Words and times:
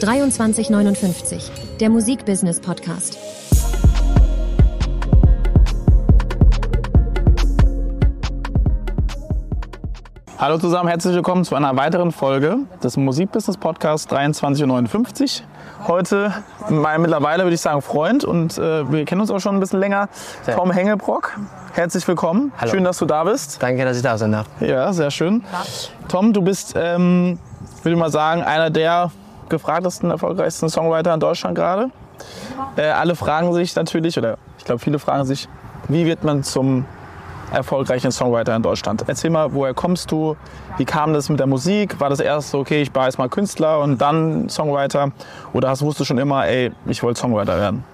2359, 0.00 1.50
der 1.80 1.88
Musikbusiness 1.88 2.60
Podcast. 2.60 3.16
Hallo 10.38 10.58
zusammen, 10.58 10.88
herzlich 10.90 11.14
willkommen 11.14 11.44
zu 11.46 11.54
einer 11.54 11.74
weiteren 11.78 12.12
Folge 12.12 12.58
des 12.82 12.98
Musikbusiness 12.98 13.56
Podcasts 13.56 14.06
2359. 14.08 15.42
Heute 15.88 16.30
mein 16.68 17.00
mittlerweile 17.00 17.44
würde 17.44 17.54
ich 17.54 17.62
sagen 17.62 17.80
Freund 17.80 18.22
und 18.22 18.58
äh, 18.58 18.92
wir 18.92 19.06
kennen 19.06 19.22
uns 19.22 19.30
auch 19.30 19.40
schon 19.40 19.56
ein 19.56 19.60
bisschen 19.60 19.80
länger, 19.80 20.10
Tom 20.54 20.72
Hengelbrock. 20.72 21.38
Herzlich 21.72 22.06
willkommen. 22.06 22.52
Hallo. 22.58 22.70
Schön, 22.70 22.84
dass 22.84 22.98
du 22.98 23.06
da 23.06 23.24
bist. 23.24 23.62
Danke, 23.62 23.82
dass 23.86 23.96
ich 23.96 24.02
da 24.02 24.18
sein 24.18 24.32
darf. 24.32 24.46
Ja, 24.60 24.92
sehr 24.92 25.10
schön. 25.10 25.42
Tom, 26.08 26.34
du 26.34 26.42
bist, 26.42 26.74
ähm, 26.76 27.38
würde 27.82 27.94
ich 27.94 27.98
mal 27.98 28.10
sagen, 28.10 28.42
einer 28.42 28.68
der 28.68 29.10
gefragtesten, 29.48 30.10
erfolgreichsten 30.10 30.68
Songwriter 30.68 31.14
in 31.14 31.20
Deutschland 31.20 31.54
gerade. 31.54 31.90
Äh, 32.76 32.82
alle 32.88 33.14
fragen 33.14 33.52
sich 33.52 33.74
natürlich, 33.74 34.18
oder 34.18 34.38
ich 34.58 34.64
glaube, 34.64 34.78
viele 34.78 34.98
fragen 34.98 35.24
sich, 35.24 35.48
wie 35.88 36.06
wird 36.06 36.24
man 36.24 36.42
zum 36.42 36.84
erfolgreichen 37.52 38.10
Songwriter 38.10 38.56
in 38.56 38.62
Deutschland? 38.62 39.04
Erzähl 39.06 39.30
mal, 39.30 39.52
woher 39.52 39.74
kommst 39.74 40.10
du? 40.10 40.36
Wie 40.78 40.84
kam 40.84 41.12
das 41.12 41.28
mit 41.28 41.38
der 41.38 41.46
Musik? 41.46 42.00
War 42.00 42.10
das 42.10 42.20
erst 42.20 42.50
so, 42.50 42.58
okay, 42.58 42.82
ich 42.82 42.94
war 42.94 43.06
jetzt 43.06 43.18
mal 43.18 43.28
Künstler 43.28 43.80
und 43.80 44.00
dann 44.00 44.48
Songwriter? 44.48 45.12
Oder 45.52 45.68
hast, 45.68 45.82
wusstest 45.82 46.00
du 46.00 46.04
schon 46.04 46.18
immer, 46.18 46.46
ey, 46.46 46.72
ich 46.86 47.02
wollte 47.02 47.20
Songwriter 47.20 47.56
werden? 47.58 47.84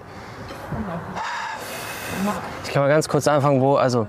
Ich 2.63 2.71
kann 2.71 2.83
mal 2.83 2.89
ganz 2.89 3.07
kurz 3.07 3.27
anfangen, 3.27 3.61
wo, 3.61 3.75
also 3.75 4.07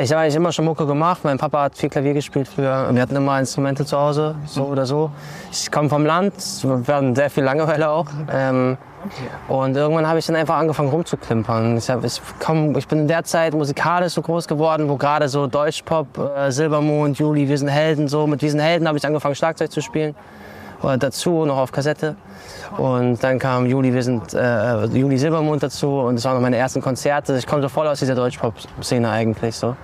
ich 0.00 0.10
habe 0.10 0.22
eigentlich 0.22 0.36
immer 0.36 0.52
schon 0.52 0.64
Mucke 0.64 0.86
gemacht. 0.86 1.20
Mein 1.22 1.38
Papa 1.38 1.64
hat 1.64 1.76
viel 1.76 1.88
Klavier 1.88 2.14
gespielt 2.14 2.48
früher. 2.48 2.88
Wir 2.92 3.02
hatten 3.02 3.16
immer 3.16 3.38
Instrumente 3.38 3.84
zu 3.84 3.98
Hause, 3.98 4.34
so 4.46 4.64
oder 4.64 4.86
so. 4.86 5.10
Ich 5.50 5.70
komme 5.70 5.88
vom 5.88 6.06
Land, 6.06 6.34
wir 6.62 6.94
hatten 6.94 7.14
sehr 7.14 7.30
viel 7.30 7.44
Langeweile 7.44 7.90
auch. 7.90 8.06
Ähm, 8.32 8.78
und 9.48 9.76
irgendwann 9.76 10.06
habe 10.06 10.18
ich 10.18 10.26
dann 10.26 10.36
einfach 10.36 10.56
angefangen 10.56 10.88
rumzuklimpern. 10.88 11.76
Ich, 11.76 11.90
hab, 11.90 12.04
ich, 12.04 12.20
komm, 12.40 12.76
ich 12.76 12.86
bin 12.86 13.00
in 13.00 13.08
der 13.08 13.24
Zeit 13.24 13.52
musikalisch 13.52 14.14
so 14.14 14.22
groß 14.22 14.48
geworden, 14.48 14.88
wo 14.88 14.96
gerade 14.96 15.28
so 15.28 15.46
Deutschpop, 15.46 16.06
äh, 16.36 16.50
Silbermond, 16.50 17.18
Juli, 17.18 17.48
wir 17.48 17.58
sind 17.58 17.68
Helden, 17.68 18.08
so 18.08 18.26
mit 18.26 18.40
diesen 18.42 18.60
Helden 18.60 18.86
habe 18.88 18.98
ich 18.98 19.04
angefangen 19.04 19.34
Schlagzeug 19.34 19.70
zu 19.70 19.80
spielen. 19.80 20.14
Oder 20.82 20.96
dazu 20.96 21.44
noch 21.44 21.58
auf 21.58 21.70
Kassette. 21.70 22.16
Und 22.76 23.22
dann 23.22 23.38
kam 23.38 23.66
Juli, 23.66 23.92
wir 23.92 24.02
sind 24.02 24.34
äh, 24.34 24.84
Juli 24.86 25.18
Silbermond 25.18 25.62
dazu 25.62 26.00
und 26.00 26.16
das 26.16 26.24
waren 26.24 26.34
noch 26.34 26.42
meine 26.42 26.56
ersten 26.56 26.80
Konzerte. 26.80 27.36
Ich 27.36 27.46
komme 27.46 27.62
so 27.62 27.68
voll 27.68 27.86
aus 27.86 27.98
dieser 27.98 28.14
Deutschpop-Szene 28.14 29.10
eigentlich 29.10 29.54
so. 29.56 29.76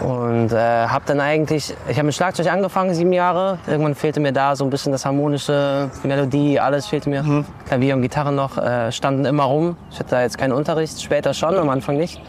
Und 0.00 0.52
äh, 0.52 0.86
habe 0.86 1.04
dann 1.06 1.20
eigentlich, 1.20 1.74
ich 1.88 1.96
habe 1.96 2.06
mit 2.06 2.14
Schlagzeug 2.14 2.52
angefangen, 2.52 2.94
sieben 2.94 3.12
Jahre. 3.12 3.58
Irgendwann 3.66 3.94
fehlte 3.94 4.20
mir 4.20 4.32
da 4.32 4.54
so 4.54 4.64
ein 4.64 4.70
bisschen 4.70 4.92
das 4.92 5.06
harmonische, 5.06 5.90
die 6.02 6.08
Melodie, 6.08 6.60
alles 6.60 6.86
fehlte 6.86 7.08
mir. 7.08 7.44
Klavier 7.66 7.94
und 7.94 8.02
Gitarre 8.02 8.30
noch 8.30 8.58
äh, 8.58 8.92
standen 8.92 9.24
immer 9.24 9.44
rum. 9.44 9.76
Ich 9.90 9.98
hatte 9.98 10.10
da 10.10 10.22
jetzt 10.22 10.36
keinen 10.36 10.52
Unterricht, 10.52 11.02
später 11.02 11.32
schon, 11.32 11.56
am 11.56 11.70
Anfang 11.70 11.96
nicht. 11.96 12.20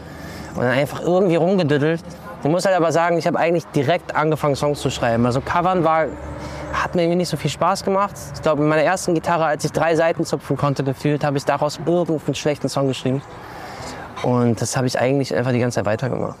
Und 0.54 0.62
dann 0.62 0.72
einfach 0.72 1.02
irgendwie 1.02 1.36
rumgedüdelt. 1.36 2.02
Ich 2.42 2.48
muss 2.48 2.64
halt 2.64 2.76
aber 2.76 2.90
sagen, 2.90 3.18
ich 3.18 3.26
habe 3.26 3.38
eigentlich 3.38 3.66
direkt 3.66 4.16
angefangen, 4.16 4.56
Songs 4.56 4.80
zu 4.80 4.90
schreiben. 4.90 5.26
Also 5.26 5.40
Covern 5.40 5.84
war, 5.84 6.06
hat 6.72 6.94
mir 6.94 7.14
nicht 7.14 7.28
so 7.28 7.36
viel 7.36 7.50
Spaß 7.50 7.84
gemacht. 7.84 8.14
Ich 8.34 8.42
glaube, 8.42 8.62
mit 8.62 8.70
meiner 8.70 8.82
ersten 8.82 9.14
Gitarre, 9.14 9.46
als 9.46 9.64
ich 9.64 9.72
drei 9.72 9.96
Seiten 9.96 10.24
zupfen 10.24 10.56
konnte, 10.56 10.84
gefühlt, 10.84 11.24
habe 11.24 11.36
ich 11.36 11.44
daraus 11.44 11.78
irgendeinen 11.84 12.34
schlechten 12.34 12.68
Song 12.68 12.88
geschrieben. 12.88 13.22
Und 14.22 14.60
das 14.60 14.76
habe 14.76 14.86
ich 14.86 14.98
eigentlich 14.98 15.34
einfach 15.34 15.52
die 15.52 15.60
ganze 15.60 15.76
Zeit 15.76 15.86
weitergemacht. 15.86 16.36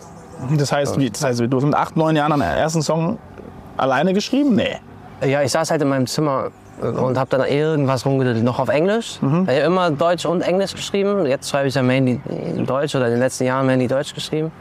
Das 0.56 0.72
heißt, 0.72 0.98
wie, 0.98 1.10
das 1.10 1.24
heißt, 1.24 1.40
du 1.40 1.56
hast 1.56 1.64
mit 1.64 1.74
acht, 1.74 1.96
neun 1.96 2.14
Jahren 2.16 2.30
deinen 2.30 2.42
ersten 2.42 2.82
Song 2.82 3.18
alleine 3.76 4.12
geschrieben? 4.12 4.54
Nee. 4.54 4.76
Ja, 5.24 5.42
ich 5.42 5.50
saß 5.50 5.70
halt 5.70 5.82
in 5.82 5.88
meinem 5.88 6.06
Zimmer 6.06 6.50
und 6.80 7.18
habe 7.18 7.30
dann 7.30 7.48
irgendwas 7.48 8.06
rumgedüdelt, 8.06 8.44
noch 8.44 8.60
auf 8.60 8.68
Englisch. 8.68 9.18
Ich 9.20 9.22
habe 9.22 9.52
immer 9.52 9.90
Deutsch 9.90 10.26
und 10.26 10.42
Englisch 10.42 10.74
geschrieben. 10.74 11.26
Jetzt 11.26 11.50
schreibe 11.50 11.68
ich 11.68 11.74
ja 11.74 11.82
mainly 11.82 12.20
Deutsch 12.64 12.94
oder 12.94 13.06
in 13.06 13.12
den 13.12 13.20
letzten 13.20 13.44
Jahren 13.44 13.66
mainly 13.66 13.88
Deutsch 13.88 14.14
geschrieben. 14.14 14.52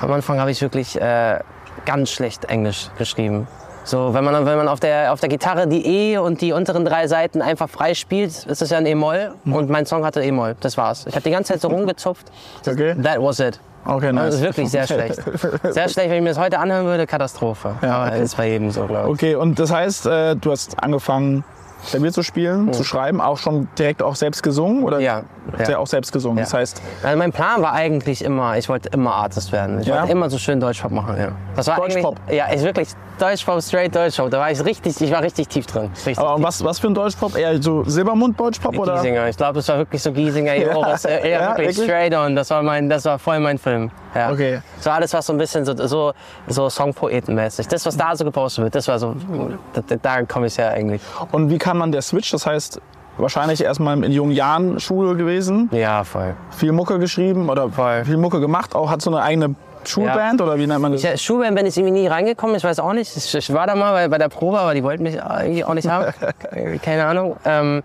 Am 0.00 0.10
Anfang 0.10 0.40
habe 0.40 0.50
ich 0.50 0.60
wirklich 0.62 0.98
äh, 1.00 1.38
ganz 1.84 2.10
schlecht 2.10 2.46
Englisch 2.46 2.88
geschrieben. 2.96 3.46
So, 3.84 4.14
wenn 4.14 4.24
man, 4.24 4.46
wenn 4.46 4.56
man 4.56 4.66
auf, 4.68 4.80
der, 4.80 5.12
auf 5.12 5.20
der 5.20 5.28
Gitarre 5.28 5.68
die 5.68 5.86
E 5.86 6.18
und 6.18 6.40
die 6.40 6.52
unteren 6.52 6.84
drei 6.84 7.06
Seiten 7.06 7.42
einfach 7.42 7.68
frei 7.68 7.94
spielt, 7.94 8.46
ist 8.46 8.62
das 8.62 8.70
ja 8.70 8.78
ein 8.78 8.86
E-Moll. 8.86 9.32
Und 9.44 9.68
mein 9.68 9.84
Song 9.86 10.04
hatte 10.04 10.22
E-Moll. 10.22 10.56
Das 10.60 10.76
war's. 10.78 11.06
Ich 11.06 11.14
habe 11.14 11.22
die 11.22 11.30
ganze 11.30 11.52
Zeit 11.52 11.60
so 11.60 11.68
rumgezupft. 11.68 12.26
Okay. 12.66 12.94
That 13.02 13.20
was 13.20 13.40
it. 13.40 13.60
Okay, 13.86 14.06
Also 14.06 14.12
nice. 14.14 14.24
das 14.26 14.34
ist 14.36 14.42
wirklich 14.42 14.70
sehr 14.70 14.86
schlecht. 14.86 15.22
Sehr 15.70 15.88
schlecht, 15.90 16.08
wenn 16.08 16.16
ich 16.16 16.22
mir 16.22 16.30
das 16.30 16.38
heute 16.38 16.58
anhören 16.58 16.86
würde, 16.86 17.06
Katastrophe. 17.06 17.74
Ja, 17.82 18.06
okay. 18.06 18.22
ist 18.22 18.36
bei 18.36 18.48
jedem 18.48 18.70
so, 18.70 18.86
glaube 18.86 19.08
ich. 19.08 19.14
Okay, 19.14 19.34
und 19.34 19.58
das 19.58 19.70
heißt, 19.70 20.06
äh, 20.06 20.36
du 20.36 20.50
hast 20.50 20.82
angefangen, 20.82 21.44
Klavier 21.86 22.12
zu 22.12 22.22
spielen, 22.22 22.72
zu 22.72 22.82
schreiben, 22.82 23.20
auch 23.20 23.36
schon 23.36 23.68
direkt 23.78 24.02
auch 24.02 24.16
selbst 24.16 24.42
gesungen? 24.42 24.84
Oder? 24.84 25.00
Ja, 25.00 25.24
ja. 25.58 25.64
Sehr 25.66 25.80
auch 25.80 25.86
selbst 25.86 26.12
gesungen. 26.12 26.38
Ja. 26.38 26.44
Das 26.44 26.54
heißt, 26.54 26.82
Also 27.02 27.18
mein 27.18 27.32
Plan 27.32 27.62
war 27.62 27.72
eigentlich 27.72 28.24
immer, 28.24 28.56
ich 28.56 28.68
wollte 28.68 28.88
immer 28.90 29.14
Artist 29.14 29.52
werden. 29.52 29.80
Ich 29.80 29.86
Ja? 29.86 30.00
wollte 30.00 30.12
immer 30.12 30.30
so 30.30 30.38
schön 30.38 30.58
Deutschpop 30.60 30.90
machen. 30.92 31.16
Ja. 31.18 31.28
Das 31.56 31.66
war 31.66 31.76
Deutschpop? 31.76 32.16
Ja, 32.30 32.46
ist 32.46 32.64
wirklich 32.64 32.88
Deutschpop, 33.18 33.62
straight 33.62 33.94
Deutschpop. 33.94 34.30
Da 34.30 34.38
war 34.40 34.50
ich 34.50 34.64
richtig, 34.64 35.00
ich 35.00 35.10
war 35.12 35.22
richtig 35.22 35.48
tief 35.48 35.66
drin. 35.66 35.90
Richtig 35.94 36.18
aber 36.18 36.42
was, 36.42 36.64
was 36.64 36.78
für 36.80 36.88
ein 36.88 36.94
Deutschpop? 36.94 37.36
Eher 37.36 37.62
so 37.62 37.84
Silbermund-Deutschpop? 37.84 38.76
Oder? 38.78 38.94
Giesinger. 38.94 39.28
Ich 39.28 39.36
glaube, 39.36 39.54
das 39.54 39.68
war 39.68 39.78
wirklich 39.78 40.02
so 40.02 40.12
Giesinger, 40.12 40.54
Ja. 40.56 40.72
Joris, 40.72 41.04
äh, 41.04 41.18
eher 41.28 41.40
Ja, 41.40 41.48
wirklich, 41.50 41.68
wirklich? 41.76 41.84
straight 41.90 42.14
on. 42.14 42.34
Das 42.34 42.50
war 42.50 42.62
mein, 42.62 42.88
das 42.88 43.04
war 43.04 43.18
voll 43.18 43.38
mein 43.40 43.58
Film. 43.58 43.90
Ja. 44.14 44.30
Okay. 44.32 44.60
So 44.80 44.90
alles, 44.90 45.12
was 45.12 45.26
so 45.26 45.32
ein 45.32 45.38
bisschen 45.38 45.64
so, 45.64 45.74
so, 45.86 46.12
so 46.48 46.68
Songpoetenmäßig. 46.70 47.68
Das, 47.68 47.84
was 47.86 47.96
da 47.96 48.14
so 48.16 48.24
gepostet 48.24 48.64
wird, 48.64 48.74
das 48.74 48.88
war 48.88 48.98
so, 48.98 49.14
da, 49.72 49.96
da- 50.02 50.22
komme 50.24 50.46
ich 50.46 50.58
her 50.58 50.70
eigentlich. 50.70 51.02
Und 51.32 51.50
wie 51.50 51.58
kann 51.58 51.76
man 51.76 51.92
der 51.92 52.02
Switch? 52.02 52.30
Das 52.30 52.46
heißt, 52.46 52.80
wahrscheinlich 53.18 53.62
erstmal 53.62 54.02
in 54.02 54.12
jungen 54.12 54.32
Jahren 54.32 54.80
Schule 54.80 55.16
gewesen, 55.16 55.68
Ja, 55.72 56.04
voll. 56.04 56.34
viel 56.50 56.72
Mucke 56.72 56.98
geschrieben 56.98 57.48
oder 57.48 57.68
Voll. 57.68 58.04
viel 58.04 58.16
Mucke 58.16 58.40
gemacht, 58.40 58.74
auch 58.74 58.90
hat 58.90 59.02
so 59.02 59.10
eine 59.10 59.22
eigene 59.22 59.54
Schulband 59.84 60.40
oder 60.40 60.58
wie 60.58 60.66
nennt 60.66 60.80
man 60.80 60.92
das? 60.92 61.02
Ja, 61.02 61.16
Schulband 61.16 61.56
bin 61.56 61.66
ich 61.66 61.76
irgendwie 61.76 62.00
nie 62.00 62.06
reingekommen, 62.06 62.56
ich 62.56 62.64
weiß 62.64 62.80
auch 62.80 62.94
nicht. 62.94 63.14
Ich, 63.16 63.34
ich 63.34 63.52
war 63.52 63.66
da 63.66 63.74
mal 63.74 63.92
bei, 63.92 64.08
bei 64.08 64.18
der 64.18 64.28
Probe, 64.30 64.58
aber 64.58 64.72
die 64.74 64.82
wollten 64.82 65.02
mich 65.02 65.16
irgendwie 65.16 65.64
auch 65.64 65.74
nicht 65.74 65.88
haben. 65.88 66.12
Keine 66.82 67.04
Ahnung. 67.04 67.36
Ähm, 67.44 67.82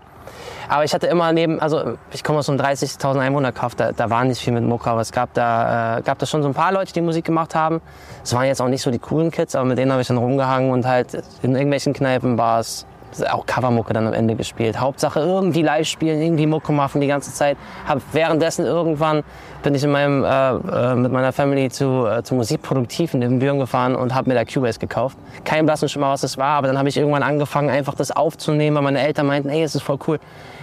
aber 0.68 0.84
ich 0.84 0.94
hatte 0.94 1.08
immer 1.08 1.32
neben, 1.32 1.60
also 1.60 1.94
ich 2.12 2.22
komme 2.24 2.38
aus 2.38 2.46
so 2.46 2.52
einem 2.52 2.60
30.000 2.60 3.18
Einwohnerkauf, 3.18 3.74
da, 3.74 3.90
da 3.92 4.08
war 4.08 4.24
nicht 4.24 4.40
viel 4.40 4.52
mit 4.52 4.62
Mucke, 4.64 4.88
aber 4.88 5.00
es 5.00 5.10
gab 5.12 5.34
da, 5.34 5.98
äh, 5.98 6.02
gab 6.02 6.18
da 6.20 6.26
schon 6.26 6.42
so 6.42 6.48
ein 6.48 6.54
paar 6.54 6.72
Leute, 6.72 6.92
die 6.92 7.00
Musik 7.00 7.24
gemacht 7.24 7.54
haben. 7.54 7.80
Es 8.22 8.32
waren 8.34 8.44
jetzt 8.46 8.62
auch 8.62 8.68
nicht 8.68 8.80
so 8.82 8.90
die 8.90 9.00
coolen 9.00 9.30
Kids, 9.30 9.54
aber 9.56 9.64
mit 9.66 9.76
denen 9.78 9.90
habe 9.90 10.00
ich 10.00 10.06
dann 10.08 10.16
rumgehangen 10.16 10.70
und 10.70 10.86
halt 10.86 11.22
in 11.42 11.54
irgendwelchen 11.54 11.92
Kneipen, 11.92 12.36
Bars, 12.36 12.86
auch 13.30 13.46
Covermucke 13.46 13.92
dann 13.92 14.06
am 14.06 14.12
Ende 14.12 14.34
gespielt. 14.34 14.80
Hauptsache 14.80 15.20
irgendwie 15.20 15.62
live 15.62 15.86
spielen, 15.86 16.20
irgendwie 16.22 16.46
Mucke 16.46 16.72
machen 16.72 17.00
die 17.00 17.06
ganze 17.06 17.32
Zeit. 17.32 17.56
Hab 17.86 18.00
währenddessen 18.12 18.64
irgendwann 18.64 19.22
bin 19.62 19.74
ich 19.74 19.84
in 19.84 19.90
meinem, 19.90 20.24
äh, 20.24 20.50
äh, 20.54 20.94
mit 20.94 21.12
meiner 21.12 21.32
Family 21.32 21.68
zu, 21.70 22.06
äh, 22.06 22.22
zu 22.22 22.34
Musikproduktiv 22.34 23.14
in 23.14 23.20
den 23.20 23.38
Büren 23.38 23.58
gefahren 23.58 23.94
und 23.94 24.14
habe 24.14 24.30
mir 24.30 24.34
da 24.34 24.44
Cubase 24.44 24.78
gekauft. 24.78 25.18
Kein 25.44 25.66
blassen 25.66 25.88
Schimmer, 25.88 26.10
was 26.10 26.22
das 26.22 26.38
war, 26.38 26.56
aber 26.56 26.68
dann 26.68 26.78
habe 26.78 26.88
ich 26.88 26.96
irgendwann 26.96 27.22
angefangen, 27.22 27.68
einfach 27.68 27.94
das 27.94 28.10
aufzunehmen, 28.10 28.76
weil 28.76 28.84
meine 28.84 29.00
Eltern 29.00 29.26
meinten, 29.26 29.48
ey, 29.48 29.62
es 29.62 29.74
ist 29.74 29.82
voll 29.82 29.98
cool. 30.06 30.18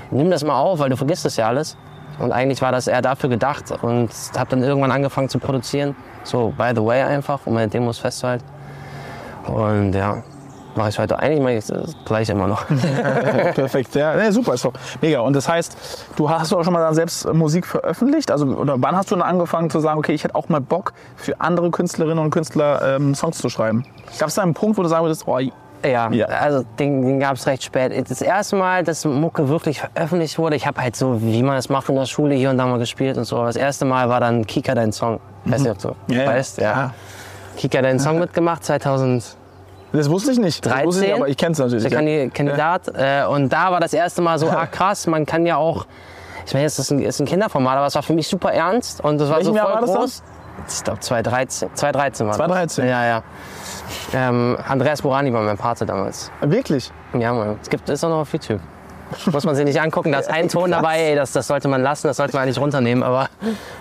Nimm 0.10 0.32
das 0.32 0.44
mal 0.44 0.58
auf, 0.58 0.80
weil 0.80 0.90
du 0.90 0.96
vergisst 0.96 1.26
das 1.26 1.38
ja 1.38 1.48
alles. 1.48 1.78
Und 2.20 2.32
eigentlich 2.32 2.62
war 2.62 2.72
das 2.72 2.88
eher 2.88 3.02
dafür 3.02 3.30
gedacht 3.30 3.66
und 3.82 4.10
habe 4.36 4.50
dann 4.50 4.64
irgendwann 4.64 4.92
angefangen 4.92 5.30
zu 5.30 5.38
produzieren. 5.38 5.96
So, 6.24 6.54
by 6.58 6.72
the 6.76 6.84
way 6.84 7.04
einfach, 7.04 7.42
um 7.46 7.54
meine 7.54 7.68
Demos 7.68 8.00
festzuhalten. 8.00 8.44
Und 9.46 9.94
ja, 9.94 10.24
mache 10.78 10.90
ich 10.90 11.00
heute 11.00 11.20
eigentlich 11.20 11.42
mache 11.42 11.54
ich 11.54 11.66
das 11.66 11.96
gleiche 12.06 12.32
immer 12.32 12.48
noch. 12.48 12.66
Perfekt, 13.56 13.96
ja, 13.96 14.16
nee, 14.16 14.32
super, 14.32 14.54
ist 14.54 14.64
doch 14.66 14.74
mega. 15.02 15.20
Und 15.22 15.36
das 15.36 15.50
heißt, 15.50 15.76
du 16.16 16.30
hast 16.30 16.54
auch 16.54 16.64
schon 16.64 16.74
mal 16.74 16.80
dann 16.82 16.96
selbst 16.96 17.32
Musik 17.34 17.66
veröffentlicht? 17.66 18.32
Also, 18.32 18.46
oder 18.46 18.76
wann 18.78 18.96
hast 18.96 19.12
du 19.12 19.16
dann 19.16 19.24
angefangen 19.24 19.70
zu 19.70 19.80
sagen, 19.80 20.00
okay, 20.00 20.14
ich 20.14 20.24
hätte 20.24 20.36
auch 20.36 20.50
mal 20.50 20.62
Bock, 20.62 20.94
für 21.16 21.40
andere 21.42 21.70
Künstlerinnen 21.72 22.20
und 22.20 22.30
Künstler 22.30 22.96
ähm, 22.96 23.16
Songs 23.16 23.38
zu 23.40 23.50
schreiben? 23.50 23.84
Gab 24.20 24.30
es 24.30 24.36
da 24.36 24.44
einen 24.44 24.54
Punkt, 24.54 24.78
wo 24.78 24.84
du 24.84 24.90
sagen 24.90 25.04
würdest, 25.06 25.28
oh, 25.28 25.40
Ja, 25.84 26.10
Ja. 26.12 26.26
also 26.28 26.64
den, 26.80 27.02
den 27.06 27.20
gab 27.20 27.36
es 27.36 27.46
recht 27.48 27.64
spät. 27.64 27.92
Das 28.10 28.22
erste 28.22 28.56
Mal, 28.56 28.84
dass 28.84 29.06
Mucke 29.06 29.48
wirklich 29.50 29.80
veröffentlicht 29.80 30.38
wurde, 30.38 30.56
ich 30.56 30.66
habe 30.66 30.82
halt 30.82 30.96
so, 30.96 31.22
wie 31.22 31.44
man 31.44 31.56
das 31.56 31.70
macht 31.70 31.90
in 31.90 31.96
der 31.96 32.06
Schule, 32.06 32.36
hier 32.36 32.50
und 32.50 32.58
da 32.58 32.66
mal 32.66 32.80
gespielt 32.80 33.18
und 33.18 33.26
so. 33.26 33.44
Das 33.46 33.56
erste 33.56 33.86
Mal 33.86 34.10
war 34.10 34.20
dann 34.20 34.46
Kika 34.48 34.74
dein 34.76 34.92
Song. 34.92 35.20
Weißt 35.46 35.66
du, 35.66 35.72
ob 35.72 35.78
du 35.80 35.96
Ja, 36.14 36.26
weißt? 36.26 36.58
Ja. 36.58 36.64
Ja. 36.64 36.94
Kika 37.58 37.82
deinen 37.82 38.00
Song 38.00 38.20
mitgemacht, 38.20 38.64
2013. 38.64 39.38
das 39.98 40.10
wusste 40.10 40.32
ich 40.32 40.40
nicht. 40.40 40.66
Das 40.66 40.84
wusste 40.84 41.04
ich, 41.04 41.12
nicht, 41.12 41.20
aber 41.20 41.28
ich 41.28 41.38
kenne 41.38 41.54
es 41.54 41.60
natürlich. 41.60 41.84
Der 41.84 41.92
ja. 41.92 42.00
Kandi- 42.00 42.30
Kandidat. 42.34 42.88
Äh, 42.94 43.26
und 43.26 43.50
da 43.50 43.72
war 43.72 43.80
das 43.80 43.94
erste 43.94 44.22
Mal 44.22 44.40
so, 44.40 44.50
ah 44.50 44.66
krass, 44.66 45.08
man 45.08 45.26
kann 45.26 45.46
ja 45.46 45.58
auch, 45.58 45.86
ich 46.46 46.54
meine, 46.54 46.66
es 46.66 46.80
ist 46.80 46.92
ein, 46.92 47.00
ist 47.00 47.20
ein 47.20 47.26
Kinderformat, 47.26 47.78
aber 47.78 47.88
es 47.88 47.96
war 47.96 48.04
für 48.04 48.14
mich 48.14 48.28
super 48.28 48.52
ernst 48.54 49.02
und 49.04 49.18
das 49.20 49.30
war 49.30 49.38
Welchem 49.38 49.54
so 49.54 49.60
voll 49.60 49.74
war 49.74 49.82
das 49.82 49.94
groß. 49.94 50.24
Ich 50.70 50.84
glaube 50.84 51.00
2013. 51.00 51.70
2013 51.74 52.26
war 52.26 52.32
das. 52.32 52.38
2013? 52.38 52.88
Ja, 52.88 53.06
ja. 53.06 53.24
Ähm, 54.14 54.58
Andreas 54.68 55.02
Borani 55.02 55.32
war 55.32 55.42
mein 55.42 55.58
Pate 55.58 55.86
damals. 55.86 56.32
Wirklich? 56.42 56.92
Ja, 57.14 57.32
Mann. 57.34 57.58
Es 57.62 57.70
gibt, 57.70 57.88
ist 57.90 58.04
auch 58.04 58.10
noch 58.10 58.20
auf 58.22 58.34
YouTube. 58.34 58.60
Muss 59.32 59.46
man 59.46 59.56
sich 59.56 59.66
nicht 59.66 59.80
angucken. 59.80 60.12
Da 60.12 60.20
ist 60.20 60.30
ein 60.30 60.50
Ton 60.50 60.72
dabei, 60.72 61.00
ey, 61.00 61.16
das, 61.16 61.32
das 61.32 61.48
sollte 61.48 61.68
man 61.68 61.82
lassen, 61.82 62.08
das 62.08 62.18
sollte 62.18 62.34
man 62.34 62.44
eigentlich 62.44 62.60
runternehmen. 62.60 63.04
Aber 63.04 63.30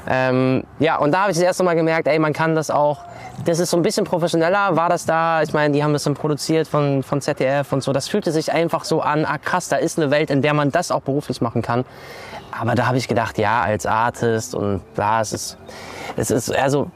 ähm, 0.08 0.64
ja, 0.78 0.96
und 0.96 1.12
da 1.12 1.22
habe 1.22 1.30
ich 1.30 1.36
das 1.36 1.44
erste 1.44 1.64
Mal 1.64 1.74
gemerkt, 1.74 2.08
ey, 2.08 2.18
man 2.18 2.32
kann 2.32 2.54
das 2.54 2.70
auch, 2.70 3.00
das 3.44 3.58
ist 3.58 3.70
so 3.70 3.76
ein 3.76 3.82
bisschen 3.82 4.04
professioneller, 4.04 4.76
war 4.76 4.88
das 4.88 5.06
da. 5.06 5.42
Ich 5.42 5.52
meine, 5.52 5.72
die 5.74 5.82
haben 5.82 5.92
das 5.92 6.04
dann 6.04 6.14
produziert 6.14 6.68
von, 6.68 7.02
von 7.02 7.20
ZDF 7.20 7.72
und 7.72 7.82
so. 7.82 7.92
Das 7.92 8.08
fühlte 8.08 8.32
sich 8.32 8.52
einfach 8.52 8.84
so 8.84 9.00
an, 9.00 9.24
ah 9.24 9.38
krass, 9.38 9.68
da 9.68 9.76
ist 9.76 9.98
eine 9.98 10.10
Welt, 10.10 10.30
in 10.30 10.42
der 10.42 10.54
man 10.54 10.70
das 10.70 10.90
auch 10.90 11.02
beruflich 11.02 11.40
machen 11.40 11.62
kann. 11.62 11.84
Aber 12.58 12.74
da 12.74 12.86
habe 12.86 12.96
ich 12.96 13.08
gedacht, 13.08 13.38
ja, 13.38 13.60
als 13.60 13.84
Artist 13.86 14.54
und 14.54 14.80
da 14.94 15.20
es 15.20 15.32
ist 15.32 15.58
es 16.16 16.30
ist 16.30 16.54
also 16.54 16.90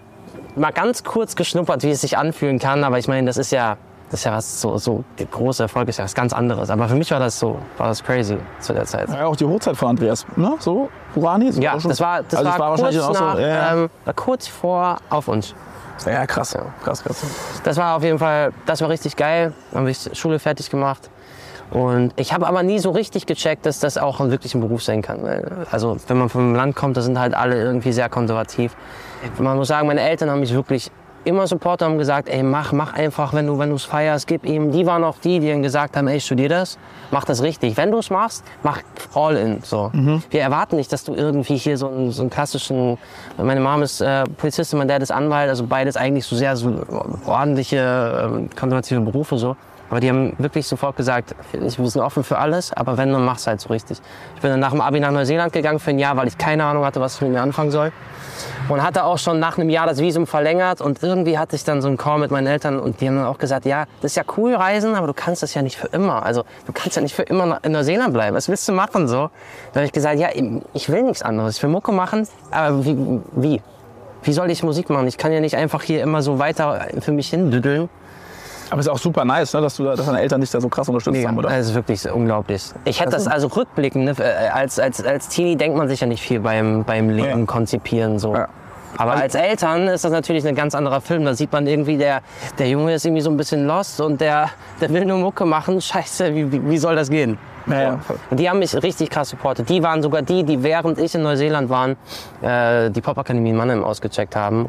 mal 0.56 0.72
ganz 0.72 1.04
kurz 1.04 1.36
geschnuppert, 1.36 1.82
wie 1.82 1.90
es 1.90 2.00
sich 2.00 2.16
anfühlen 2.16 2.58
kann. 2.58 2.84
Aber 2.84 2.98
ich 2.98 3.08
meine, 3.08 3.26
das 3.26 3.36
ist 3.36 3.52
ja, 3.52 3.76
das 4.10 4.20
ist 4.20 4.24
ja 4.24 4.32
was 4.32 4.60
so, 4.60 4.76
so 4.76 5.04
der 5.18 5.26
große 5.26 5.62
Erfolg 5.62 5.88
ist 5.88 5.98
ja 5.98 6.04
was 6.04 6.14
ganz 6.14 6.32
anderes. 6.32 6.68
Aber 6.70 6.88
für 6.88 6.96
mich 6.96 7.10
war 7.10 7.20
das 7.20 7.38
so, 7.38 7.58
war 7.78 7.88
das 7.88 8.02
crazy 8.02 8.36
zu 8.58 8.72
der 8.72 8.84
Zeit. 8.84 9.08
Ja, 9.08 9.26
auch 9.26 9.36
die 9.36 9.44
Hochzeit 9.44 9.76
von 9.76 9.88
Andreas, 9.90 10.26
ne? 10.36 10.56
So, 10.58 10.88
Urani? 11.14 11.52
So 11.52 11.60
Ja, 11.60 11.74
auch 11.74 11.80
schon- 11.80 11.90
das 11.90 12.00
war, 12.00 12.22
das 12.24 12.34
also 12.40 12.50
war, 12.50 12.58
war 12.58 12.68
kurz, 12.70 12.80
wahrscheinlich 12.82 13.02
auch 13.02 13.12
nach, 13.12 13.34
so. 13.36 13.40
Ja, 13.40 13.48
ja. 13.48 13.72
ähm, 13.74 13.90
war 14.04 14.14
kurz 14.14 14.48
vor 14.48 14.96
auf 15.10 15.28
uns. 15.28 15.54
ja, 16.06 16.26
krass. 16.26 16.56
Krass, 16.82 17.04
krass. 17.04 17.24
Das 17.62 17.76
war 17.76 17.96
auf 17.96 18.02
jeden 18.02 18.18
Fall, 18.18 18.52
das 18.66 18.80
war 18.80 18.88
richtig 18.88 19.16
geil. 19.16 19.52
Dann 19.70 19.82
habe 19.82 19.90
ich 19.90 20.10
Schule 20.14 20.38
fertig 20.38 20.70
gemacht. 20.70 21.08
Und 21.70 22.12
ich 22.16 22.32
habe 22.32 22.48
aber 22.48 22.64
nie 22.64 22.80
so 22.80 22.90
richtig 22.90 23.26
gecheckt, 23.26 23.64
dass 23.64 23.78
das 23.78 23.96
auch 23.96 24.18
wirklich 24.18 24.56
ein 24.56 24.60
Beruf 24.60 24.82
sein 24.82 25.02
kann. 25.02 25.20
Also 25.70 25.98
wenn 26.08 26.18
man 26.18 26.28
vom 26.28 26.52
Land 26.56 26.74
kommt, 26.74 26.96
da 26.96 27.00
sind 27.00 27.16
halt 27.16 27.32
alle 27.32 27.62
irgendwie 27.62 27.92
sehr 27.92 28.08
konservativ. 28.08 28.74
Man 29.38 29.56
muss 29.56 29.68
sagen, 29.68 29.86
meine 29.86 30.00
Eltern 30.00 30.30
haben 30.30 30.40
mich 30.40 30.52
wirklich 30.52 30.90
immer 31.24 31.46
supportet, 31.46 31.86
haben 31.86 31.98
gesagt, 31.98 32.28
ey, 32.28 32.42
mach, 32.42 32.72
mach 32.72 32.94
einfach, 32.94 33.32
wenn 33.32 33.46
du 33.46 33.58
wenn 33.58 33.70
du's 33.70 33.84
feierst, 33.84 34.26
gib 34.26 34.44
ihm. 34.46 34.72
Die 34.72 34.86
waren 34.86 35.04
auch 35.04 35.18
die, 35.18 35.40
die 35.40 35.48
dann 35.48 35.62
gesagt 35.62 35.96
haben, 35.96 36.08
ey, 36.08 36.20
studier 36.20 36.48
das, 36.48 36.78
mach 37.10 37.24
das 37.24 37.42
richtig. 37.42 37.76
Wenn 37.76 37.90
du 37.90 37.98
es 37.98 38.10
machst, 38.10 38.44
mach 38.62 38.80
all 39.14 39.36
in. 39.36 39.62
So. 39.62 39.90
Wir 40.30 40.40
erwarten 40.40 40.76
nicht, 40.76 40.92
dass 40.92 41.04
du 41.04 41.14
irgendwie 41.14 41.56
hier 41.56 41.76
so 41.76 41.88
einen, 41.88 42.10
so 42.10 42.22
einen 42.22 42.30
klassischen, 42.30 42.98
meine 43.36 43.60
Mom 43.60 43.82
ist 43.82 44.00
äh, 44.00 44.24
Polizistin, 44.36 44.78
mein 44.78 44.88
Dad 44.88 45.02
ist 45.02 45.10
Anwalt, 45.10 45.48
also 45.48 45.66
beides 45.66 45.96
eigentlich 45.96 46.24
so 46.24 46.36
sehr 46.36 46.56
so 46.56 46.72
ordentliche, 47.26 48.22
ähm, 48.24 48.48
konservative 48.58 49.00
Berufe 49.00 49.36
so. 49.38 49.56
Aber 49.90 49.98
die 49.98 50.08
haben 50.08 50.34
wirklich 50.38 50.66
sofort 50.68 50.96
gesagt, 50.96 51.34
ich- 51.52 51.74
sind 51.74 52.00
offen 52.00 52.22
für 52.22 52.38
alles, 52.38 52.72
aber 52.72 52.96
wenn, 52.96 53.12
dann 53.12 53.24
mach's 53.24 53.46
halt 53.48 53.60
so 53.60 53.70
richtig. 53.70 54.00
Ich 54.36 54.40
bin 54.40 54.50
dann 54.52 54.60
nach 54.60 54.70
dem 54.70 54.80
Abi 54.80 55.00
nach 55.00 55.10
Neuseeland 55.10 55.52
gegangen 55.52 55.80
für 55.80 55.90
ein 55.90 55.98
Jahr, 55.98 56.16
weil 56.16 56.28
ich 56.28 56.38
keine 56.38 56.64
Ahnung 56.64 56.84
hatte, 56.84 57.00
was 57.00 57.16
ich 57.16 57.20
mit 57.22 57.32
mir 57.32 57.42
anfangen 57.42 57.72
soll. 57.72 57.90
Und 58.68 58.82
hatte 58.84 59.02
auch 59.04 59.18
schon 59.18 59.40
nach 59.40 59.58
einem 59.58 59.68
Jahr 59.68 59.86
das 59.88 59.98
Visum 59.98 60.28
verlängert 60.28 60.80
und 60.80 61.02
irgendwie 61.02 61.36
hatte 61.38 61.56
ich 61.56 61.64
dann 61.64 61.82
so 61.82 61.88
einen 61.88 61.96
Call 61.96 62.20
mit 62.20 62.30
meinen 62.30 62.46
Eltern 62.46 62.78
und 62.78 63.00
die 63.00 63.08
haben 63.08 63.16
dann 63.16 63.26
auch 63.26 63.38
gesagt, 63.38 63.66
ja, 63.66 63.86
das 64.00 64.12
ist 64.12 64.16
ja 64.16 64.22
cool 64.36 64.54
reisen, 64.54 64.94
aber 64.94 65.08
du 65.08 65.12
kannst 65.12 65.42
das 65.42 65.54
ja 65.54 65.62
nicht 65.62 65.76
für 65.76 65.88
immer. 65.88 66.24
Also 66.24 66.44
du 66.66 66.72
kannst 66.72 66.94
ja 66.94 67.02
nicht 67.02 67.14
für 67.16 67.22
immer 67.24 67.58
in 67.64 67.72
Neuseeland 67.72 68.14
bleiben. 68.14 68.36
Was 68.36 68.48
willst 68.48 68.68
du 68.68 68.72
machen 68.72 69.08
so? 69.08 69.28
Da 69.72 69.80
habe 69.80 69.86
ich 69.86 69.92
gesagt, 69.92 70.20
ja, 70.20 70.28
ich 70.72 70.88
will 70.88 71.02
nichts 71.02 71.22
anderes. 71.22 71.56
Ich 71.56 71.62
will 71.64 71.70
Mucke 71.70 71.90
machen, 71.90 72.28
aber 72.52 72.84
wie? 72.84 72.96
Wie, 73.32 73.62
wie 74.22 74.32
soll 74.32 74.50
ich 74.50 74.62
Musik 74.62 74.88
machen? 74.88 75.08
Ich 75.08 75.18
kann 75.18 75.32
ja 75.32 75.40
nicht 75.40 75.56
einfach 75.56 75.82
hier 75.82 76.00
immer 76.02 76.22
so 76.22 76.38
weiter 76.38 76.86
für 77.00 77.10
mich 77.12 77.28
hindüddeln. 77.30 77.88
Aber 78.70 78.80
es 78.80 78.86
ist 78.86 78.92
auch 78.92 78.98
super 78.98 79.24
nice, 79.24 79.52
ne, 79.52 79.60
dass, 79.60 79.76
du 79.76 79.84
da, 79.84 79.96
dass 79.96 80.06
deine 80.06 80.20
Eltern 80.20 80.40
dich 80.40 80.50
da 80.50 80.60
so 80.60 80.68
krass 80.68 80.88
unterstützt 80.88 81.26
haben, 81.26 81.38
oder? 81.38 81.48
Das 81.48 81.66
ist 81.66 81.74
wirklich 81.74 82.10
unglaublich. 82.10 82.62
Ich 82.84 83.00
hätte 83.00 83.10
das 83.10 83.26
also 83.26 83.48
rückblickend, 83.48 84.04
ne, 84.04 84.14
äh, 84.18 84.48
als, 84.48 84.78
als, 84.78 85.04
als 85.04 85.28
Teenie 85.28 85.56
denkt 85.56 85.76
man 85.76 85.88
sich 85.88 86.00
ja 86.00 86.06
nicht 86.06 86.22
viel 86.22 86.40
beim, 86.40 86.84
beim 86.84 87.10
Leben 87.10 87.40
Ja. 87.40 87.46
konzipieren. 87.46 88.18
So. 88.18 88.34
Ja. 88.34 88.48
Aber 88.96 89.12
als 89.12 89.34
Eltern 89.34 89.88
ist 89.88 90.04
das 90.04 90.12
natürlich 90.12 90.46
ein 90.46 90.54
ganz 90.54 90.74
anderer 90.74 91.00
Film. 91.00 91.24
Da 91.24 91.34
sieht 91.34 91.52
man 91.52 91.66
irgendwie, 91.66 91.96
der, 91.96 92.22
der 92.58 92.68
Junge 92.68 92.94
ist 92.94 93.04
irgendwie 93.04 93.22
so 93.22 93.30
ein 93.30 93.36
bisschen 93.36 93.66
lost 93.66 94.00
und 94.00 94.20
der, 94.20 94.50
der 94.80 94.90
will 94.90 95.04
nur 95.04 95.18
Mucke 95.18 95.44
machen. 95.44 95.80
Scheiße, 95.80 96.34
wie, 96.34 96.68
wie, 96.68 96.78
soll 96.78 96.96
das 96.96 97.08
gehen? 97.08 97.38
Ja, 97.66 97.82
ja, 97.82 97.98
voll. 97.98 98.18
Und 98.30 98.40
die 98.40 98.48
haben 98.48 98.58
mich 98.58 98.74
richtig 98.82 99.10
krass 99.10 99.30
supportet. 99.30 99.68
Die 99.68 99.82
waren 99.82 100.02
sogar 100.02 100.22
die, 100.22 100.44
die 100.44 100.62
während 100.62 100.98
ich 100.98 101.14
in 101.14 101.22
Neuseeland 101.22 101.68
war, 101.68 101.90
äh, 102.42 102.90
die 102.90 103.00
Popakademie 103.00 103.50
in 103.50 103.56
Mannheim 103.56 103.84
ausgecheckt 103.84 104.34
haben. 104.34 104.68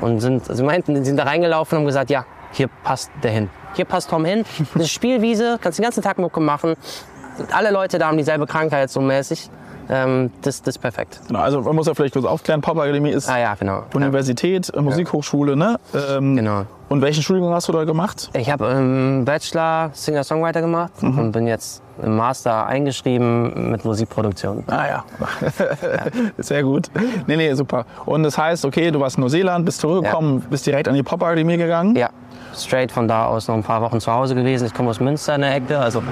Und 0.00 0.20
sind, 0.20 0.44
sie 0.44 0.62
meinten, 0.62 1.04
sind 1.04 1.18
da 1.18 1.24
reingelaufen 1.24 1.76
und 1.76 1.82
haben 1.82 1.86
gesagt, 1.86 2.10
ja, 2.10 2.24
hier 2.56 2.68
passt 2.82 3.10
der 3.22 3.30
hin. 3.30 3.50
Hier 3.74 3.84
passt 3.84 4.10
Tom 4.10 4.24
hin. 4.24 4.44
Das 4.74 4.84
ist 4.84 4.92
Spielwiese, 4.92 5.58
kannst 5.60 5.78
den 5.78 5.84
ganzen 5.84 6.02
Tag 6.02 6.18
Mucke 6.18 6.40
machen. 6.40 6.74
Alle 7.52 7.70
Leute 7.70 7.98
da 7.98 8.08
haben 8.08 8.16
dieselbe 8.16 8.46
Krankheit 8.46 8.90
so 8.90 9.00
mäßig. 9.00 9.50
Ähm, 9.88 10.30
das, 10.42 10.62
das 10.62 10.76
ist 10.76 10.78
perfekt. 10.80 11.20
Genau, 11.28 11.40
also 11.40 11.60
man 11.60 11.76
muss 11.76 11.86
ja 11.86 11.94
vielleicht 11.94 12.14
kurz 12.14 12.24
aufklären, 12.24 12.60
Popakademie 12.60 13.10
ist 13.10 13.28
Ah 13.28 13.38
ja, 13.38 13.54
genau. 13.54 13.78
Ja, 13.78 13.84
Universität, 13.94 14.72
äh, 14.74 14.80
Musikhochschule, 14.80 15.56
ne? 15.56 15.78
Ähm, 15.94 16.36
genau. 16.36 16.64
Und 16.88 17.02
welchen 17.02 17.22
Studiengang 17.22 17.52
hast 17.52 17.68
du 17.68 17.72
da 17.72 17.84
gemacht? 17.84 18.30
Ich 18.32 18.50
habe 18.50 18.66
im 18.66 19.24
Bachelor 19.24 19.90
Singer-Songwriter 19.92 20.60
gemacht 20.60 20.92
und 21.02 21.32
bin 21.32 21.46
jetzt 21.46 21.82
im 22.02 22.16
Master 22.16 22.66
eingeschrieben 22.66 23.70
mit 23.70 23.84
Musikproduktion. 23.84 24.62
Ah 24.68 24.86
ja, 24.86 25.04
sehr 26.38 26.62
gut. 26.62 26.88
Nee, 27.26 27.36
nee, 27.36 27.52
super. 27.54 27.86
Und 28.04 28.22
das 28.22 28.38
heißt, 28.38 28.64
okay, 28.64 28.90
du 28.92 29.00
warst 29.00 29.16
in 29.16 29.22
Neuseeland, 29.22 29.64
bist 29.64 29.80
zurückgekommen, 29.80 30.44
bist 30.48 30.66
direkt 30.66 30.86
an 30.86 30.94
die 30.94 31.02
Popakademie 31.02 31.56
gegangen. 31.56 31.96
Ja, 31.96 32.10
straight 32.56 32.90
von 32.92 33.06
da 33.08 33.26
aus 33.26 33.48
noch 33.48 33.54
ein 33.54 33.62
paar 33.62 33.80
Wochen 33.82 34.00
zu 34.00 34.12
Hause 34.12 34.34
gewesen. 34.34 34.66
Ich 34.66 34.74
komme 34.74 34.90
aus 34.90 35.00
Münster 35.00 35.34
in 35.34 35.42
der 35.42 35.54
Ecke. 35.54 35.78
Also 35.78 36.02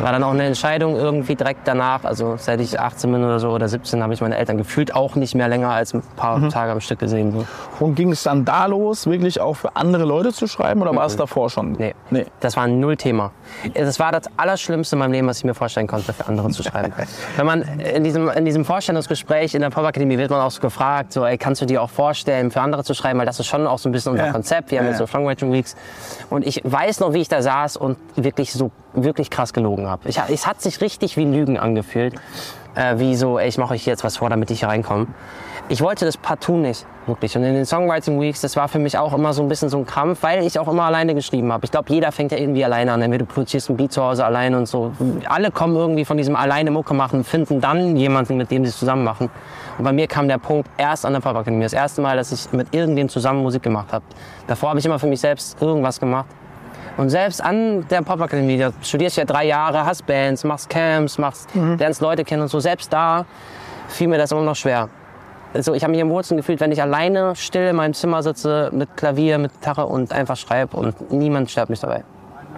war 0.00 0.12
dann 0.12 0.22
auch 0.22 0.30
eine 0.32 0.44
Entscheidung 0.44 0.96
irgendwie 0.96 1.34
direkt 1.34 1.66
danach. 1.68 2.04
Also 2.04 2.34
seit 2.38 2.60
ich 2.60 2.78
18 2.80 3.12
bin 3.12 3.24
oder 3.24 3.38
so 3.38 3.50
oder 3.50 3.68
17 3.68 4.02
habe 4.02 4.14
ich 4.14 4.20
meine 4.20 4.36
Eltern 4.36 4.56
gefühlt 4.58 4.94
auch 4.94 5.14
nicht 5.16 5.34
mehr 5.34 5.48
länger 5.48 5.70
als 5.70 5.94
ein 5.94 6.02
paar 6.16 6.38
Mhm. 6.38 6.48
Tage 6.50 6.72
am 6.72 6.80
Stück 6.80 6.98
gesehen. 6.98 7.32
So. 7.32 7.84
Und 7.84 7.94
ging 7.94 8.10
es 8.12 8.22
dann 8.22 8.44
da 8.44 8.66
los, 8.66 9.06
wirklich 9.06 9.40
auch 9.40 9.54
für 9.54 9.76
andere 9.76 10.04
Leute 10.04 10.32
zu 10.32 10.46
schreiben 10.46 10.80
oder 10.82 10.94
war 10.96 11.06
es 11.06 11.16
davor 11.16 11.50
schon? 11.50 11.72
Nee. 11.72 11.94
nee. 12.10 12.26
Das 12.40 12.56
war 12.56 12.66
null 12.66 12.96
Thema. 12.96 13.30
Das 13.74 14.00
war 14.00 14.12
das 14.12 14.24
Allerschlimmste 14.36 14.96
in 14.96 15.00
meinem 15.00 15.12
Leben, 15.12 15.28
was 15.28 15.38
ich 15.38 15.44
mir 15.44 15.54
vorstellen 15.54 15.86
konnte, 15.86 16.12
für 16.12 16.26
andere 16.26 16.48
zu 16.50 16.62
schreiben. 16.62 16.92
Wenn 17.36 17.46
man 17.46 17.62
in 17.62 18.02
diesem, 18.04 18.28
in 18.30 18.44
diesem 18.44 18.64
Vorstellungsgespräch 18.64 19.54
in 19.54 19.60
der 19.60 19.70
Popakademie 19.70 20.18
wird 20.18 20.30
man 20.30 20.40
auch 20.40 20.50
so 20.50 20.60
gefragt, 20.60 21.12
so, 21.12 21.24
ey, 21.24 21.36
kannst 21.38 21.60
du 21.60 21.66
dir 21.66 21.82
auch 21.82 21.90
vorstellen, 21.90 22.50
für 22.50 22.60
andere 22.60 22.82
zu 22.84 22.94
schreiben, 22.94 23.18
weil 23.18 23.26
das 23.26 23.38
ist 23.40 23.46
schon 23.46 23.66
auch 23.66 23.78
so 23.78 23.88
ein 23.88 23.92
bisschen 23.92 24.12
unser 24.12 24.26
Ja. 24.26 24.32
Konzept. 24.32 24.70
Wir 24.70 24.78
haben 24.78 24.86
Ja, 24.86 24.90
jetzt 24.92 24.98
so 24.98 25.06
Songwriting 25.06 25.52
Weeks. 25.52 25.76
Und 26.30 26.46
ich 26.46 26.62
weiß 26.64 27.00
noch, 27.00 27.12
wie 27.12 27.20
ich 27.20 27.28
da 27.28 27.42
saß 27.42 27.76
und 27.76 27.98
wirklich 28.16 28.52
so, 28.52 28.70
wirklich 28.94 29.30
krass 29.30 29.52
gelogen 29.52 29.86
habe. 29.86 30.08
Ich, 30.08 30.18
es 30.28 30.46
hat 30.46 30.60
sich 30.62 30.80
richtig 30.80 31.16
wie 31.16 31.24
Lügen 31.24 31.58
angefühlt. 31.58 32.14
Äh, 32.74 32.98
wie 32.98 33.14
so, 33.16 33.38
ey, 33.38 33.48
ich 33.48 33.58
mache 33.58 33.74
euch 33.74 33.84
jetzt 33.84 34.02
was 34.02 34.16
vor, 34.16 34.30
damit 34.30 34.50
ich 34.50 34.60
hier 34.60 34.68
reinkomme. 34.68 35.08
Ich 35.68 35.80
wollte 35.80 36.04
das 36.04 36.16
partout 36.16 36.56
nicht, 36.56 36.86
wirklich. 37.06 37.36
Und 37.36 37.44
in 37.44 37.54
den 37.54 37.66
Songwriting 37.66 38.20
Weeks, 38.20 38.40
das 38.40 38.56
war 38.56 38.68
für 38.68 38.78
mich 38.78 38.98
auch 38.98 39.12
immer 39.12 39.32
so 39.32 39.42
ein 39.42 39.48
bisschen 39.48 39.68
so 39.68 39.78
ein 39.78 39.86
Krampf, 39.86 40.22
weil 40.22 40.44
ich 40.44 40.58
auch 40.58 40.68
immer 40.68 40.84
alleine 40.84 41.14
geschrieben 41.14 41.52
habe. 41.52 41.64
Ich 41.64 41.70
glaube, 41.70 41.92
jeder 41.92 42.12
fängt 42.12 42.32
ja 42.32 42.38
irgendwie 42.38 42.64
alleine 42.64 42.92
an. 42.92 43.00
Entweder 43.00 43.24
du 43.24 43.32
produzierst 43.32 43.70
ein 43.70 43.76
Beat 43.76 43.92
zu 43.92 44.02
Hause 44.02 44.24
allein 44.24 44.54
und 44.54 44.66
so. 44.66 44.92
Alle 45.26 45.50
kommen 45.50 45.76
irgendwie 45.76 46.04
von 46.04 46.16
diesem 46.16 46.34
alleine 46.34 46.70
Mucke 46.70 46.94
machen, 46.94 47.24
finden 47.24 47.60
dann 47.60 47.96
jemanden, 47.96 48.36
mit 48.36 48.50
dem 48.50 48.64
sie 48.64 48.70
es 48.70 48.78
zusammen 48.78 49.04
machen. 49.04 49.30
Und 49.78 49.84
bei 49.84 49.92
mir 49.92 50.06
kam 50.06 50.28
der 50.28 50.38
Punkt 50.38 50.68
erst 50.76 51.06
an 51.06 51.12
der 51.12 51.20
Popakademie. 51.20 51.62
Das 51.62 51.72
erste 51.72 52.02
Mal, 52.02 52.16
dass 52.16 52.32
ich 52.32 52.52
mit 52.52 52.74
irgendwem 52.74 53.08
zusammen 53.08 53.42
Musik 53.42 53.62
gemacht 53.62 53.92
habe. 53.92 54.04
Davor 54.46 54.70
habe 54.70 54.78
ich 54.78 54.86
immer 54.86 54.98
für 54.98 55.06
mich 55.06 55.20
selbst 55.20 55.60
irgendwas 55.60 55.98
gemacht. 55.98 56.26
Und 56.98 57.08
selbst 57.08 57.42
an 57.42 57.86
der 57.88 58.02
Popakademie, 58.02 58.58
da 58.58 58.70
studierst 58.82 59.16
du 59.16 59.22
ja 59.22 59.24
drei 59.24 59.46
Jahre, 59.46 59.86
hast 59.86 60.06
Bands, 60.06 60.44
machst 60.44 60.68
Camps, 60.68 61.16
machst, 61.16 61.48
lernst 61.54 62.02
Leute 62.02 62.22
kennen 62.22 62.42
und 62.42 62.48
so. 62.48 62.60
Selbst 62.60 62.92
da 62.92 63.24
fiel 63.88 64.08
mir 64.08 64.18
das 64.18 64.30
immer 64.30 64.42
noch 64.42 64.56
schwer. 64.56 64.90
Also 65.54 65.74
ich 65.74 65.82
habe 65.82 65.90
mich 65.90 66.00
im 66.00 66.10
Wurzeln 66.10 66.36
gefühlt, 66.36 66.60
wenn 66.60 66.72
ich 66.72 66.80
alleine 66.80 67.34
still 67.36 67.68
in 67.68 67.76
meinem 67.76 67.94
Zimmer 67.94 68.22
sitze 68.22 68.70
mit 68.72 68.96
Klavier, 68.96 69.38
mit 69.38 69.52
Gitarre 69.52 69.86
und 69.86 70.12
einfach 70.12 70.36
schreibe 70.36 70.76
und 70.76 71.10
niemand 71.10 71.50
stört 71.50 71.70
mich 71.70 71.80
dabei. 71.80 72.04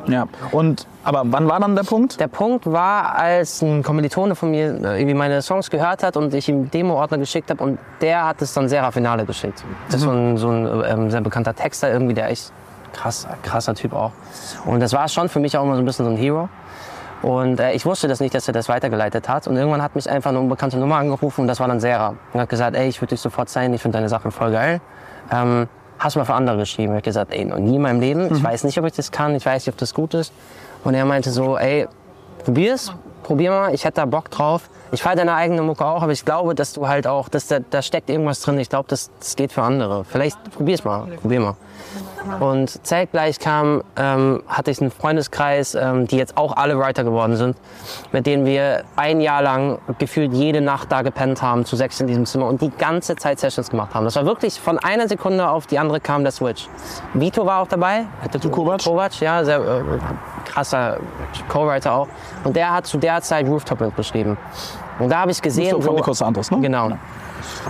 Ja. 0.06 0.26
Und, 0.52 0.86
aber 1.02 1.22
wann 1.24 1.48
war 1.48 1.60
dann 1.60 1.74
der 1.76 1.82
Punkt? 1.82 2.20
Der 2.20 2.28
Punkt 2.28 2.70
war, 2.70 3.16
als 3.16 3.62
ein 3.62 3.82
Kommilitone 3.82 4.34
von 4.34 4.50
mir 4.50 4.66
äh, 4.82 5.00
irgendwie 5.00 5.14
meine 5.14 5.42
Songs 5.42 5.70
gehört 5.70 6.02
hat 6.02 6.16
und 6.16 6.34
ich 6.34 6.48
ihm 6.48 6.70
Demo-Ordner 6.70 7.18
geschickt 7.18 7.50
habe 7.50 7.62
und 7.62 7.78
der 8.00 8.26
hat 8.26 8.42
es 8.42 8.52
dann 8.54 8.68
Serra 8.68 8.90
Finale 8.90 9.24
geschickt. 9.24 9.64
Das 9.86 9.96
ist 9.96 10.02
so 10.02 10.10
ein, 10.10 10.36
so 10.36 10.48
ein 10.48 10.82
ähm, 10.86 11.10
sehr 11.10 11.20
bekannter 11.20 11.54
Texter 11.54 11.90
irgendwie, 11.90 12.14
der 12.14 12.30
echt 12.30 12.52
krass, 12.92 13.26
krasser 13.42 13.74
Typ 13.74 13.92
auch. 13.92 14.12
Und 14.64 14.80
das 14.80 14.92
war 14.92 15.08
schon 15.08 15.28
für 15.28 15.40
mich 15.40 15.56
auch 15.56 15.64
immer 15.64 15.74
so 15.74 15.82
ein 15.82 15.84
bisschen 15.84 16.04
so 16.04 16.10
ein 16.10 16.16
Hero. 16.16 16.48
Und 17.22 17.58
äh, 17.58 17.72
ich 17.72 17.86
wusste 17.86 18.06
das 18.06 18.20
nicht, 18.20 18.34
dass 18.34 18.46
er 18.48 18.52
das 18.52 18.68
weitergeleitet 18.68 19.28
hat. 19.28 19.46
Und 19.46 19.56
irgendwann 19.56 19.82
hat 19.82 19.94
mich 19.94 20.08
einfach 20.10 20.30
eine 20.30 20.40
unbekannte 20.40 20.76
Nummer 20.76 20.96
angerufen 20.96 21.42
und 21.42 21.46
das 21.46 21.58
war 21.58 21.68
dann 21.68 21.80
Serra. 21.80 22.14
Und 22.32 22.40
hat 22.40 22.48
gesagt, 22.50 22.76
ey, 22.76 22.86
ich 22.88 23.00
würde 23.00 23.10
dich 23.14 23.20
sofort 23.20 23.48
sein, 23.48 23.72
ich 23.72 23.80
finde 23.80 23.96
deine 23.96 24.10
Sachen 24.10 24.30
voll 24.30 24.52
geil. 24.52 24.80
Ähm, 25.32 25.66
hast 26.04 26.16
du 26.16 26.20
mal 26.20 26.26
für 26.26 26.34
andere 26.34 26.58
geschrieben? 26.58 26.92
Ich 26.92 26.96
habe 26.96 27.02
gesagt, 27.02 27.32
ey, 27.32 27.44
noch 27.46 27.58
nie 27.58 27.76
in 27.76 27.82
meinem 27.82 28.00
Leben. 28.00 28.32
Ich 28.34 28.44
weiß 28.44 28.64
nicht, 28.64 28.78
ob 28.78 28.84
ich 28.84 28.92
das 28.92 29.10
kann, 29.10 29.34
ich 29.34 29.46
weiß 29.46 29.64
nicht, 29.66 29.74
ob 29.74 29.78
das 29.78 29.94
gut 29.94 30.12
ist. 30.12 30.32
Und 30.84 30.94
er 30.94 31.06
meinte 31.06 31.30
so, 31.30 31.56
ey, 31.56 31.88
probier's, 32.44 32.92
probier 33.22 33.50
mal, 33.50 33.74
ich 33.74 33.84
hätte 33.84 33.96
da 33.96 34.04
Bock 34.04 34.30
drauf. 34.30 34.68
Ich 34.92 35.02
feiere 35.02 35.16
deine 35.16 35.34
eigene 35.34 35.62
Mucke 35.62 35.84
auch, 35.84 36.02
aber 36.02 36.12
ich 36.12 36.24
glaube, 36.24 36.54
dass 36.54 36.74
du 36.74 36.86
halt 36.86 37.06
auch, 37.06 37.30
dass 37.30 37.46
da, 37.46 37.58
da 37.58 37.80
steckt 37.80 38.10
irgendwas 38.10 38.42
drin. 38.42 38.58
Ich 38.58 38.68
glaube, 38.68 38.86
das, 38.88 39.10
das 39.18 39.34
geht 39.34 39.50
für 39.50 39.62
andere. 39.62 40.04
Vielleicht 40.04 40.38
probier's 40.54 40.84
mal, 40.84 41.06
probier 41.22 41.40
mal. 41.40 41.56
Und 42.40 42.86
zeitgleich 42.86 43.38
kam, 43.38 43.82
ähm, 43.96 44.42
hatte 44.48 44.70
ich 44.70 44.80
einen 44.80 44.90
Freundeskreis, 44.90 45.74
ähm, 45.74 46.06
die 46.06 46.16
jetzt 46.16 46.36
auch 46.36 46.56
alle 46.56 46.78
Writer 46.78 47.04
geworden 47.04 47.36
sind, 47.36 47.56
mit 48.12 48.26
denen 48.26 48.44
wir 48.46 48.84
ein 48.96 49.20
Jahr 49.20 49.42
lang 49.42 49.78
gefühlt 49.98 50.32
jede 50.32 50.60
Nacht 50.60 50.90
da 50.90 51.02
gepennt 51.02 51.42
haben, 51.42 51.64
zu 51.64 51.76
sechs 51.76 52.00
in 52.00 52.06
diesem 52.06 52.26
Zimmer 52.26 52.46
und 52.46 52.60
die 52.60 52.70
ganze 52.70 53.16
Zeit 53.16 53.38
Sessions 53.40 53.70
gemacht 53.70 53.94
haben. 53.94 54.04
Das 54.04 54.16
war 54.16 54.26
wirklich 54.26 54.60
von 54.60 54.78
einer 54.78 55.08
Sekunde 55.08 55.48
auf 55.48 55.66
die 55.66 55.78
andere 55.78 56.00
kam 56.00 56.22
der 56.22 56.32
Switch. 56.32 56.68
Vito 57.12 57.44
war 57.46 57.60
auch 57.60 57.68
dabei. 57.68 58.06
Vito 58.22 58.48
Kovac? 58.48 58.82
Kovac, 58.82 59.20
ja, 59.20 59.44
sehr, 59.44 59.58
äh, 59.58 59.82
krasser 60.44 60.98
Co-Writer 61.48 61.92
auch. 61.92 62.08
Und 62.44 62.56
der 62.56 62.72
hat 62.72 62.86
zu 62.86 62.98
der 62.98 63.20
Zeit 63.22 63.46
Rooftop 63.46 63.80
Wind 63.80 63.96
beschrieben. 63.96 64.36
Und 64.98 65.10
da 65.10 65.20
habe 65.20 65.30
ich 65.30 65.42
gesehen, 65.42 65.70
So 65.70 65.80
von 65.80 65.90
so, 65.90 65.96
Nico 65.96 66.12
Santos, 66.12 66.50
ne? 66.50 66.60
genau. 66.60 66.90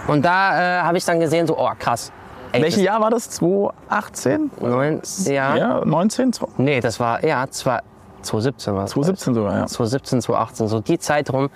Und 0.07 0.25
da 0.25 0.81
äh, 0.81 0.83
habe 0.83 0.99
ich 0.99 1.05
dann 1.05 1.21
gesehen, 1.21 1.47
so, 1.47 1.59
oh 1.59 1.71
krass. 1.79 2.13
Ey, 2.55 2.63
Welches 2.63 2.83
Jahr 2.83 3.01
war 3.01 3.11
das? 3.11 3.31
2018? 3.31 4.51
das- 4.59 4.61
Neun, 4.71 5.01
ja. 5.27 5.57
Ja, 5.57 5.85
19? 5.85 6.31
Nee, 6.57 6.81
das 6.81 7.01
war, 7.01 7.25
ja, 7.25 7.47
zwei- 7.51 7.81
2017 8.23 8.75
war 8.75 8.85
es. 8.85 8.91
2017 8.93 9.35
sogar, 9.35 9.53
ja. 9.59 9.67
2017, 9.67 10.23
2018, 10.23 10.69
so 10.69 10.81
die 10.81 10.99
Zeit 10.99 11.33
rum. 11.33 11.51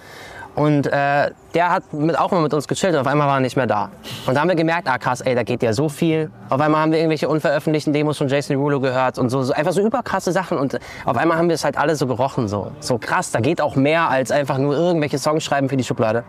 Und 0.55 0.89
äh, 0.89 1.31
der 1.55 1.71
hat 1.71 1.93
mit, 1.93 2.19
auch 2.19 2.33
mal 2.33 2.43
mit 2.43 2.53
uns 2.53 2.67
gechillt 2.67 2.93
und 2.95 3.01
auf 3.01 3.07
einmal 3.07 3.29
war 3.29 3.37
er 3.37 3.41
nicht 3.41 3.57
mehr 3.57 3.69
da. 3.69 3.91
Und 4.27 4.35
da 4.35 4.41
haben 4.41 4.49
wir 4.49 4.57
gemerkt, 4.57 4.89
ah 4.89 4.99
krass, 4.99 5.21
ey, 5.21 5.37
da 5.37 5.45
geht 5.45 5.63
ja 5.63 5.73
so 5.73 5.89
viel. 5.89 6.33
Auf 6.51 6.61
einmal 6.61 6.81
haben 6.81 6.91
wir 6.91 6.99
irgendwelche 6.99 7.29
unveröffentlichten 7.29 7.93
Demos 7.93 8.19
von 8.19 8.27
Jason 8.27 8.57
Derulo 8.57 8.81
gehört 8.81 9.19
und 9.21 9.31
so, 9.31 9.41
so 9.43 9.53
einfach 9.53 9.71
so 9.73 9.81
überkrasse 9.81 10.33
Sachen. 10.33 10.59
Und 10.59 10.81
auf 11.05 11.17
einmal 11.17 11.39
haben 11.39 11.47
wir 11.49 11.55
es 11.55 11.63
halt 11.65 11.79
alle 11.79 11.95
so 11.95 12.09
gerochen, 12.09 12.49
so, 12.49 12.73
so 12.81 12.99
krass, 12.99 13.31
da 13.31 13.39
geht 13.39 13.61
auch 13.61 13.77
mehr 13.77 14.09
als 14.11 14.33
einfach 14.33 14.59
nur 14.59 14.75
irgendwelche 14.77 15.19
Songs 15.19 15.45
schreiben 15.45 15.69
für 15.69 15.77
die 15.77 15.85
Schublade. 15.85 16.25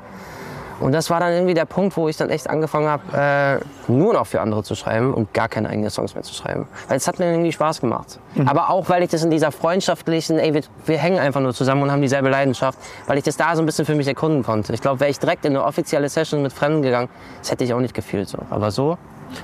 Und 0.79 0.93
das 0.93 1.09
war 1.09 1.19
dann 1.19 1.33
irgendwie 1.33 1.53
der 1.53 1.65
Punkt, 1.65 1.95
wo 1.98 2.07
ich 2.07 2.17
dann 2.17 2.29
echt 2.29 2.50
angefangen 2.50 2.88
habe, 2.88 3.59
äh, 3.89 3.91
nur 3.91 4.13
noch 4.13 4.27
für 4.27 4.41
andere 4.41 4.63
zu 4.63 4.75
schreiben 4.75 5.13
und 5.13 5.33
gar 5.33 5.50
keine 5.50 5.69
eigenen 5.69 5.89
Songs 5.89 6.13
mehr 6.13 6.24
zu 6.24 6.33
schreiben. 6.33 6.67
Weil 6.88 6.98
es 6.98 7.07
hat 7.07 7.19
mir 7.19 7.31
irgendwie 7.31 7.51
Spaß 7.51 7.81
gemacht. 7.81 8.19
Aber 8.45 8.69
auch, 8.69 8.89
weil 8.89 9.03
ich 9.03 9.09
das 9.09 9.24
in 9.24 9.31
dieser 9.31 9.51
freundschaftlichen, 9.51 10.39
ey, 10.39 10.53
wir, 10.53 10.62
wir 10.86 10.98
hängen 10.98 11.19
einfach 11.19 11.41
nur 11.41 11.53
zusammen 11.53 11.83
und 11.83 11.91
haben 11.91 12.01
dieselbe 12.01 12.29
Leidenschaft, 12.29 12.79
weil 13.07 13.17
ich 13.17 13.24
das 13.24 13.38
da 13.38 13.55
so 13.55 13.62
ein 13.62 13.65
bisschen 13.65 13.86
für 13.86 13.95
mich 13.95 14.07
erkunden 14.07 14.43
konnte. 14.43 14.74
Ich 14.74 14.81
glaube, 14.81 15.00
wäre 15.00 15.09
ich 15.09 15.19
direkt 15.19 15.45
in 15.45 15.55
eine 15.55 15.65
offizielle 15.65 16.07
Session 16.09 16.41
mit 16.41 16.53
Fremden 16.53 16.81
gegangen, 16.81 17.09
das 17.39 17.51
hätte 17.51 17.63
ich 17.63 17.74
auch 17.74 17.79
nicht 17.79 17.93
gefühlt 17.93 18.29
so. 18.29 18.38
Aber 18.50 18.71
so, 18.71 18.98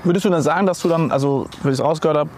Würdest 0.04 0.24
du 0.24 0.30
dann 0.30 0.42
sagen, 0.42 0.66
dass 0.66 0.80
du 0.80 0.88
dann, 0.88 1.12
also, 1.12 1.46
wie 1.62 1.68
ich 1.68 1.74
es 1.74 1.84
rausgehört 1.84 2.18
habe, 2.18 2.30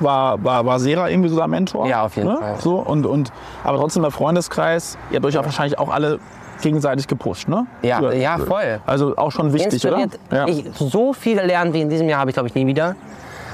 war, 0.00 0.42
war, 0.44 0.66
war 0.66 0.78
Sera 0.78 1.08
irgendwie 1.08 1.28
so 1.28 1.36
dein 1.36 1.50
Mentor? 1.50 1.86
Ja, 1.86 2.04
auf 2.04 2.16
jeden 2.16 2.36
Fall. 2.36 2.56
So, 2.60 2.76
und, 2.76 3.06
und, 3.06 3.32
aber 3.64 3.78
trotzdem 3.78 4.02
der 4.02 4.10
Freundeskreis, 4.10 4.98
ihr 5.10 5.16
habt 5.16 5.26
euch 5.26 5.34
ja 5.34 5.44
wahrscheinlich 5.44 5.78
auch 5.78 5.88
alle 5.88 6.18
gegenseitig 6.60 7.06
gepusht, 7.06 7.48
ne? 7.48 7.66
Ja, 7.82 8.12
ja, 8.12 8.38
voll. 8.38 8.80
Also 8.86 9.16
auch 9.16 9.30
schon 9.30 9.52
wichtig, 9.52 9.86
oder? 9.86 10.06
Ja. 10.30 10.46
Ich, 10.46 10.64
so 10.74 11.12
viel 11.12 11.36
gelernt 11.36 11.72
wie 11.74 11.80
in 11.80 11.88
diesem 11.88 12.08
Jahr 12.08 12.20
habe 12.20 12.30
ich, 12.30 12.34
glaube 12.34 12.48
ich, 12.48 12.54
nie 12.54 12.66
wieder. 12.66 12.96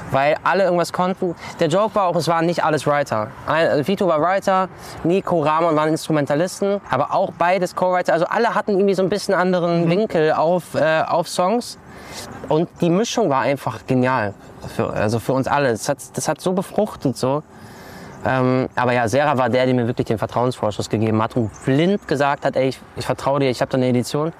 Weil 0.09 0.37
alle 0.43 0.63
irgendwas 0.63 0.93
konnten. 0.93 1.35
Der 1.59 1.67
Joke 1.67 1.93
war 1.95 2.05
auch, 2.07 2.15
es 2.15 2.29
waren 2.29 2.45
nicht 2.45 2.63
alles 2.63 2.87
Writer. 2.87 3.27
Ein, 3.45 3.85
Vito 3.85 4.07
war 4.07 4.21
Writer, 4.21 4.69
Nico, 5.03 5.41
Ramon 5.41 5.75
waren 5.75 5.89
Instrumentalisten, 5.89 6.79
aber 6.89 7.13
auch 7.13 7.33
beides 7.37 7.75
Co-Writer. 7.75 8.13
Also 8.13 8.25
alle 8.25 8.55
hatten 8.55 8.71
irgendwie 8.71 8.93
so 8.93 9.03
ein 9.03 9.09
bisschen 9.09 9.33
anderen 9.33 9.83
Mhm. 9.83 9.89
Winkel 9.89 10.31
auf, 10.31 10.75
äh, 10.75 11.01
auf 11.05 11.27
Songs. 11.27 11.77
Und 12.47 12.69
die 12.79 12.89
Mischung 12.89 13.29
war 13.29 13.41
einfach 13.41 13.85
genial. 13.85 14.33
Für, 14.75 14.91
also 14.91 15.19
für 15.19 15.33
uns 15.33 15.45
alle. 15.47 15.71
Das 15.71 15.89
hat, 15.89 15.97
das 16.13 16.29
hat 16.29 16.39
so 16.39 16.53
befruchtet 16.53 17.17
so. 17.17 17.43
Ähm, 18.27 18.67
aber 18.75 18.93
ja, 18.93 19.07
Sarah 19.07 19.37
war 19.37 19.49
der, 19.49 19.65
der 19.65 19.73
mir 19.73 19.87
wirklich 19.87 20.07
den 20.07 20.17
Vertrauensvorschuss 20.17 20.89
gegeben 20.89 21.21
hat 21.21 21.35
und 21.35 21.49
blind 21.65 22.07
gesagt 22.07 22.45
hat, 22.45 22.55
ey, 22.55 22.69
ich, 22.69 22.79
ich 22.95 23.05
vertraue 23.05 23.39
dir, 23.39 23.49
ich 23.49 23.61
habe 23.61 23.71
da 23.71 23.77
eine 23.77 23.87
Edition 23.87 24.33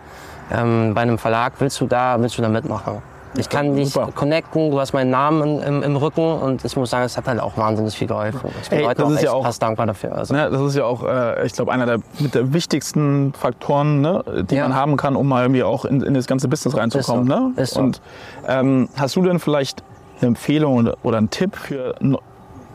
ähm, 0.51 0.93
bei 0.93 1.01
einem 1.01 1.17
Verlag, 1.17 1.53
willst 1.59 1.79
du 1.81 1.87
da, 1.87 2.17
willst 2.19 2.37
du 2.37 2.41
da 2.41 2.49
mitmachen? 2.49 3.01
Ich 3.35 3.49
kann 3.49 3.75
dich 3.75 3.91
super. 3.91 4.09
connecten, 4.15 4.71
du 4.71 4.79
hast 4.79 4.93
meinen 4.93 5.11
Namen 5.11 5.61
im, 5.61 5.83
im 5.83 5.95
Rücken 5.95 6.21
und 6.39 6.65
ich 6.65 6.75
muss 6.75 6.89
sagen, 6.89 7.05
es 7.05 7.17
hat 7.17 7.27
halt 7.27 7.39
auch 7.39 7.55
wahnsinnig 7.55 7.95
viel 7.95 8.07
geholfen. 8.07 8.49
Ich 8.63 8.69
bin 8.69 8.79
Ey, 8.79 8.85
heute 8.85 9.03
ist 9.03 9.13
echt 9.15 9.23
ja 9.25 9.31
auch- 9.33 9.43
krass 9.43 9.59
dankbar 9.59 9.85
dafür. 9.85 10.15
Also, 10.17 10.33
Ne, 10.33 10.49
das 10.49 10.59
ist 10.61 10.75
ja 10.75 10.85
auch, 10.85 11.03
äh, 11.03 11.45
ich 11.45 11.53
glaube, 11.53 11.71
einer 11.71 11.85
der, 11.85 11.99
mit 12.19 12.33
der 12.33 12.51
wichtigsten 12.53 13.33
Faktoren, 13.33 14.01
ne, 14.01 14.23
die 14.49 14.55
Ja. 14.55 14.63
man 14.63 14.75
haben 14.75 14.97
kann, 14.97 15.15
um 15.15 15.27
mal 15.27 15.43
irgendwie 15.43 15.63
auch 15.63 15.85
in, 15.85 16.01
in 16.01 16.13
das 16.15 16.25
ganze 16.25 16.47
Business 16.47 16.75
reinzukommen. 16.75 17.27
Ist 17.27 17.33
so. 17.35 17.39
Ne? 17.49 17.61
Ist 17.61 17.73
so. 17.75 17.79
Und 17.81 18.01
ähm, 18.47 18.89
hast 18.97 19.15
du 19.17 19.21
denn 19.21 19.39
vielleicht 19.39 19.83
eine 20.19 20.29
Empfehlung 20.29 20.89
oder, 21.03 21.17
einen 21.17 21.29
Tipp 21.29 21.55
für 21.57 21.93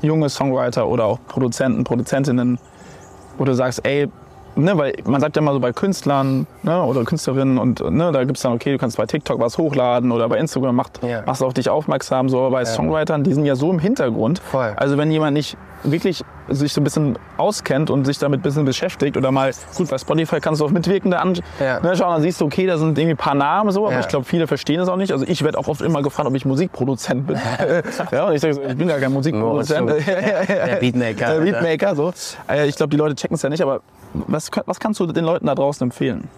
junge 0.02 0.28
Songwriter 0.28 0.86
oder 0.86 1.04
auch 1.06 1.18
Produzenten, 1.28 1.84
Produzentinnen, 1.84 2.58
wo 3.38 3.44
du 3.44 3.54
sagst, 3.54 3.84
ey, 3.86 4.08
ne, 4.56 4.76
weil 4.76 4.94
man 5.04 5.20
sagt 5.20 5.36
ja 5.36 5.42
immer 5.42 5.52
so 5.52 5.60
bei 5.60 5.72
Künstlern 5.72 6.46
ne, 6.62 6.82
oder 6.82 7.04
Künstlerinnen 7.04 7.58
und 7.58 7.80
ne, 7.90 8.12
da 8.12 8.24
gibt 8.24 8.36
es 8.36 8.42
dann, 8.42 8.52
okay, 8.52 8.72
du 8.72 8.78
kannst 8.78 8.96
bei 8.96 9.06
TikTok 9.06 9.38
was 9.40 9.58
hochladen 9.58 10.12
oder 10.12 10.28
bei 10.28 10.38
Instagram 10.38 10.76
macht, 10.76 11.02
Ja. 11.02 11.22
machst 11.24 11.40
du 11.40 11.46
auf 11.46 11.54
dich 11.54 11.68
aufmerksam, 11.70 12.28
so 12.28 12.40
aber 12.40 12.50
bei 12.50 12.64
Songwritern, 12.64 13.24
die 13.24 13.32
sind 13.32 13.44
ja 13.46 13.56
so 13.56 13.70
im 13.70 13.78
Hintergrund. 13.78 14.40
Voll. 14.40 14.72
Also 14.76 14.98
wenn 14.98 15.10
jemand 15.10 15.34
nicht 15.34 15.56
wirklich 15.84 16.22
sich 16.48 16.72
so 16.72 16.80
ein 16.80 16.84
bisschen 16.84 17.18
auskennt 17.38 17.90
und 17.90 18.04
sich 18.04 18.18
damit 18.18 18.40
ein 18.40 18.42
bisschen 18.42 18.64
beschäftigt 18.64 19.16
oder 19.16 19.30
mal, 19.30 19.52
gut, 19.76 19.88
bei 19.90 19.98
Spotify 19.98 20.40
kannst 20.40 20.60
du 20.60 20.64
auf 20.64 20.70
Mitwirkende 20.70 21.18
anschauen, 21.18 21.44
Ja. 21.60 21.80
ne, 21.80 21.92
dann 21.96 22.22
siehst 22.22 22.40
du, 22.40 22.44
okay, 22.46 22.66
da 22.66 22.78
sind 22.78 22.98
irgendwie 22.98 23.14
ein 23.14 23.16
paar 23.16 23.34
Namen 23.34 23.70
so, 23.70 23.84
aber 23.86 23.94
Ja. 23.94 24.00
ich 24.00 24.08
glaube, 24.08 24.24
viele 24.24 24.46
verstehen 24.46 24.80
es 24.80 24.88
auch 24.88 24.96
nicht. 24.96 25.12
Also 25.12 25.24
ich 25.26 25.42
werde 25.44 25.58
auch 25.58 25.68
oft 25.68 25.80
immer 25.82 26.02
gefragt, 26.02 26.28
ob 26.28 26.34
ich 26.34 26.44
Musikproduzent 26.44 27.26
bin. 27.26 27.36
ja, 28.12 28.26
und 28.26 28.34
ich 28.34 28.40
sage 28.40 28.54
so, 28.54 28.62
ich 28.62 28.76
bin 28.76 28.88
gar 28.88 28.98
kein 28.98 29.12
Musikproduzent. 29.12 29.88
Moritz, 29.88 30.04
Der 30.06 30.76
Beatmaker. 30.80 31.34
Der 31.34 31.40
Beatmaker, 31.40 31.96
so. 31.96 32.12
Äh, 32.48 32.66
Ich 32.68 32.76
glaube, 32.76 32.90
die 32.90 32.96
Leute 32.96 33.14
checken 33.14 33.34
es 33.34 33.42
ja 33.42 33.48
nicht, 33.48 33.62
aber 33.62 33.80
was, 34.14 34.50
was 34.66 34.78
kannst 34.80 35.00
du 35.00 35.06
den 35.06 35.24
Leuten 35.24 35.46
da 35.46 35.54
draußen 35.54 35.84
empfehlen? 35.86 36.28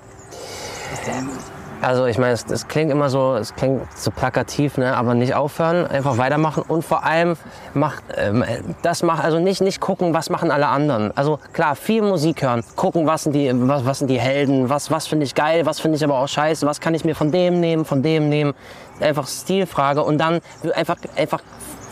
Also 1.85 2.07
ich 2.07 2.17
meine, 2.17 2.33
es, 2.33 2.47
es 2.47 2.67
klingt 2.67 2.91
immer 2.91 3.11
so, 3.11 3.35
es 3.35 3.55
klingt 3.55 3.83
so 3.95 4.11
plakativ, 4.11 4.79
ne? 4.79 4.97
aber 4.97 5.14
nicht 5.14 5.35
aufhören, 5.35 5.87
einfach 5.87 6.17
weitermachen 6.17 6.62
und 6.67 6.83
vor 6.83 7.05
allem 7.05 7.37
macht 7.75 8.03
ähm, 8.17 8.43
das 8.81 9.03
macht 9.03 9.23
also 9.23 9.38
nicht 9.38 9.61
nicht 9.61 9.81
gucken, 9.81 10.14
was 10.14 10.31
machen 10.31 10.50
alle 10.50 10.69
anderen. 10.69 11.14
Also 11.14 11.38
klar, 11.53 11.76
viel 11.76 12.00
Musik 12.00 12.41
hören, 12.41 12.64
gucken, 12.75 13.07
was 13.07 13.25
sind 13.25 13.35
die 13.35 13.50
was, 13.53 13.85
was 13.85 13.99
sind 13.99 14.09
die 14.09 14.19
Helden, 14.19 14.71
was 14.71 14.91
was 14.91 15.07
finde 15.07 15.26
ich 15.26 15.35
geil, 15.35 15.67
was 15.67 15.79
finde 15.79 15.97
ich 15.97 16.05
aber 16.05 16.19
auch 16.19 16.29
scheiße, 16.29 16.67
was 16.67 16.81
kann 16.81 16.95
ich 16.95 17.05
mir 17.05 17.14
von 17.14 17.31
dem 17.31 17.61
nehmen, 17.61 17.85
von 17.85 18.03
dem 18.03 18.31
nehmen, 18.31 18.55
einfach 19.00 19.29
Stilfrage 19.29 20.03
und 20.03 20.17
dann 20.17 20.41
einfach 20.75 20.97
einfach 21.17 21.43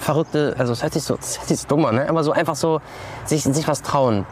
verrückte, 0.03 0.55
also 0.59 0.73
es 0.73 0.83
hört 0.83 0.93
sich 0.93 1.05
so, 1.05 1.17
es 1.21 1.39
hört 1.39 1.49
sich 1.49 1.61
so 1.61 1.69
dumm 1.69 1.85
an, 1.87 1.95
ne? 1.95 2.09
aber 2.09 2.25
so 2.25 2.33
einfach 2.33 2.57
so 2.57 2.81
sich, 3.25 3.43
sich 3.43 3.69
was 3.69 3.83
trauen. 3.83 4.27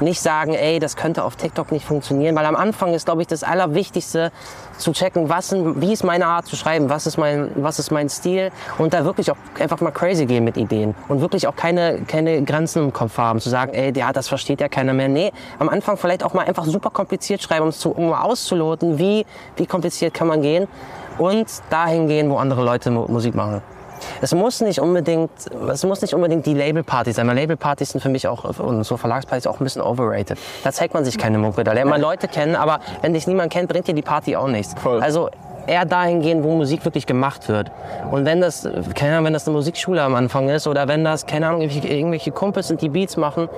Nicht 0.00 0.20
sagen, 0.20 0.54
ey, 0.54 0.78
das 0.78 0.96
könnte 0.96 1.24
auf 1.24 1.36
TikTok 1.36 1.72
nicht 1.72 1.84
funktionieren, 1.84 2.34
weil 2.34 2.46
am 2.46 2.56
Anfang 2.56 2.94
ist, 2.94 3.06
glaube 3.06 3.22
ich, 3.22 3.28
das 3.28 3.42
Allerwichtigste 3.42 4.32
zu 4.78 4.92
checken, 4.92 5.28
was, 5.28 5.52
wie 5.54 5.92
ist 5.92 6.04
meine 6.04 6.26
Art 6.26 6.46
zu 6.46 6.56
schreiben, 6.56 6.88
was 6.90 7.06
ist 7.06 7.16
mein, 7.16 7.50
was 7.56 7.78
ist 7.78 7.90
mein 7.90 8.08
Stil 8.08 8.50
und 8.78 8.92
da 8.94 9.04
wirklich 9.04 9.30
auch 9.30 9.36
einfach 9.58 9.80
mal 9.80 9.90
crazy 9.90 10.26
gehen 10.26 10.44
mit 10.44 10.56
Ideen 10.56 10.94
und 11.08 11.20
wirklich 11.20 11.46
auch 11.46 11.56
keine, 11.56 12.00
keine 12.06 12.42
Grenzen 12.42 12.84
im 12.84 12.92
Kopf 12.92 13.16
haben, 13.18 13.40
zu 13.40 13.48
sagen, 13.48 13.72
ey, 13.74 13.92
ja, 13.96 14.12
das 14.12 14.28
versteht 14.28 14.60
ja 14.60 14.68
keiner 14.68 14.92
mehr. 14.92 15.08
Nee, 15.08 15.32
am 15.58 15.68
Anfang 15.68 15.96
vielleicht 15.96 16.22
auch 16.22 16.34
mal 16.34 16.44
einfach 16.44 16.64
super 16.64 16.90
kompliziert 16.90 17.42
schreiben, 17.42 17.66
um, 17.66 17.72
zu, 17.72 17.90
um 17.90 18.10
mal 18.10 18.22
auszuloten, 18.22 18.98
wie, 18.98 19.24
wie 19.56 19.66
kompliziert 19.66 20.14
kann 20.14 20.28
man 20.28 20.42
gehen 20.42 20.66
und 21.18 21.46
dahin 21.70 22.08
gehen, 22.08 22.30
wo 22.30 22.36
andere 22.36 22.64
Leute 22.64 22.90
Mu- 22.90 23.06
Musik 23.08 23.34
machen. 23.34 23.62
Es 24.20 24.34
muss 24.34 24.60
nicht 24.60 24.80
unbedingt, 24.80 25.30
es 25.70 25.84
muss 25.84 26.02
nicht 26.02 26.14
unbedingt 26.14 26.46
die 26.46 26.54
Labelpartys 26.54 27.16
sein. 27.16 27.28
Weil 27.28 27.36
Labelpartys 27.36 27.90
sind 27.90 28.00
für 28.00 28.08
mich 28.08 28.28
auch 28.28 28.58
und 28.58 28.84
so 28.84 28.96
Verlagspartys 28.96 29.46
auch 29.46 29.60
ein 29.60 29.64
bisschen 29.64 29.82
overrated. 29.82 30.38
Da 30.64 30.72
zeigt 30.72 30.94
man 30.94 31.04
sich 31.04 31.18
keine 31.18 31.38
Mucke, 31.38 31.64
da 31.64 31.72
lernt 31.72 31.90
man 31.90 32.00
Leute 32.00 32.28
kennen, 32.28 32.56
aber 32.56 32.80
wenn 33.02 33.14
dich 33.14 33.26
niemand 33.26 33.52
kennt, 33.52 33.68
bringt 33.68 33.88
dir 33.88 33.94
die 33.94 34.02
Party 34.02 34.36
auch 34.36 34.48
nichts. 34.48 34.74
Voll. 34.80 35.00
Also 35.00 35.30
eher 35.66 35.84
dahin 35.84 36.20
gehen, 36.20 36.44
wo 36.44 36.54
Musik 36.54 36.84
wirklich 36.84 37.06
gemacht 37.06 37.48
wird. 37.48 37.70
Und 38.10 38.24
wenn 38.24 38.40
das, 38.40 38.68
keine 38.94 39.14
Ahnung, 39.14 39.26
wenn 39.26 39.32
das 39.32 39.46
eine 39.46 39.56
Musikschule 39.56 40.02
am 40.02 40.14
Anfang 40.14 40.48
ist 40.48 40.66
oder 40.66 40.88
wenn 40.88 41.04
das, 41.04 41.26
keine 41.26 41.48
Ahnung, 41.48 41.60
irgendwelche, 41.62 41.92
irgendwelche 41.92 42.30
Kumpels 42.30 42.68
sind, 42.68 42.80
die 42.80 42.88
Beats 42.88 43.16
machen, 43.16 43.48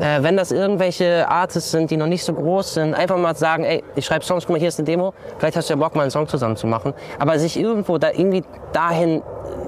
äh, 0.00 0.22
wenn 0.22 0.36
das 0.36 0.50
irgendwelche 0.50 1.28
Artists 1.28 1.70
sind, 1.70 1.90
die 1.90 1.96
noch 1.96 2.06
nicht 2.06 2.24
so 2.24 2.32
groß 2.32 2.74
sind, 2.74 2.94
einfach 2.94 3.16
mal 3.16 3.36
sagen, 3.36 3.64
ey, 3.64 3.84
ich 3.94 4.04
schreibe 4.04 4.24
Songs, 4.24 4.44
guck 4.44 4.54
mal, 4.54 4.58
hier 4.58 4.68
ist 4.68 4.78
eine 4.78 4.86
Demo, 4.86 5.14
vielleicht 5.38 5.56
hast 5.56 5.68
du 5.68 5.74
ja 5.74 5.78
Bock, 5.78 5.94
mal 5.94 6.02
einen 6.02 6.10
Song 6.10 6.26
zusammen 6.28 6.56
zu 6.56 6.66
machen. 6.66 6.92
Aber 7.18 7.38
sich 7.38 7.58
irgendwo 7.58 7.98
da 7.98 8.10
irgendwie 8.10 8.42
dahin 8.72 9.22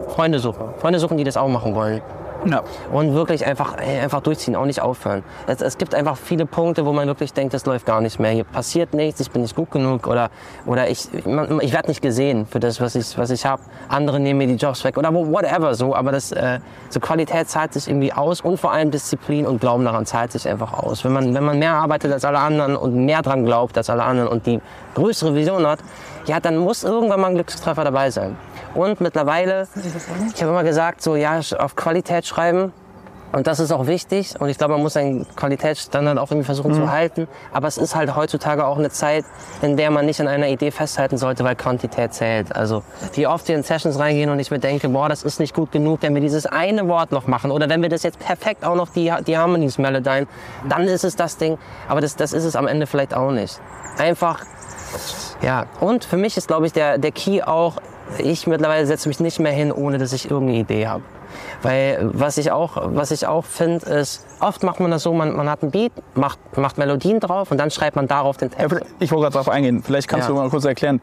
Freunde 0.08 0.38
suchen. 0.38 0.68
Freunde 0.78 0.98
suchen, 0.98 1.16
die 1.16 1.24
das 1.24 1.36
auch 1.36 1.48
machen 1.48 1.74
wollen. 1.74 2.02
Ja. 2.44 2.62
Und 2.92 3.14
wirklich 3.14 3.46
einfach, 3.46 3.76
ey, 3.78 4.00
einfach 4.00 4.20
durchziehen, 4.20 4.56
auch 4.56 4.66
nicht 4.66 4.80
aufhören. 4.80 5.22
Es, 5.46 5.60
es 5.60 5.78
gibt 5.78 5.94
einfach 5.94 6.16
viele 6.16 6.46
Punkte, 6.46 6.84
wo 6.86 6.92
man 6.92 7.06
wirklich 7.06 7.32
denkt, 7.32 7.54
das 7.54 7.66
läuft 7.66 7.86
gar 7.86 8.00
nicht 8.00 8.20
mehr. 8.20 8.30
Hier 8.30 8.44
passiert 8.44 8.94
nichts, 8.94 9.20
ich 9.20 9.30
bin 9.30 9.42
nicht 9.42 9.56
gut 9.56 9.70
genug 9.70 10.06
oder, 10.06 10.30
oder 10.66 10.88
ich, 10.88 11.08
man, 11.24 11.60
ich 11.60 11.72
werde 11.72 11.88
nicht 11.88 12.02
gesehen 12.02 12.46
für 12.46 12.60
das, 12.60 12.80
was 12.80 12.94
ich, 12.94 13.16
was 13.18 13.30
ich 13.30 13.46
habe. 13.46 13.62
Andere 13.88 14.20
nehmen 14.20 14.38
mir 14.38 14.46
die 14.46 14.54
Jobs 14.54 14.84
weg 14.84 14.96
oder 14.96 15.12
whatever 15.12 15.74
so. 15.74 15.94
Aber 15.94 16.12
das, 16.12 16.32
äh, 16.32 16.60
so 16.88 17.00
Qualität 17.00 17.48
zahlt 17.48 17.72
sich 17.72 17.88
irgendwie 17.88 18.12
aus 18.12 18.40
und 18.40 18.58
vor 18.58 18.72
allem 18.72 18.90
Disziplin 18.90 19.46
und 19.46 19.60
Glauben 19.60 19.84
daran 19.84 20.06
zahlt 20.06 20.32
sich 20.32 20.48
einfach 20.48 20.72
aus. 20.72 21.04
Wenn 21.04 21.12
man, 21.12 21.34
wenn 21.34 21.44
man 21.44 21.58
mehr 21.58 21.74
arbeitet 21.74 22.12
als 22.12 22.24
alle 22.24 22.38
anderen 22.38 22.76
und 22.76 22.94
mehr 22.94 23.22
dran 23.22 23.44
glaubt 23.44 23.76
als 23.76 23.90
alle 23.90 24.04
anderen 24.04 24.28
und 24.28 24.46
die 24.46 24.60
größere 24.94 25.34
Vision 25.34 25.66
hat, 25.66 25.80
ja, 26.26 26.40
dann 26.40 26.56
muss 26.56 26.84
irgendwann 26.84 27.20
mal 27.20 27.28
ein 27.28 27.34
Glückstreffer 27.34 27.84
dabei 27.84 28.10
sein. 28.10 28.36
Und 28.74 29.00
mittlerweile, 29.00 29.66
ich 30.34 30.42
habe 30.42 30.52
immer 30.52 30.64
gesagt, 30.64 31.00
so 31.00 31.16
ja, 31.16 31.40
auf 31.58 31.76
Qualität 31.76 32.25
schreiben. 32.26 32.72
Und 33.32 33.46
das 33.46 33.58
ist 33.58 33.72
auch 33.72 33.86
wichtig. 33.86 34.34
Und 34.38 34.48
ich 34.48 34.56
glaube, 34.56 34.74
man 34.74 34.82
muss 34.82 34.94
seinen 34.94 35.26
Qualitätsstandard 35.36 36.16
auch 36.16 36.30
irgendwie 36.30 36.46
versuchen 36.46 36.72
zu 36.72 36.90
halten. 36.90 37.28
Aber 37.52 37.66
es 37.66 37.76
ist 37.76 37.94
halt 37.94 38.14
heutzutage 38.14 38.64
auch 38.64 38.78
eine 38.78 38.88
Zeit, 38.88 39.24
in 39.62 39.76
der 39.76 39.90
man 39.90 40.06
nicht 40.06 40.20
an 40.20 40.28
einer 40.28 40.48
Idee 40.48 40.70
festhalten 40.70 41.18
sollte, 41.18 41.44
weil 41.44 41.56
Quantität 41.56 42.14
zählt. 42.14 42.54
Also 42.54 42.82
wie 43.14 43.26
oft 43.26 43.46
wir 43.48 43.56
in 43.56 43.62
Sessions 43.62 43.98
reingehen 43.98 44.30
und 44.30 44.38
ich 44.38 44.50
mir 44.50 44.60
denke, 44.60 44.88
boah, 44.88 45.08
das 45.08 45.22
ist 45.22 45.40
nicht 45.40 45.54
gut 45.54 45.72
genug, 45.72 46.02
wenn 46.02 46.14
wir 46.14 46.22
dieses 46.22 46.46
eine 46.46 46.88
Wort 46.88 47.12
noch 47.12 47.26
machen. 47.26 47.50
Oder 47.50 47.68
wenn 47.68 47.82
wir 47.82 47.88
das 47.88 48.04
jetzt 48.04 48.20
perfekt 48.20 48.64
auch 48.64 48.76
noch 48.76 48.88
die, 48.90 49.12
die 49.26 49.36
Harmonies 49.36 49.76
melodien, 49.76 50.28
dann 50.68 50.84
ist 50.84 51.04
es 51.04 51.16
das 51.16 51.36
Ding. 51.36 51.58
Aber 51.88 52.00
das, 52.00 52.16
das 52.16 52.32
ist 52.32 52.44
es 52.44 52.56
am 52.56 52.66
Ende 52.66 52.86
vielleicht 52.86 53.12
auch 53.12 53.32
nicht. 53.32 53.60
Einfach 53.98 54.44
ja, 55.42 55.66
und 55.80 56.04
für 56.04 56.16
mich 56.16 56.36
ist, 56.36 56.48
glaube 56.48 56.66
ich, 56.66 56.72
der, 56.72 56.98
der 56.98 57.12
Key 57.12 57.42
auch, 57.42 57.76
ich 58.18 58.46
mittlerweile 58.46 58.86
setze 58.86 59.08
mich 59.08 59.20
nicht 59.20 59.38
mehr 59.38 59.52
hin, 59.52 59.72
ohne 59.72 59.98
dass 59.98 60.12
ich 60.12 60.30
irgendeine 60.30 60.60
Idee 60.60 60.86
habe. 60.86 61.02
Weil 61.62 62.10
was 62.12 62.38
ich 62.38 62.50
auch, 62.52 62.76
was 62.94 63.10
ich 63.10 63.26
auch 63.26 63.44
finde, 63.44 63.86
ist, 63.86 64.26
oft 64.40 64.62
macht 64.62 64.80
man 64.80 64.90
das 64.90 65.02
so, 65.02 65.12
man, 65.12 65.34
man 65.34 65.48
hat 65.48 65.62
ein 65.62 65.70
Beat, 65.70 65.92
macht, 66.14 66.38
macht 66.56 66.78
Melodien 66.78 67.20
drauf 67.20 67.50
und 67.50 67.58
dann 67.58 67.70
schreibt 67.70 67.96
man 67.96 68.06
darauf 68.06 68.36
den 68.36 68.50
Ja, 68.50 68.68
Text. 68.68 68.84
Ich 69.00 69.10
wollte 69.10 69.22
gerade 69.24 69.32
darauf 69.34 69.48
eingehen. 69.48 69.82
Vielleicht 69.82 70.08
kannst 70.08 70.28
Ja. 70.28 70.34
du 70.34 70.40
mal 70.40 70.48
kurz 70.50 70.64
erklären, 70.64 71.00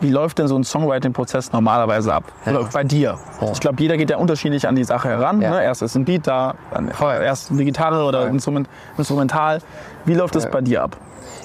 wie 0.00 0.10
läuft 0.10 0.38
denn 0.38 0.46
so 0.48 0.56
ein 0.58 0.64
Songwriting-Prozess 0.64 1.52
normalerweise 1.52 2.12
ab? 2.12 2.24
Oder 2.44 2.64
bei 2.64 2.84
dir? 2.84 3.18
Ja. 3.40 3.52
Ich 3.52 3.60
glaube, 3.60 3.80
jeder 3.80 3.96
geht 3.96 4.10
ja 4.10 4.18
unterschiedlich 4.18 4.68
an 4.68 4.76
die 4.76 4.84
Sache 4.84 5.08
heran. 5.08 5.40
Ja. 5.40 5.50
Ne? 5.52 5.64
Erst 5.64 5.80
ist 5.82 5.94
ein 5.94 6.04
Beat 6.04 6.26
da, 6.26 6.54
dann 6.70 6.90
erst 7.00 7.50
eine 7.50 7.64
Gitarre 7.64 8.04
oder. 8.04 8.26
Instrument, 8.26 8.68
Instrumental. 8.98 9.60
Wie 10.04 10.14
läuft 10.14 10.34
das 10.34 10.50
bei 10.50 10.60
dir 10.60 10.82
ab? 10.82 10.96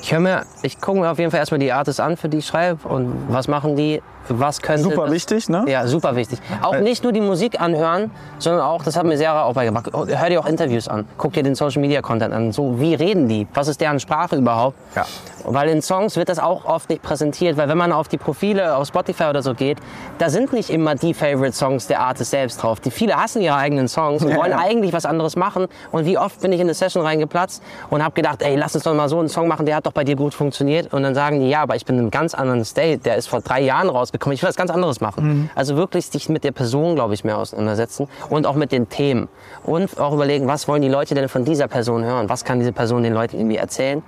Ich 0.02 0.12
höre 0.12 0.20
mir, 0.20 0.42
ich 0.64 0.82
gucke 0.82 1.00
mir 1.00 1.10
auf 1.12 1.20
jeden 1.20 1.32
Fall 1.32 1.40
erstmal 1.40 1.60
die 1.60 1.72
Artists 1.72 2.00
an, 2.00 2.18
für 2.18 2.28
die 2.28 2.40
ich 2.40 2.48
schreibe 2.48 2.88
und 2.88 3.14
was 3.30 3.48
machen 3.48 3.76
die, 3.76 4.02
was 4.30 4.62
könnte 4.62 4.84
Super 4.84 5.04
das- 5.04 5.12
wichtig, 5.12 5.50
ne? 5.50 5.66
Ja, 5.68 5.88
super 5.88 6.16
wichtig. 6.16 6.40
Auch 6.62 6.78
nicht 6.80 7.04
nur 7.04 7.12
die 7.12 7.22
Musik 7.22 7.60
anhören, 7.60 8.12
sondern 8.40 8.62
auch, 8.62 8.84
das 8.84 8.96
hat 8.96 9.06
mir 9.06 9.18
Sarah 9.18 9.44
auch 9.44 9.54
beigebracht, 9.54 9.90
hör 9.94 10.30
dir 10.30 10.40
auch 10.40 10.46
Interviews 10.46 10.88
an, 10.88 11.08
guck 11.18 11.34
dir 11.34 11.44
den 11.44 11.56
Social 11.56 11.82
Media 11.82 12.02
Content 12.02 12.34
an. 12.34 12.52
So, 12.52 12.80
wie 12.80 12.94
reden 12.94 13.28
die? 13.28 13.48
Was 13.54 13.68
ist 13.68 13.82
deren 13.82 14.00
Sprache 14.00 14.36
überhaupt? 14.36 14.78
Ja. 14.96 15.06
Weil 15.44 15.70
in 15.70 15.82
Songs 15.82 16.18
wird 16.18 16.30
das 16.30 16.38
auch 16.38 16.66
oft 16.66 16.90
nicht 16.90 17.02
präsentiert, 17.02 17.58
weil 17.58 17.68
wenn 17.68 17.78
man 17.78 17.92
auf 17.92 18.08
die 18.08 18.18
Profile 18.18 18.76
auf 18.76 18.88
Spotify 18.88 19.24
oder 19.26 19.42
so 19.42 19.54
geht, 19.56 19.80
da 20.20 20.30
sind 20.30 20.54
nicht 20.54 20.70
immer 20.70 20.94
die 20.96 21.14
Favorite 21.16 21.54
Songs 21.54 21.88
der 21.88 22.00
Artist 22.02 22.30
selbst 22.32 22.62
drauf. 22.62 22.80
Die 22.80 22.92
viele 22.92 23.16
hassen 23.16 23.42
ihre 23.42 23.56
eigenen 23.56 23.88
Songs 23.88 24.24
und 24.24 24.30
Ja, 24.32 24.38
wollen 24.38 24.52
ja. 24.52 24.60
eigentlich 24.60 24.94
was 24.94 25.06
anderes 25.06 25.36
machen. 25.36 25.68
Und 25.92 26.06
wie 26.06 26.18
oft 26.18 26.40
bin 26.42 26.52
ich 26.52 26.60
in 26.60 26.68
eine 26.68 26.76
Session 26.76 27.04
reingeplatzt 27.04 27.64
und 27.90 28.04
habe 28.04 28.14
gedacht, 28.14 28.44
ey, 28.44 28.56
lass 28.56 28.76
uns 28.76 28.84
doch 28.84 28.94
mal 28.94 29.10
so 29.10 29.18
einen 29.20 29.30
Song 29.30 29.48
machen, 29.48 29.66
der 29.66 29.76
hat 29.78 29.88
doch 29.88 29.92
bei 29.94 30.04
dir 30.04 30.16
gut 30.16 30.36
funktioniert. 30.36 30.94
Und 30.94 31.02
dann 31.02 31.16
sagen 31.16 31.40
die, 31.40 31.50
ja, 31.50 31.64
aber 31.64 31.76
ich 31.76 31.86
bin 31.86 31.96
in 31.96 32.02
einem 32.02 32.12
ganz 32.12 32.36
anderen 32.36 32.64
State, 32.64 33.00
der 33.00 33.16
ist 33.16 33.28
vor 33.28 33.42
drei 33.42 33.62
Jahren 33.62 33.90
rausgekommen, 34.12 34.36
ich 34.36 34.42
will 34.42 34.50
was 34.50 34.56
ganz 34.56 34.72
anderes 34.72 35.02
machen. 35.02 35.50
Also 35.56 35.76
wirklich 35.76 36.08
sich 36.08 36.30
mit 36.30 36.44
der 36.44 36.52
Person, 36.52 36.96
glaube 36.96 37.14
ich, 37.14 37.24
mehr 37.24 37.38
auseinandersetzen 37.38 38.08
und 38.30 38.46
auch 38.46 38.56
mit 38.56 38.72
den 38.72 38.90
Themen. 38.90 39.28
Und 39.64 40.00
auch 40.00 40.14
überlegen, 40.14 40.48
was 40.48 40.68
wollen 40.68 40.82
die 40.82 40.90
Leute 40.90 41.16
denn 41.16 41.30
von 41.30 41.46
dieser 41.46 41.68
Person 41.68 42.04
hören? 42.04 42.30
Was 42.30 42.44
kann 42.44 42.60
diese 42.60 42.72
Person 42.72 43.04
den 43.04 43.14
Leuten 43.14 43.38
irgendwie 43.38 43.58
erzählen? 43.58 44.04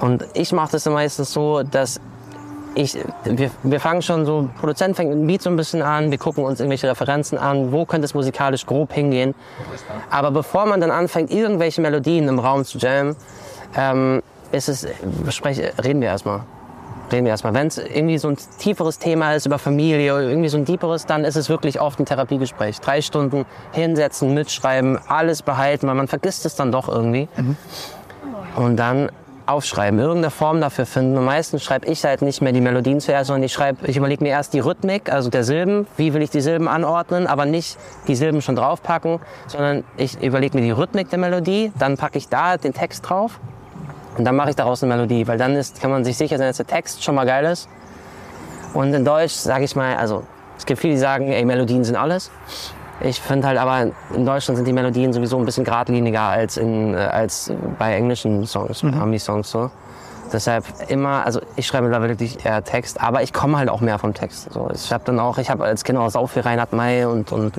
Und 0.00 0.26
ich 0.34 0.52
mache 0.52 0.72
das 0.72 0.86
meistens 0.86 1.32
so, 1.32 1.62
dass 1.62 2.00
ich, 2.74 2.98
wir, 3.24 3.50
wir 3.62 3.80
fangen 3.80 4.02
schon 4.02 4.26
so, 4.26 4.50
Produzent 4.60 4.96
fängt 4.96 5.08
mit 5.08 5.18
dem 5.18 5.26
Beat 5.26 5.40
so 5.40 5.48
ein 5.48 5.56
bisschen 5.56 5.80
an, 5.80 6.10
wir 6.10 6.18
gucken 6.18 6.44
uns 6.44 6.60
irgendwelche 6.60 6.86
Referenzen 6.86 7.38
an, 7.38 7.72
wo 7.72 7.86
könnte 7.86 8.04
es 8.04 8.12
musikalisch 8.12 8.66
grob 8.66 8.92
hingehen. 8.92 9.34
Aber 10.10 10.30
bevor 10.30 10.66
man 10.66 10.82
dann 10.82 10.90
anfängt, 10.90 11.30
irgendwelche 11.30 11.80
Melodien 11.80 12.28
im 12.28 12.38
Raum 12.38 12.66
zu 12.66 12.76
jammen, 12.76 13.16
ähm, 13.74 14.22
ist 14.52 14.68
es, 14.68 14.86
sprech, 15.30 15.58
reden 15.82 16.02
wir 16.02 16.08
erstmal. 16.08 16.42
Reden 17.12 17.24
wir 17.24 17.30
erstmal. 17.30 17.54
Wenn 17.54 17.68
es 17.68 17.78
irgendwie 17.78 18.18
so 18.18 18.28
ein 18.28 18.36
tieferes 18.58 18.98
Thema 18.98 19.34
ist 19.34 19.46
über 19.46 19.58
Familie 19.58 20.14
oder 20.14 20.24
irgendwie 20.24 20.48
so 20.48 20.56
ein 20.56 20.64
deeperes, 20.64 21.06
dann 21.06 21.24
ist 21.24 21.36
es 21.36 21.48
wirklich 21.48 21.80
oft 21.80 22.00
ein 22.00 22.06
Therapiegespräch. 22.06 22.80
Drei 22.80 23.00
Stunden 23.00 23.46
hinsetzen, 23.72 24.34
mitschreiben, 24.34 24.98
alles 25.06 25.42
behalten, 25.42 25.86
weil 25.86 25.94
man 25.94 26.08
vergisst 26.08 26.46
es 26.46 26.56
dann 26.56 26.72
doch 26.72 26.88
irgendwie. 26.88 27.28
Und 28.56 28.76
dann 28.76 29.10
aufschreiben, 29.46 30.00
irgendeine 30.00 30.30
Form 30.30 30.60
dafür 30.60 30.86
finden. 30.86 31.16
Und 31.16 31.24
meistens 31.24 31.62
schreibe 31.62 31.86
ich 31.86 32.04
halt 32.04 32.22
nicht 32.22 32.42
mehr 32.42 32.52
die 32.52 32.60
Melodien 32.60 33.00
zuerst, 33.00 33.28
sondern 33.28 33.44
ich 33.44 33.52
schreibe, 33.52 33.86
ich 33.86 33.96
überlege 33.96 34.24
mir 34.24 34.30
erst 34.30 34.52
die 34.54 34.58
Rhythmik, 34.58 35.12
also 35.12 35.30
der 35.30 35.44
Silben, 35.44 35.86
wie 35.96 36.14
will 36.14 36.22
ich 36.22 36.30
die 36.30 36.40
Silben 36.40 36.66
anordnen, 36.66 37.28
aber 37.28 37.46
nicht 37.46 37.78
die 38.08 38.16
Silben 38.16 38.42
schon 38.42 38.56
draufpacken, 38.56 39.20
sondern 39.46 39.84
ich 39.96 40.20
überlege 40.20 40.58
mir 40.58 40.64
die 40.64 40.72
Rhythmik 40.72 41.10
der 41.10 41.20
Melodie, 41.20 41.72
dann 41.78 41.96
packe 41.96 42.18
ich 42.18 42.28
da 42.28 42.56
den 42.56 42.74
Text 42.74 43.08
drauf 43.08 43.38
und 44.16 44.24
dann 44.24 44.36
mache 44.36 44.50
ich 44.50 44.56
daraus 44.56 44.82
eine 44.82 44.94
Melodie, 44.94 45.26
weil 45.26 45.38
dann 45.38 45.54
ist, 45.56 45.80
kann 45.80 45.90
man 45.90 46.04
sich 46.04 46.16
sicher 46.16 46.38
sein, 46.38 46.48
dass 46.48 46.56
der 46.56 46.66
Text 46.66 47.04
schon 47.04 47.14
mal 47.14 47.26
geil 47.26 47.44
ist. 47.44 47.68
Und 48.74 48.92
in 48.94 49.04
Deutsch 49.04 49.32
sage 49.32 49.64
ich 49.64 49.76
mal, 49.76 49.96
also 49.96 50.22
es 50.56 50.66
gibt 50.66 50.80
viele, 50.80 50.94
die 50.94 51.00
sagen, 51.00 51.28
ey, 51.28 51.44
Melodien 51.44 51.84
sind 51.84 51.96
alles. 51.96 52.30
Ich 53.00 53.20
finde 53.20 53.46
halt 53.46 53.58
aber, 53.58 53.92
in 54.14 54.24
Deutschland 54.24 54.56
sind 54.56 54.66
die 54.66 54.72
Melodien 54.72 55.12
sowieso 55.12 55.38
ein 55.38 55.44
bisschen 55.44 55.64
geradliniger 55.64 56.22
als, 56.22 56.56
in, 56.56 56.94
äh, 56.94 56.98
als 56.98 57.52
bei 57.78 57.94
englischen 57.94 58.46
Songs, 58.46 58.82
Ami-Songs 58.82 59.50
so. 59.50 59.70
Deshalb 60.32 60.64
immer, 60.88 61.24
also 61.24 61.40
ich 61.54 61.66
schreibe 61.66 61.84
mittlerweile 61.84 62.14
wirklich 62.14 62.44
eher 62.44 62.64
Text, 62.64 63.00
aber 63.00 63.22
ich 63.22 63.32
komme 63.32 63.58
halt 63.58 63.68
auch 63.68 63.80
mehr 63.80 63.98
vom 63.98 64.12
Text. 64.12 64.52
So, 64.52 64.70
ich 64.74 64.92
habe 64.92 65.04
dann 65.04 65.20
auch, 65.20 65.38
ich 65.38 65.50
habe 65.50 65.64
als 65.64 65.84
Kind 65.84 65.98
auch 65.98 66.10
sau 66.10 66.26
viel 66.26 66.42
Reinhard 66.42 66.72
May 66.72 67.04
und, 67.04 67.30
und 67.30 67.52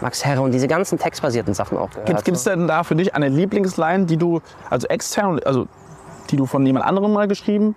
Max 0.00 0.24
Herre 0.24 0.42
und 0.42 0.52
diese 0.52 0.68
ganzen 0.68 0.98
textbasierten 0.98 1.54
Sachen 1.54 1.78
auch 1.78 1.88
gehört. 1.90 2.24
Gibt 2.24 2.36
es 2.36 2.44
denn 2.44 2.68
da 2.68 2.84
für 2.84 2.94
dich 2.94 3.14
eine 3.14 3.28
Lieblingsline, 3.28 4.04
die 4.04 4.18
du, 4.18 4.42
also 4.68 4.86
extern, 4.88 5.40
also 5.44 5.66
die 6.30 6.36
du 6.36 6.46
von 6.46 6.64
jemand 6.64 6.84
anderem 6.84 7.12
mal 7.12 7.28
geschrieben, 7.28 7.74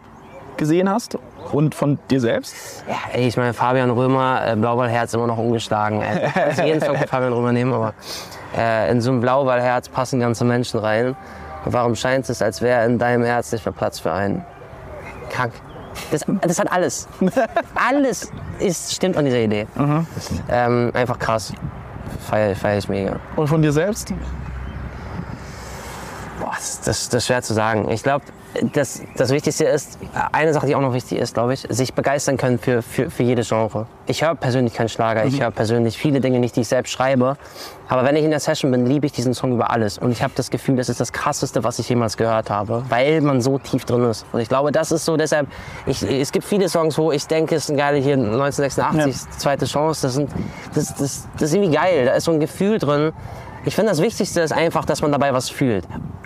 gesehen 0.58 0.90
hast 0.90 1.18
und 1.52 1.76
von 1.76 2.00
dir 2.10 2.20
selbst? 2.20 2.84
Ja, 2.88 2.96
ey, 3.14 3.28
ich 3.28 3.38
meine, 3.38 3.54
Fabian 3.54 3.90
Römer, 3.90 4.42
äh, 4.46 4.56
Blauwallherz 4.56 5.14
immer 5.14 5.28
noch 5.28 5.38
ungeschlagen. 5.38 6.02
Ey. 6.02 6.30
Ich 6.52 6.58
kann 6.58 6.68
jeden 6.68 6.82
Song 6.82 6.96
von 6.96 7.08
Fabian 7.08 7.34
Römer 7.34 7.52
nehmen, 7.52 7.74
aber 7.74 7.94
äh, 8.58 8.92
in 8.92 9.02
so 9.02 9.12
ein 9.12 9.20
Blauwallherz 9.20 9.90
passen 9.90 10.20
ganze 10.20 10.46
Menschen 10.46 10.80
rein. 10.80 11.16
Und 11.66 11.74
warum 11.74 11.96
scheint 11.96 12.30
es, 12.30 12.42
als 12.42 12.62
wäre 12.62 12.86
in 12.86 13.00
deinem 13.00 13.24
Herz 13.24 13.52
nicht 13.52 13.66
mehr 13.66 13.74
Platz 13.74 14.00
für 14.00 14.12
einen? 14.12 14.46
Krank. 15.30 15.54
Das, 16.12 16.26
das 16.42 16.60
hat 16.60 16.72
alles. 16.72 17.08
Alles 17.76 18.32
ist, 18.60 18.94
stimmt 18.94 19.16
an 19.16 19.26
dieser 19.26 19.40
Idee. 19.40 19.68
Ähm, 20.50 20.92
einfach 20.94 21.20
krass. 21.20 21.54
Feier, 22.28 22.56
feier 22.56 22.80
ich 22.80 22.90
mega. 22.90 23.20
Und 23.36 23.48
von 23.48 23.62
dir 23.62 23.72
selbst? 23.72 24.12
Boah, 26.40 26.52
das, 26.56 26.82
das, 26.82 27.10
das 27.10 27.24
ist 27.24 27.28
schwer 27.28 27.42
zu 27.44 27.54
sagen. 27.54 27.90
Ich 27.90 28.02
glaube, 28.02 28.26
das, 28.74 29.02
das 29.16 29.32
Wichtigste 29.32 29.66
ist, 29.66 29.98
eine 30.32 30.54
Sache, 30.54 30.68
die 30.68 30.76
auch 30.76 30.82
noch 30.82 30.94
wichtig 30.94 31.20
ist, 31.20 31.34
glaube 31.34 31.54
ich, 31.54 31.66
sich 31.70 31.94
begeistern 31.94 32.38
können 32.38 32.60
für, 32.60 32.82
für, 32.82 33.10
für 33.10 33.24
jedes 33.24 33.50
Genre. 33.50 33.88
Ich 34.06 34.24
höre 34.24 34.36
persönlich 34.36 34.74
keinen 34.74 34.90
Schlager, 34.90 35.26
ich 35.26 35.42
höre 35.42 35.52
persönlich 35.52 35.98
viele 35.98 36.20
Dinge 36.20 36.40
nicht, 36.40 36.56
die 36.56 36.62
ich 36.62 36.68
selbst 36.68 36.92
schreibe. 36.92 37.38
Aber 37.88 38.06
wenn 38.06 38.16
ich 38.16 38.24
in 38.24 38.32
der 38.32 38.40
Session 38.40 38.72
bin, 38.72 38.86
liebe 38.86 39.06
ich 39.06 39.12
diesen 39.12 39.34
Song 39.34 39.54
über 39.54 39.70
alles. 39.70 39.98
Und 39.98 40.12
ich 40.12 40.24
habe 40.24 40.34
das 40.36 40.50
Gefühl, 40.50 40.76
das 40.78 40.90
ist 40.90 41.00
das 41.00 41.12
Krasseste, 41.12 41.64
was 41.64 41.80
ich 41.80 41.90
jemals 41.90 42.18
gehört 42.18 42.50
habe, 42.50 42.84
weil 42.90 43.22
man 43.22 43.42
so 43.42 43.60
tief 43.60 43.86
drin 43.86 44.04
ist. 44.06 44.26
Und 44.32 44.40
ich 44.40 44.50
glaube, 44.50 44.72
das 44.72 44.92
ist 44.92 45.06
so, 45.06 45.18
deshalb, 45.18 45.48
ich, 45.86 46.02
es 46.04 46.32
gibt 46.32 46.46
viele 46.46 46.70
Songs, 46.70 46.98
wo 46.98 47.12
ich 47.12 47.28
denke, 47.28 47.56
es 47.56 47.66
ist 47.66 47.70
ein 47.70 47.78
geiler 47.78 47.98
hier 47.98 48.16
1986, 48.16 49.38
zweite 49.38 49.66
Chance, 49.66 50.08
das, 50.08 50.14
sind, 50.16 50.32
das, 50.74 50.96
das, 50.96 51.28
das 51.34 51.44
ist 51.44 51.54
irgendwie 51.54 51.76
geil, 51.76 52.06
da 52.06 52.14
ist 52.14 52.26
so 52.26 52.32
ein 52.32 52.40
Gefühl 52.40 52.80
drin. 52.80 53.14
Ich 53.66 53.76
finde, 53.76 53.92
das 53.92 54.02
Wichtigste 54.02 54.42
ist 54.42 54.52
einfach, 54.52 54.86
dass 54.86 55.02
man 55.02 55.12
dabei 55.12 55.34
was 55.34 55.50
fühlt. 55.50 55.86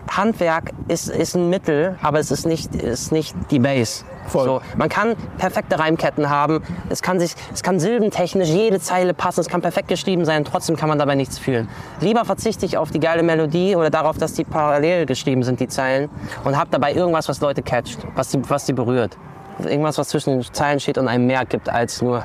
Handwerk 0.10 0.72
ist, 0.88 1.10
ist 1.10 1.36
ein 1.36 1.50
Mittel, 1.50 1.98
aber 2.02 2.20
es 2.20 2.32
ist 2.32 2.46
nicht, 2.46 2.74
ist 2.76 3.12
nicht 3.12 3.36
die 3.52 3.60
Base. 3.60 4.04
Voll. 4.28 4.46
So, 4.46 4.62
man 4.76 4.90
kann 4.90 5.16
perfekte 5.38 5.78
Reimketten 5.78 6.30
haben, 6.30 6.64
es 6.90 7.02
kann, 7.02 7.20
sich, 7.20 7.34
es 7.54 7.62
kann 7.62 7.80
silbentechnisch 7.80 8.50
jede 8.50 8.80
Zeile 8.80 9.14
passen, 9.14 9.42
es 9.42 9.48
kann 9.48 9.62
perfekt 9.62 9.88
geschrieben 9.88 10.26
sein, 10.26 10.44
trotzdem 10.44 10.76
kann 10.76 10.90
man 10.90 10.98
dabei 10.98 11.16
nichts 11.16 11.38
fühlen. 11.38 11.70
Lieber 12.02 12.26
verzichte 12.26 12.66
ich 12.66 12.78
auf 12.78 12.92
die 12.92 13.00
geile 13.00 13.24
Melodie 13.24 13.76
oder 13.76 13.90
darauf, 13.90 14.18
dass 14.18 14.34
die 14.34 14.44
parallel 14.44 15.06
geschrieben 15.06 15.44
sind, 15.44 15.60
die 15.60 15.68
Zeilen, 15.68 16.10
und 16.44 16.58
habe 16.58 16.70
dabei 16.72 16.94
irgendwas, 16.94 17.30
was 17.30 17.40
Leute 17.40 17.62
catcht, 17.62 18.00
was 18.16 18.30
die, 18.30 18.50
was 18.50 18.66
die 18.66 18.74
berührt. 18.74 19.18
Irgendwas, 19.60 19.98
was 19.98 20.10
zwischen 20.10 20.32
den 20.32 20.54
Zeilen 20.54 20.80
steht 20.80 20.98
und 20.98 21.08
einem 21.08 21.28
mehr 21.28 21.46
gibt 21.46 21.70
als 21.70 22.02
nur, 22.02 22.24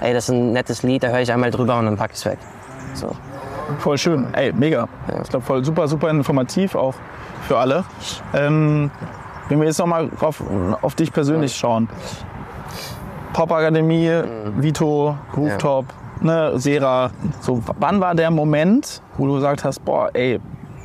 ey, 0.00 0.12
das 0.12 0.24
ist 0.24 0.30
ein 0.30 0.52
nettes 0.52 0.82
Lied, 0.82 1.02
da 1.02 1.08
höre 1.08 1.20
ich 1.20 1.32
einmal 1.32 1.50
drüber 1.50 1.78
und 1.78 1.84
dann 1.84 1.96
packe 1.96 2.12
ich 2.14 2.18
es 2.18 2.24
weg. 2.26 2.38
So. 2.94 3.14
Voll 3.78 3.98
schön. 3.98 4.26
Ey, 4.34 4.52
mega. 4.52 4.88
Ich 5.22 5.30
glaube, 5.30 5.44
voll 5.44 5.64
super, 5.64 5.88
super 5.88 6.10
informativ 6.10 6.74
auch 6.74 6.94
für 7.46 7.58
alle. 7.58 7.84
Ähm, 8.34 8.90
wenn 9.48 9.60
wir 9.60 9.66
jetzt 9.66 9.78
nochmal 9.78 10.10
auf, 10.20 10.42
auf 10.82 10.94
dich 10.94 11.12
persönlich 11.12 11.54
schauen. 11.54 11.88
Popakademie, 13.32 14.22
Vito, 14.56 15.16
Rooftop, 15.36 15.86
ne, 16.20 16.52
Sera. 16.58 17.10
So, 17.40 17.62
wann 17.78 18.00
war 18.00 18.14
der 18.14 18.30
Moment, 18.30 19.02
wo 19.18 19.26
du 19.26 19.34
gesagt 19.34 19.64
hast, 19.64 19.84
boah, 19.84 20.08
ey, 20.12 20.40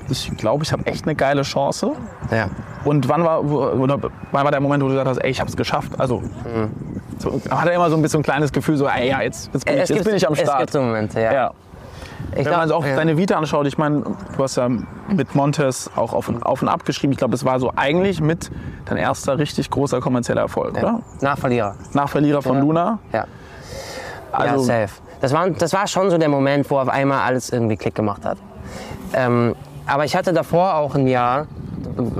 ich 0.09 0.35
glaube, 0.37 0.63
ich 0.63 0.71
habe 0.71 0.85
echt 0.87 1.05
eine 1.05 1.15
geile 1.15 1.43
Chance? 1.43 1.91
Ja. 2.31 2.49
Und 2.83 3.07
wann 3.07 3.23
war, 3.23 3.43
oder 3.43 3.99
wann 4.31 4.43
war 4.43 4.51
der 4.51 4.59
Moment, 4.59 4.83
wo 4.83 4.87
du 4.87 4.93
gesagt 4.93 5.07
hast, 5.09 5.17
ey, 5.19 5.29
ich 5.29 5.39
habe 5.39 5.49
es 5.49 5.55
geschafft? 5.55 5.91
Also, 5.99 6.23
so, 7.19 7.39
man 7.49 7.61
hat 7.61 7.67
ja 7.67 7.73
immer 7.73 7.89
so 7.89 7.95
ein 7.95 8.01
bisschen 8.01 8.21
ein 8.21 8.23
kleines 8.23 8.51
Gefühl, 8.51 8.77
so, 8.77 8.87
ey, 8.87 9.09
ja, 9.09 9.21
jetzt, 9.21 9.51
jetzt, 9.53 9.65
bin, 9.65 9.77
ich, 9.77 9.89
jetzt 9.89 10.03
bin 10.05 10.15
ich 10.15 10.25
am 10.27 10.33
Es 10.33 10.39
gibt 10.39 10.49
Start. 10.51 10.71
so 10.71 10.81
Momente, 10.81 11.21
ja. 11.21 11.33
Ja. 11.33 11.51
Ich 12.35 12.45
Wenn 12.45 12.53
man 12.53 12.71
auch 12.71 12.85
ja. 12.85 12.95
deine 12.95 13.17
Vita 13.17 13.37
anschaut, 13.37 13.65
ich 13.67 13.77
meine, 13.77 14.01
du 14.01 14.43
hast 14.43 14.55
ja 14.55 14.69
mit 14.69 15.35
Montes 15.35 15.89
auch 15.95 16.13
auf 16.13 16.29
und, 16.29 16.43
auf 16.43 16.61
und 16.61 16.67
ab 16.67 16.85
geschrieben. 16.85 17.11
Ich 17.13 17.17
glaube, 17.17 17.31
das 17.31 17.45
war 17.45 17.59
so 17.59 17.71
eigentlich 17.75 18.21
mit 18.21 18.51
dein 18.85 18.97
erster 18.97 19.39
richtig 19.39 19.69
großer 19.69 19.99
kommerzieller 19.99 20.41
Erfolg, 20.41 20.77
oder? 20.77 21.01
Nachverlierer. 21.21 21.75
Nach 21.93 22.09
Verlierer 22.09 22.41
von 22.41 22.55
Ja. 22.57 22.61
Luna. 22.61 22.99
Ja. 23.11 23.25
Also, 24.31 24.71
ja, 24.71 24.87
safe. 24.87 25.01
Das 25.21 25.33
war, 25.33 25.49
das 25.49 25.73
war 25.73 25.87
schon 25.87 26.09
so 26.11 26.17
der 26.17 26.29
Moment, 26.29 26.69
wo 26.69 26.77
auf 26.77 26.87
einmal 26.89 27.19
alles 27.21 27.49
irgendwie 27.49 27.77
Klick 27.77 27.95
gemacht 27.95 28.25
hat. 28.25 28.37
Ähm, 29.13 29.55
aber 29.85 30.05
ich 30.05 30.15
hatte 30.15 30.33
davor 30.33 30.75
auch 30.75 30.95
ein 30.95 31.07
Jahr, 31.07 31.47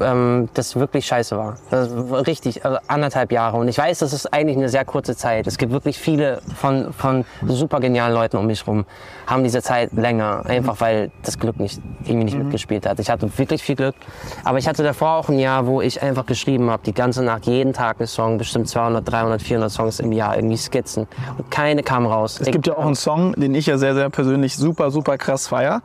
ähm, 0.02 0.50
das 0.54 0.76
wirklich 0.76 1.06
scheiße 1.06 1.38
war. 1.38 1.58
Das 1.70 1.90
war 2.10 2.26
richtig, 2.26 2.66
also 2.66 2.78
anderthalb 2.88 3.32
Jahre. 3.32 3.58
Und 3.58 3.68
ich 3.68 3.78
weiß, 3.78 4.00
das 4.00 4.14
ist 4.14 4.34
eigentlich 4.34 4.58
eine 4.58 4.70
sehr 4.70 4.86
kurze 4.86 5.16
Zeit. 5.16 5.48
Es 5.48 5.58
gibt 5.58 5.72
wirklich 5.72 5.98
viele 5.98 6.42
von, 6.56 6.94
von 6.94 7.26
super 7.48 7.80
genialen 7.80 8.14
Leuten 8.14 8.38
um 8.38 8.48
mich 8.48 8.66
rum, 8.68 8.86
haben 9.28 9.44
diese 9.44 9.62
Zeit 9.62 9.94
länger, 9.94 10.46
einfach 10.46 10.80
weil 10.82 11.12
das 11.24 11.40
Glück 11.40 11.60
nicht, 11.60 11.82
irgendwie 12.06 12.26
nicht 12.26 12.38
mitgespielt 12.38 12.86
hat. 12.86 13.00
Ich 13.00 13.10
hatte 13.10 13.30
wirklich 13.38 13.64
viel 13.64 13.76
Glück. 13.76 13.96
Aber 14.44 14.58
ich 14.58 14.68
hatte 14.68 14.84
davor 14.84 15.16
auch 15.16 15.30
ein 15.30 15.40
Jahr, 15.40 15.68
wo 15.68 15.82
ich 15.82 16.02
einfach 16.02 16.26
geschrieben 16.26 16.70
habe, 16.70 16.84
die 16.86 16.94
ganze 16.94 17.24
Nacht, 17.24 17.46
jeden 17.46 17.74
Tag 17.74 18.00
einen 18.00 18.08
Song, 18.08 18.38
bestimmt 18.38 18.68
200, 18.68 19.10
300, 19.10 19.42
400 19.42 19.72
Songs 19.72 20.00
im 20.00 20.12
Jahr, 20.12 20.36
irgendwie 20.36 20.58
Skizzen. 20.58 21.08
Und 21.38 21.52
keine 21.52 21.84
kam 21.84 22.06
raus. 22.06 22.40
Es 22.40 22.48
gibt 22.52 22.68
ja 22.68 22.78
auch 22.78 22.86
einen 22.86 22.96
Song, 22.96 23.34
den 23.34 23.54
ich 23.56 23.66
ja 23.66 23.78
sehr, 23.78 23.94
sehr 23.94 24.10
persönlich 24.10 24.56
super, 24.56 24.92
super 24.92 25.18
krass 25.18 25.48
feier, 25.48 25.82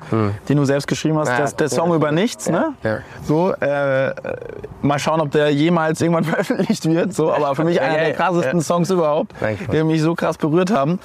den 0.49 0.57
du 0.57 0.65
selbst 0.65 0.87
geschrieben 0.87 1.19
hast. 1.19 1.29
Ja, 1.29 1.45
der 1.51 1.67
ja. 1.67 1.69
Song 1.69 1.95
über 1.95 2.13
nichts, 2.13 2.49
ne? 2.49 2.75
ja. 2.83 2.99
So, 3.27 3.55
äh, 3.65 4.15
mal 4.83 4.99
schauen, 4.99 5.21
ob 5.21 5.31
der 5.31 5.51
jemals 5.51 6.01
irgendwann 6.01 6.25
veröffentlicht 6.25 6.85
wird. 6.87 7.15
So, 7.15 7.33
aber 7.33 7.55
für 7.55 7.65
mich 7.65 7.81
einer 7.81 7.97
der 7.97 8.13
krassesten. 8.13 8.61
Songs 8.61 8.91
überhaupt, 8.91 9.33
die 9.73 9.83
mich 9.85 10.03
so 10.03 10.15
krass 10.15 10.39
berührt 10.39 10.71
haben. 10.71 10.99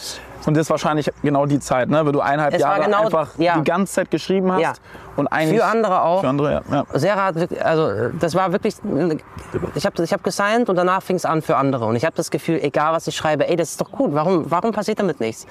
Und 0.46 0.56
das 0.56 0.62
ist 0.62 0.70
wahrscheinlich 0.70 1.12
genau 1.22 1.46
die 1.46 1.60
Zeit, 1.60 1.90
ne? 1.90 2.06
Wenn 2.06 2.14
du 2.14 2.22
eineinhalb 2.22 2.54
Es 2.54 2.62
Jahre 2.62 2.86
genau- 2.86 3.06
einfach 3.06 3.30
ja. 3.38 3.58
die 3.58 3.64
ganze 3.64 3.94
Zeit 3.94 4.10
geschrieben 4.12 4.52
hast 4.52 4.62
Ja. 4.62 4.74
und 5.18 5.28
eigentlich 5.28 5.60
Für 5.60 5.66
andere 5.66 6.02
auch. 6.02 6.22
Für 6.22 6.30
andere, 6.30 6.64
ja. 6.72 6.86
ja. 6.98 7.16
Hat 7.26 7.36
wirklich, 7.36 7.64
also 7.64 8.10
das 8.20 8.36
war 8.36 8.52
wirklich, 8.54 8.76
ich 9.76 9.86
habe 9.86 10.04
ich 10.04 10.14
hab 10.14 10.24
gesigned 10.24 10.70
und 10.70 10.76
danach 10.78 11.04
fing 11.04 11.18
es 11.18 11.26
an 11.26 11.42
für 11.42 11.58
andere. 11.58 11.86
Und 11.86 11.96
ich 11.98 12.06
habe 12.06 12.16
das 12.16 12.32
Gefühl, 12.32 12.60
egal 12.62 12.94
was 12.94 13.06
ich 13.08 13.16
schreibe, 13.18 13.48
ey, 13.50 13.56
das 13.58 13.72
ist 13.72 13.82
doch 13.82 13.92
gut, 13.92 14.14
warum, 14.14 14.50
warum 14.50 14.72
passiert 14.72 15.00
damit 15.00 15.20
nichts? 15.20 15.46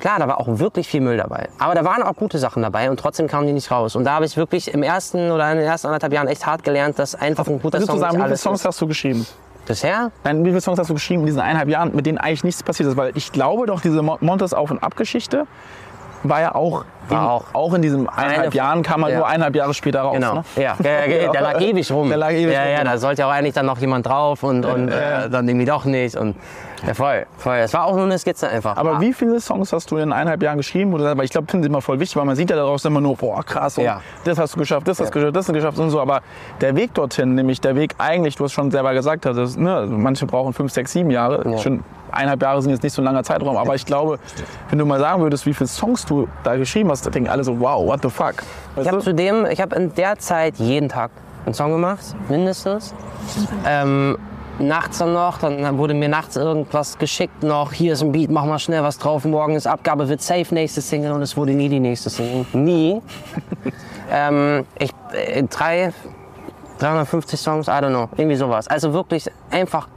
Klar, 0.00 0.18
da 0.18 0.26
war 0.26 0.40
auch 0.40 0.48
wirklich 0.58 0.88
viel 0.88 1.02
Müll 1.02 1.18
dabei. 1.18 1.48
Aber 1.58 1.74
da 1.74 1.84
waren 1.84 2.02
auch 2.02 2.16
gute 2.16 2.38
Sachen 2.38 2.62
dabei 2.62 2.90
und 2.90 2.98
trotzdem 2.98 3.28
kamen 3.28 3.46
die 3.46 3.52
nicht 3.52 3.70
raus. 3.70 3.94
Und 3.94 4.04
da 4.04 4.12
habe 4.14 4.24
ich 4.24 4.36
wirklich 4.38 4.72
im 4.72 4.82
ersten 4.82 5.30
oder 5.30 5.50
in 5.52 5.58
den 5.58 5.66
ersten 5.66 5.88
anderthalb 5.88 6.12
Jahren 6.14 6.28
echt 6.28 6.46
hart 6.46 6.64
gelernt, 6.64 6.98
dass 6.98 7.14
einfach 7.14 7.46
ein 7.46 7.60
guter 7.60 7.74
Würdest 7.74 7.90
Song 7.90 7.98
sagen, 8.00 8.12
nicht 8.14 8.20
wie 8.20 8.24
alles 8.24 8.40
Songs 8.42 8.60
ist. 8.60 8.66
hast 8.66 8.80
du 8.80 8.86
geschrieben? 8.86 9.26
Bisher? 9.66 10.10
Nein, 10.24 10.44
wie 10.44 10.48
viele 10.48 10.60
Songs 10.60 10.78
hast 10.78 10.90
du 10.90 10.94
geschrieben 10.94 11.20
in 11.20 11.26
diesen 11.26 11.40
eineinhalb 11.40 11.68
Jahren, 11.68 11.94
mit 11.94 12.06
denen 12.06 12.18
eigentlich 12.18 12.44
nichts 12.44 12.62
passiert 12.62 12.88
ist? 12.88 12.96
Weil 12.96 13.12
ich 13.14 13.30
glaube 13.30 13.66
doch, 13.66 13.80
diese 13.80 14.02
Mon- 14.02 14.18
Montes 14.20 14.52
Auf- 14.52 14.70
und 14.70 14.82
Ab-Geschichte 14.82 15.46
war 16.22 16.40
ja 16.40 16.54
auch, 16.54 16.84
War 17.08 17.22
in, 17.22 17.28
auch. 17.28 17.44
auch 17.54 17.74
in 17.74 17.82
diesen 17.82 18.08
eineinhalb 18.08 18.46
Eine- 18.46 18.54
Jahren, 18.54 18.82
kam 18.82 19.00
man 19.00 19.10
ja. 19.10 19.18
nur 19.18 19.26
eineinhalb 19.26 19.56
Jahre 19.56 19.74
später 19.74 20.02
raus. 20.02 20.14
Genau. 20.14 20.34
Ne? 20.34 20.44
Ja, 20.56 20.76
ja, 20.82 21.06
ja, 21.06 21.32
der 21.32 21.40
lag 21.40 21.60
ewig 21.60 21.90
rum. 21.90 22.08
Der 22.08 22.18
lag 22.18 22.30
ewig 22.32 22.52
ja, 22.54 22.62
rum, 22.62 22.70
ja, 22.72 22.84
da 22.84 22.98
sollte 22.98 23.22
ja 23.22 23.28
auch 23.28 23.32
eigentlich 23.32 23.54
dann 23.54 23.66
noch 23.66 23.78
jemand 23.78 24.06
drauf 24.06 24.42
und, 24.42 24.64
und 24.66 24.88
äh, 24.88 25.28
dann 25.30 25.48
irgendwie 25.48 25.66
doch 25.66 25.84
nicht. 25.84 26.16
Und, 26.16 26.36
ja, 26.86 26.94
voll, 26.94 27.26
voll. 27.36 27.56
Es 27.58 27.74
war 27.74 27.84
auch 27.84 27.94
nur 27.94 28.04
eine 28.04 28.18
Skizze 28.18 28.48
einfach. 28.48 28.76
Aber 28.76 29.00
wie 29.00 29.12
viele 29.12 29.38
Songs 29.40 29.72
hast 29.72 29.90
du 29.90 29.96
in 29.98 30.12
eineinhalb 30.12 30.42
Jahren 30.42 30.56
geschrieben? 30.56 30.94
Oder, 30.94 31.16
weil 31.16 31.24
ich 31.24 31.30
glaube, 31.30 31.46
finde 31.50 31.66
ich 31.66 31.70
immer 31.70 31.82
voll 31.82 32.00
wichtig, 32.00 32.16
weil 32.16 32.24
man 32.24 32.36
sieht 32.36 32.48
ja 32.50 32.56
daraus 32.56 32.84
immer 32.86 33.00
nur, 33.00 33.16
boah, 33.16 33.42
krass, 33.44 33.76
und 33.78 33.84
Ja. 33.84 34.00
das 34.24 34.38
hast 34.38 34.54
du 34.54 34.58
geschafft, 34.60 34.88
das 34.88 34.98
hast 35.00 35.08
du 35.08 35.12
geschafft, 35.18 35.36
das 35.36 35.40
hast 35.42 35.48
du 35.48 35.52
geschafft 35.52 35.78
und 35.78 35.90
so. 35.90 36.00
Aber 36.00 36.20
der 36.60 36.76
Weg 36.76 36.94
dorthin, 36.94 37.34
nämlich 37.34 37.60
der 37.60 37.76
Weg 37.76 37.94
eigentlich, 37.98 38.36
du 38.36 38.44
hast 38.44 38.52
schon 38.52 38.70
selber 38.70 38.94
gesagt, 38.94 39.26
das, 39.26 39.56
ne, 39.56 39.86
manche 39.90 40.24
brauchen 40.26 40.52
fünf, 40.54 40.72
sechs, 40.72 40.92
sieben 40.92 41.10
Jahre. 41.10 41.46
Ja. 41.50 41.58
Schon 41.58 41.82
eineinhalb 42.12 42.42
Jahre 42.42 42.62
sind 42.62 42.70
jetzt 42.70 42.82
nicht 42.82 42.92
so 42.92 43.02
ein 43.02 43.04
langer 43.04 43.22
Zeitraum. 43.24 43.56
Aber 43.56 43.74
ich 43.74 43.86
glaube, 43.86 44.18
wenn 44.68 44.78
du 44.78 44.84
mal 44.84 44.98
sagen 44.98 45.22
würdest, 45.22 45.46
wie 45.46 45.54
viele 45.54 45.68
Songs 45.68 46.06
du 46.06 46.28
da 46.42 46.56
geschrieben 46.56 46.90
hast, 46.90 47.12
denken 47.12 47.28
alle 47.28 47.44
so, 47.44 47.58
wow, 47.58 47.86
what 47.86 48.00
the 48.02 48.10
fuck. 48.10 48.34
Ich 48.72 48.78
Weißt 48.78 48.88
habe 48.88 48.98
du? 48.98 49.04
zudem, 49.04 49.46
ich 49.46 49.60
habe 49.60 49.76
in 49.76 49.94
der 49.94 50.18
Zeit 50.18 50.56
jeden 50.56 50.88
Tag 50.88 51.10
einen 51.46 51.54
Song 51.54 51.72
gemacht, 51.72 52.00
mindestens. 52.28 52.94
Ähm, 53.66 54.18
nachts 54.60 54.98
dann 54.98 55.12
noch, 55.12 55.38
dann 55.38 55.78
wurde 55.78 55.94
mir 55.94 56.08
nachts 56.08 56.36
irgendwas 56.36 56.98
geschickt 56.98 57.42
noch, 57.42 57.72
hier 57.72 57.94
ist 57.94 58.02
ein 58.02 58.12
Beat, 58.12 58.30
mach 58.30 58.44
mal 58.44 58.58
schnell 58.58 58.82
was 58.82 58.98
drauf, 58.98 59.24
morgen 59.24 59.54
ist 59.54 59.66
Abgabe, 59.66 60.08
wird 60.08 60.20
safe 60.20 60.54
nächste 60.54 60.80
Single 60.80 61.12
und 61.12 61.22
es 61.22 61.36
wurde 61.36 61.52
nie 61.52 61.68
die 61.68 61.80
nächste 61.80 62.10
Single. 62.10 62.46
Nie. 62.52 63.00
ähm, 64.12 64.66
ich, 64.78 64.90
äh, 65.12 65.42
drei, 65.44 65.92
350 66.78 67.40
Songs, 67.40 67.68
I 67.68 67.72
don't 67.72 67.88
know, 67.88 68.08
irgendwie 68.16 68.36
sowas. 68.36 68.68
Also 68.68 68.92
wirklich 68.92 69.30
einfach 69.50 69.88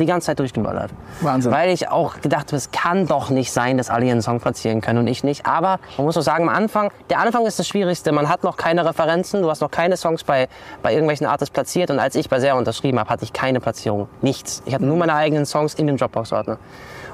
die 0.00 0.06
ganze 0.06 0.26
Zeit 0.26 0.38
durchgeballert. 0.38 0.90
Wahnsinn. 1.20 1.52
Weil 1.52 1.70
ich 1.70 1.88
auch 1.88 2.20
gedacht 2.20 2.48
habe, 2.48 2.56
es 2.56 2.70
kann 2.70 3.06
doch 3.06 3.30
nicht 3.30 3.52
sein, 3.52 3.78
dass 3.78 3.90
alle 3.90 4.06
ihren 4.06 4.22
Song 4.22 4.40
platzieren 4.40 4.80
können 4.80 5.00
und 5.00 5.06
ich 5.06 5.24
nicht. 5.24 5.46
Aber 5.46 5.78
man 5.96 6.06
muss 6.06 6.16
auch 6.16 6.22
sagen, 6.22 6.48
am 6.48 6.54
Anfang, 6.54 6.90
der 7.10 7.20
Anfang 7.20 7.46
ist 7.46 7.58
das 7.58 7.68
Schwierigste. 7.68 8.12
Man 8.12 8.28
hat 8.28 8.42
noch 8.42 8.56
keine 8.56 8.84
Referenzen, 8.84 9.42
du 9.42 9.50
hast 9.50 9.60
noch 9.60 9.70
keine 9.70 9.96
Songs 9.96 10.24
bei, 10.24 10.48
bei 10.82 10.92
irgendwelchen 10.92 11.26
Artists 11.26 11.52
platziert. 11.52 11.90
Und 11.90 11.98
als 11.98 12.14
ich 12.14 12.28
bei 12.28 12.40
Serra 12.40 12.58
unterschrieben 12.58 12.98
habe, 12.98 13.10
hatte 13.10 13.24
ich 13.24 13.32
keine 13.32 13.60
Platzierung. 13.60 14.08
Nichts. 14.22 14.62
Ich 14.66 14.74
hatte 14.74 14.84
nur 14.84 14.96
meine 14.96 15.14
eigenen 15.14 15.46
Songs 15.46 15.74
in 15.74 15.86
dem 15.86 15.96
Dropbox-Ordner. 15.96 16.58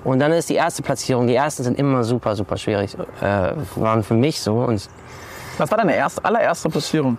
Und 0.04 0.18
dann 0.18 0.32
ist 0.32 0.48
die 0.48 0.54
erste 0.54 0.82
Platzierung. 0.82 1.26
Die 1.26 1.34
ersten 1.34 1.62
sind 1.62 1.78
immer 1.78 2.04
super, 2.04 2.34
super 2.34 2.56
schwierig. 2.56 2.96
Äh, 3.20 3.52
waren 3.76 4.02
für 4.02 4.14
mich 4.14 4.40
so. 4.40 4.54
Und 4.54 4.88
Was 5.58 5.70
war 5.70 5.78
deine 5.78 5.94
erste, 5.94 6.24
allererste 6.24 6.70
Platzierung? 6.70 7.18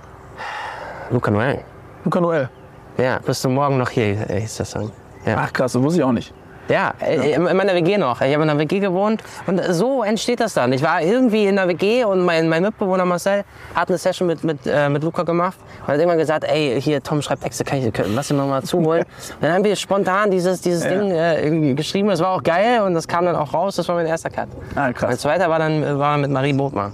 Luca 1.12 1.30
Noel. 1.30 1.60
Luca 2.04 2.20
Noel. 2.20 2.50
Ja, 2.98 3.20
bist 3.24 3.44
du 3.44 3.50
morgen 3.50 3.78
noch 3.78 3.90
hier, 3.90 4.26
hieß 4.28 4.58
der 4.58 4.66
Song. 4.66 4.92
Ja. 5.26 5.36
Ach 5.38 5.54
krass, 5.54 5.74
das 5.74 5.82
wusste 5.82 6.00
ich 6.00 6.04
auch 6.04 6.12
nicht. 6.12 6.34
Ja, 6.70 6.94
äh, 7.02 7.34
in 7.34 7.44
meiner 7.44 7.74
WG 7.74 7.98
noch. 7.98 8.22
Ich 8.22 8.34
habe 8.34 8.44
in 8.44 8.50
einer 8.50 8.58
WG 8.58 8.80
gewohnt 8.80 9.22
und 9.46 9.62
so 9.72 10.04
entsteht 10.04 10.40
das 10.40 10.54
dann. 10.54 10.72
Ich 10.72 10.82
war 10.82 11.02
irgendwie 11.02 11.46
in 11.48 11.58
der 11.58 11.68
WG 11.68 12.06
und 12.06 12.24
mein, 12.24 12.48
mein 12.48 12.64
Mitbewohner 12.64 13.04
Marcel 13.04 13.44
hat 13.76 13.90
eine 13.90 13.98
Session 13.98 14.28
mit, 14.28 14.44
mit, 14.44 14.60
äh, 14.66 14.88
mit 14.88 15.04
Luca 15.04 15.24
gemacht 15.24 15.58
und 15.82 15.88
hat 15.88 15.96
irgendwann 15.98 16.18
gesagt, 16.20 16.46
ey, 16.46 16.80
hier, 16.82 17.04
Tom 17.04 17.22
schreibt 17.22 17.44
Texte, 17.44 17.66
kann 17.66 17.80
ich, 17.80 17.92
lass 18.16 18.32
ihn 18.32 18.38
noch 18.38 18.48
mal 18.48 18.64
zuholen. 18.64 19.04
Und 19.04 19.36
dann 19.42 19.54
haben 19.54 19.64
wir 19.66 19.76
spontan 19.76 20.32
dieses, 20.32 20.62
dieses 20.62 20.84
Ding 20.88 21.12
äh, 21.12 21.44
irgendwie 21.44 21.76
geschrieben, 21.76 22.08
das 22.08 22.22
war 22.22 22.30
auch 22.30 22.44
geil 22.44 22.82
und 22.82 22.94
das 22.94 23.06
kam 23.08 23.26
dann 23.26 23.36
auch 23.36 23.54
raus, 23.54 23.76
das 23.76 23.88
war 23.90 23.96
mein 23.96 24.06
erster 24.06 24.30
Cut. 24.30 24.48
Ah, 24.76 24.82
Mein 24.82 24.94
krass. 24.94 25.18
zweiter 25.20 25.50
war 25.50 25.60
dann 25.60 26.00
war 26.00 26.18
mit 26.18 26.32
Marie 26.32 26.54
Botmann. 26.54 26.94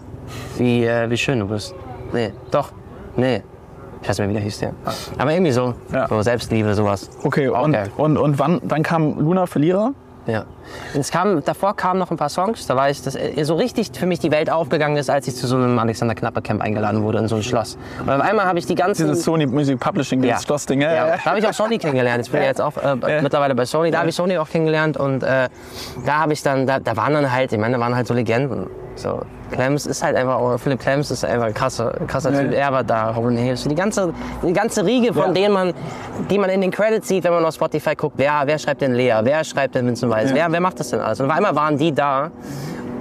Wie, 0.57 0.85
äh, 0.85 1.07
wie 1.09 1.17
schön 1.17 1.39
du 1.39 1.47
bist. 1.47 1.75
Nee, 2.13 2.31
doch, 2.49 2.71
nee. 3.15 3.43
Ich 4.01 4.09
weiß 4.09 4.19
nicht 4.19 4.27
mehr, 4.27 4.29
wie 4.29 4.33
der 4.33 4.43
hieß, 4.43 4.59
der. 4.59 4.73
Aber 5.17 5.31
irgendwie 5.33 5.51
so, 5.51 5.73
Ja. 5.93 6.07
so 6.07 6.21
Selbstliebe, 6.21 6.73
sowas. 6.75 7.09
Okay, 7.23 7.49
Auch 7.49 7.63
und, 7.63 7.71
geil. 7.73 7.89
und, 7.97 8.17
und 8.17 8.39
wann, 8.39 8.61
dann 8.63 8.83
kam 8.83 9.19
Luna 9.19 9.45
Verlierer? 9.47 9.91
Ja. 10.27 10.43
Es 10.93 11.09
kam, 11.09 11.41
davor 11.45 11.73
kamen 11.77 11.99
noch 12.01 12.11
ein 12.11 12.17
paar 12.17 12.27
Songs. 12.27 12.67
Da 12.67 12.75
war 12.75 12.89
ich, 12.89 13.01
dass 13.01 13.15
äh, 13.15 13.41
so 13.45 13.55
richtig 13.55 13.91
für 13.97 14.05
mich 14.05 14.19
die 14.19 14.29
Welt 14.29 14.49
aufgegangen 14.49 14.97
ist, 14.97 15.09
als 15.09 15.25
ich 15.25 15.35
zu 15.37 15.47
so 15.47 15.55
einem 15.55 15.79
Alexander 15.79 16.15
Knappe 16.15 16.41
Camp 16.41 16.61
eingeladen 16.61 17.01
wurde 17.01 17.19
in 17.19 17.29
so 17.29 17.37
ein 17.37 17.43
Schloss. 17.43 17.77
Und 18.01 18.09
auf 18.09 18.19
einmal 18.19 18.45
habe 18.45 18.59
ich 18.59 18.65
die 18.65 18.75
ganzen. 18.75 19.07
Dieses 19.07 19.23
Sony 19.23 19.45
Music 19.45 19.79
Publishing, 19.79 20.21
dieses 20.21 20.43
Schlossding. 20.43 20.81
Ja, 20.81 20.93
Ja, 20.93 21.07
ja. 21.07 21.15
da 21.23 21.29
habe 21.29 21.39
ich 21.39 21.47
auch 21.47 21.53
Sony 21.53 21.77
kennengelernt. 21.77 22.25
Ich 22.25 22.31
bin 22.31 22.41
ja 22.41 22.47
jetzt 22.47 22.59
auch 22.59 22.75
äh, 22.75 23.21
mittlerweile 23.21 23.55
bei 23.55 23.63
Sony. 23.63 23.89
Da 23.89 23.99
habe 23.99 24.09
ich 24.09 24.15
Sony 24.15 24.37
auch 24.37 24.49
kennengelernt 24.49 24.97
und 24.97 25.23
äh, 25.23 25.47
da 26.05 26.13
habe 26.19 26.33
ich 26.33 26.43
dann, 26.43 26.67
da, 26.67 26.81
da 26.81 26.97
waren 26.97 27.13
dann 27.13 27.31
halt, 27.31 27.53
ich 27.53 27.57
meine, 27.59 27.75
da 27.75 27.79
waren 27.79 27.95
halt 27.95 28.05
so 28.07 28.13
Legenden. 28.13 28.67
So, 28.97 29.21
Clems 29.51 29.85
ist 29.85 30.03
halt 30.03 30.15
einfach, 30.15 30.35
auch- 30.35 30.57
Philipp 30.57 30.79
Clems 30.79 31.11
ist 31.11 31.23
einfach 31.23 31.45
ein 31.45 31.53
krasser, 31.53 31.93
krasser 32.07 32.31
Typ. 32.33 32.51
Er 32.51 32.71
war 32.71 32.83
da, 32.83 33.11
Robin 33.11 33.37
Hills. 33.37 33.63
Die 33.63 33.75
ganze, 33.75 34.13
die 34.43 34.53
ganze 34.53 34.83
Riege, 34.85 35.13
von 35.13 35.27
Ja. 35.27 35.31
denen 35.33 35.53
man, 35.53 35.73
die 36.29 36.37
man 36.37 36.49
in 36.49 36.61
den 36.61 36.71
Credits 36.71 37.07
sieht, 37.07 37.23
wenn 37.23 37.31
man 37.33 37.45
auf 37.45 37.53
Spotify 37.53 37.95
guckt. 37.95 38.15
Wer, 38.17 38.41
wer 38.45 38.57
schreibt 38.57 38.81
denn 38.81 38.93
Lea? 38.95 39.13
Wer 39.23 39.43
schreibt 39.43 39.75
denn 39.75 39.85
Vincent 39.87 40.11
Weiss? 40.11 40.33
Wer, 40.33 40.51
wer 40.51 40.59
macht 40.59 40.79
das 40.79 40.89
denn 40.89 40.99
alles? 40.99 41.19
Und 41.19 41.29
auf 41.29 41.35
einmal 41.37 41.55
waren 41.55 41.77
die 41.77 41.93
da. 41.93 42.31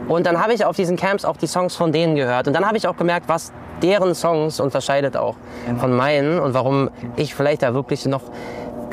Und 0.08 0.24
dann 0.26 0.40
habe 0.40 0.52
ich 0.52 0.64
auf 0.64 0.76
diesen 0.76 0.96
Camps 0.96 1.24
auch 1.24 1.36
die 1.36 1.48
Songs 1.48 1.74
von 1.74 1.90
denen 1.90 2.14
gehört. 2.14 2.46
Und 2.46 2.54
dann 2.54 2.64
habe 2.66 2.76
ich 2.76 2.86
auch 2.86 2.96
gemerkt, 2.96 3.28
was 3.28 3.52
deren 3.82 4.14
Songs 4.14 4.60
unterscheidet 4.60 5.16
auch 5.16 5.34
von 5.78 5.96
meinen 5.96 6.38
und 6.38 6.54
warum 6.54 6.90
ich 7.16 7.34
vielleicht 7.34 7.62
da 7.62 7.74
wirklich 7.74 8.06
noch. 8.06 8.22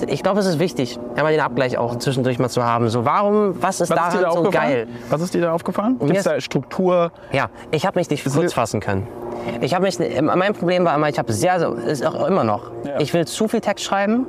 Ich 0.07 0.23
glaube, 0.23 0.39
es 0.39 0.45
ist 0.45 0.59
wichtig, 0.59 0.99
einmal 1.15 1.31
den 1.31 1.41
Abgleich 1.41 1.77
auch 1.77 1.97
zwischendurch 1.97 2.39
mal 2.39 2.49
zu 2.49 2.63
haben. 2.63 2.89
So, 2.89 3.05
warum, 3.05 3.61
was 3.61 3.79
ist 3.81 3.89
Was 3.89 3.97
ist 4.09 4.13
dir 4.13 4.17
da 4.17 4.21
daran 4.21 4.33
so 4.33 4.39
aufgefallen? 4.39 4.71
geil? 4.73 4.87
Was 5.09 5.21
ist 5.21 5.33
dir 5.33 5.41
da 5.41 5.51
aufgefallen? 5.53 5.99
Gibt 5.99 6.11
es 6.11 6.17
ist- 6.19 6.25
da 6.27 6.41
Struktur? 6.41 7.11
Ja, 7.31 7.49
ich 7.71 7.85
habe 7.85 7.99
mich 7.99 8.09
nicht 8.09 8.23
kurz 8.31 8.53
fassen 8.53 8.79
können. 8.79 9.07
Ich 9.61 9.73
habe 9.73 9.85
mich, 9.85 9.97
mein 10.21 10.53
Problem 10.53 10.85
war 10.85 10.95
immer, 10.95 11.09
ich 11.09 11.19
habe 11.19 11.31
sehr, 11.33 11.57
ist 11.85 12.05
auch 12.05 12.27
immer 12.27 12.43
noch. 12.43 12.71
Ja. 12.85 12.99
Ich 12.99 13.13
will 13.13 13.25
zu 13.25 13.47
viel 13.47 13.61
Text 13.61 13.83
schreiben, 13.85 14.25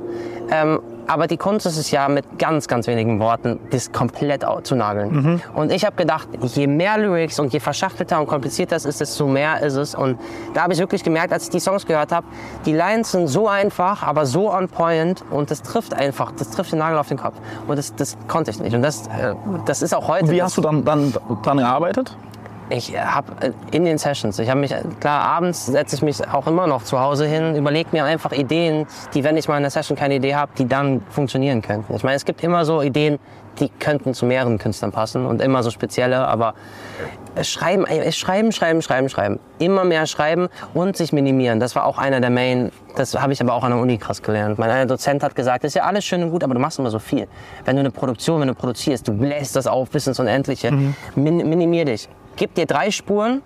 ähm, 0.51 0.79
aber 1.07 1.27
die 1.27 1.37
Kunst 1.37 1.65
ist 1.65 1.77
es 1.77 1.91
ja, 1.91 2.07
mit 2.07 2.39
ganz, 2.39 2.67
ganz 2.67 2.87
wenigen 2.87 3.19
Worten 3.19 3.59
das 3.71 3.91
komplett 3.91 4.45
zu 4.63 4.75
nageln. 4.75 5.11
Mhm. 5.11 5.41
Und 5.53 5.71
ich 5.71 5.85
habe 5.85 5.95
gedacht, 5.95 6.27
je 6.41 6.67
mehr 6.67 6.97
Lyrics 6.97 7.39
und 7.39 7.53
je 7.53 7.59
verschachtelter 7.59 8.19
und 8.19 8.27
komplizierter 8.27 8.75
es 8.75 8.85
ist, 8.85 8.99
desto 9.01 9.27
mehr 9.27 9.61
ist 9.61 9.75
es. 9.75 9.95
Und 9.95 10.19
da 10.53 10.63
habe 10.63 10.73
ich 10.73 10.79
wirklich 10.79 11.03
gemerkt, 11.03 11.31
als 11.33 11.43
ich 11.45 11.49
die 11.49 11.59
Songs 11.59 11.85
gehört 11.85 12.11
habe, 12.11 12.25
die 12.65 12.73
Lines 12.73 13.11
sind 13.11 13.27
so 13.27 13.47
einfach, 13.47 14.03
aber 14.03 14.25
so 14.25 14.51
on 14.51 14.67
point 14.67 15.23
und 15.31 15.51
das 15.51 15.61
trifft 15.61 15.93
einfach, 15.93 16.31
das 16.31 16.49
trifft 16.51 16.71
den 16.71 16.79
Nagel 16.79 16.97
auf 16.97 17.07
den 17.07 17.17
Kopf. 17.17 17.35
Und 17.67 17.77
das, 17.77 17.95
das 17.95 18.17
konnte 18.27 18.51
ich 18.51 18.59
nicht. 18.59 18.75
Und 18.75 18.81
das, 18.81 19.07
äh, 19.07 19.33
das 19.65 19.81
ist 19.81 19.93
auch 19.93 20.07
heute. 20.07 20.29
Wie 20.29 20.37
das- 20.37 20.45
hast 20.47 20.57
du 20.57 20.61
dann, 20.61 20.83
dann 20.83 21.13
dran 21.43 21.57
gearbeitet? 21.57 22.15
Ich 22.69 22.97
habe 22.97 23.53
in 23.71 23.85
den 23.85 23.97
Sessions, 23.97 24.39
ich 24.39 24.49
habe 24.49 24.59
mich, 24.59 24.73
klar, 24.99 25.21
abends 25.21 25.67
setze 25.67 25.95
ich 25.95 26.01
mich 26.01 26.27
auch 26.27 26.47
immer 26.47 26.67
noch 26.67 26.83
zu 26.83 26.99
Hause 26.99 27.27
hin, 27.27 27.55
überlege 27.55 27.89
mir 27.91 28.05
einfach 28.05 28.31
Ideen, 28.31 28.87
die, 29.13 29.23
wenn 29.23 29.37
ich 29.37 29.47
mal 29.47 29.57
in 29.57 29.63
der 29.63 29.71
Session 29.71 29.97
keine 29.97 30.15
Idee 30.15 30.35
habe, 30.35 30.51
die 30.57 30.67
dann 30.67 31.01
funktionieren 31.09 31.61
könnten. 31.61 31.93
Ich 31.95 32.03
meine, 32.03 32.15
es 32.15 32.25
gibt 32.25 32.43
immer 32.43 32.65
so 32.65 32.81
Ideen, 32.81 33.19
die 33.59 33.69
könnten 33.69 34.13
zu 34.13 34.25
mehreren 34.25 34.57
Künstlern 34.57 34.91
passen 34.91 35.25
und 35.25 35.41
immer 35.41 35.63
so 35.63 35.69
spezielle, 35.71 36.27
aber 36.27 36.55
schreiben, 37.41 37.85
schreiben, 38.11 38.51
schreiben, 38.51 38.81
schreiben, 38.81 39.09
schreiben. 39.09 39.39
Immer 39.59 39.83
mehr 39.85 40.07
schreiben 40.07 40.49
und 40.73 40.97
sich 40.97 41.13
minimieren. 41.13 41.59
Das 41.59 41.75
war 41.75 41.85
auch 41.85 41.97
einer 41.97 42.19
der 42.19 42.29
Main, 42.29 42.71
das 42.95 43.13
habe 43.19 43.31
ich 43.31 43.41
aber 43.41 43.53
auch 43.53 43.63
an 43.63 43.71
der 43.71 43.79
Uni 43.79 43.97
krass 43.97 44.21
gelernt. 44.21 44.57
Mein 44.57 44.69
einer 44.69 44.85
Dozent 44.85 45.23
hat 45.23 45.35
gesagt, 45.35 45.63
das 45.63 45.69
ist 45.69 45.75
ja 45.75 45.83
alles 45.83 46.03
schön 46.03 46.23
und 46.23 46.31
gut, 46.31 46.43
aber 46.43 46.53
du 46.53 46.59
machst 46.59 46.79
immer 46.79 46.91
so 46.91 46.99
viel. 46.99 47.27
Wenn 47.63 47.75
du 47.75 47.81
eine 47.81 47.91
Produktion, 47.91 48.41
wenn 48.41 48.47
du 48.47 48.55
produzierst, 48.55 49.07
du 49.07 49.13
bläst 49.13 49.55
das 49.55 49.67
auf 49.67 49.89
bis 49.89 50.07
ins 50.07 50.19
Unendliche. 50.19 50.71
Min 51.15 51.37
minimier 51.37 51.85
dich. 51.85 52.09
Gib 52.35 52.53
dir 52.55 52.65
drei 52.65 52.91
Spuren, 52.91 53.41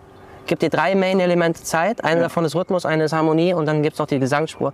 gebe 0.47 0.60
dir 0.60 0.69
drei 0.69 0.95
Main-Elemente 0.95 1.63
Zeit. 1.63 2.04
Eine 2.04 2.21
davon 2.21 2.43
ist 2.43 2.56
Rhythmus, 2.56 2.86
eine 2.86 3.04
ist 3.04 3.13
Harmonie 3.13 3.54
und 3.54 3.67
dann 3.67 3.84
gibt's 3.84 3.99
noch 3.99 4.08
die 4.08 4.19
Gesangsspur. 4.19 4.73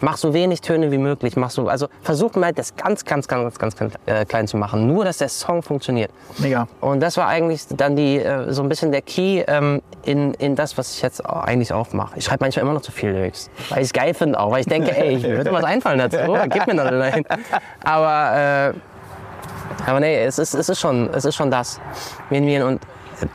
Mach 0.00 0.16
so 0.16 0.32
wenig 0.32 0.60
Töne 0.60 0.92
wie 0.92 0.98
möglich. 0.98 1.36
Mach 1.36 1.50
so, 1.50 1.68
also 1.68 1.88
versuch 2.02 2.34
mal 2.34 2.52
das 2.52 2.76
ganz, 2.76 3.04
ganz, 3.04 3.26
ganz, 3.26 3.58
ganz, 3.58 3.76
ganz 3.76 3.94
äh, 4.06 4.24
klein 4.24 4.46
zu 4.46 4.56
machen. 4.56 4.86
Nur, 4.86 5.04
dass 5.04 5.18
der 5.18 5.28
Song 5.28 5.62
funktioniert. 5.62 6.12
Mega. 6.38 6.68
Und 6.80 7.00
das 7.00 7.16
war 7.16 7.26
eigentlich 7.26 7.66
dann 7.70 7.96
die, 7.96 8.18
äh, 8.18 8.52
so 8.52 8.62
ein 8.62 8.68
bisschen 8.68 8.92
der 8.92 9.02
Key 9.02 9.42
ähm, 9.48 9.82
in, 10.04 10.34
in 10.34 10.54
das, 10.54 10.78
was 10.78 10.94
ich 10.94 11.02
jetzt 11.02 11.24
auch 11.24 11.42
eigentlich 11.42 11.72
auch 11.72 11.92
mache. 11.92 12.18
Ich 12.18 12.24
schreibe 12.24 12.44
manchmal 12.44 12.64
immer 12.64 12.74
noch 12.74 12.82
zu 12.82 12.92
viel 12.92 13.10
Lyrics, 13.10 13.50
weil 13.70 13.78
ich 13.78 13.86
es 13.86 13.92
geil 13.92 14.14
finde 14.14 14.38
auch, 14.38 14.52
weil 14.52 14.60
ich 14.60 14.66
denke, 14.66 14.96
ey, 14.96 15.16
ich 15.16 15.22
würde 15.24 15.50
was 15.50 15.64
einfallen 15.64 15.98
dazu, 15.98 16.18
gib 16.50 16.66
mir 16.68 16.74
noch 16.74 16.84
eine 16.84 17.24
Aber, 17.82 18.74
äh, 18.76 19.88
aber 19.88 20.00
nee, 20.00 20.24
es 20.24 20.38
ist, 20.38 20.54
es 20.54 20.68
ist 20.68 20.78
schon, 20.78 21.10
es 21.12 21.24
ist 21.24 21.34
schon 21.34 21.50
das. 21.50 21.80
Und 22.30 22.80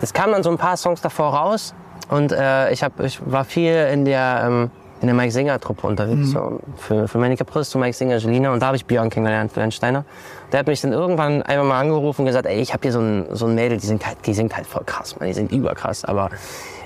es 0.02 0.14
kam 0.14 0.32
dann 0.32 0.44
so 0.44 0.50
ein 0.50 0.58
paar 0.58 0.78
Songs 0.78 1.02
davor 1.02 1.34
raus 1.34 1.74
und 2.10 2.32
äh, 2.32 2.72
ich, 2.72 2.84
hab, 2.84 3.00
ich 3.00 3.20
war 3.26 3.44
viel 3.46 3.74
in 3.92 4.06
der, 4.06 4.44
ähm, 4.46 4.72
in 5.02 5.08
der 5.08 5.16
Mike 5.16 5.32
Singer 5.32 5.60
Truppe 5.60 5.88
unterwegs, 5.88 6.20
Mhm. 6.20 6.26
so, 6.32 6.60
für, 6.78 7.08
für 7.08 7.18
meine 7.18 7.36
Caprice 7.36 7.70
zu 7.72 7.78
Mike 7.80 7.94
Singer, 7.94 8.18
Jelina 8.18 8.52
und 8.54 8.60
da 8.62 8.68
habe 8.68 8.78
ich 8.78 8.86
Björn 8.86 9.10
kennengelernt, 9.10 9.54
Björn 9.54 9.72
Steiner. 9.72 10.06
Der 10.52 10.60
hat 10.60 10.68
mich 10.68 10.82
dann 10.82 10.92
irgendwann 10.94 11.42
einmal 11.44 11.66
mal 11.66 11.80
angerufen 11.80 12.22
und 12.22 12.28
gesagt, 12.28 12.46
ey, 12.46 12.60
ich 12.60 12.74
habe 12.74 12.82
hier 12.84 12.92
so 12.92 13.00
ein, 13.00 13.26
so 13.32 13.46
ein 13.48 13.56
Mädel, 13.56 13.78
die 13.78 13.86
singt 13.88 14.06
halt, 14.06 14.18
die 14.26 14.34
singt 14.34 14.56
halt 14.56 14.68
voll 14.68 14.84
krass, 14.86 15.16
man, 15.20 15.28
die 15.28 15.34
singt 15.34 15.52
überkrass, 15.52 16.06
aber 16.06 16.30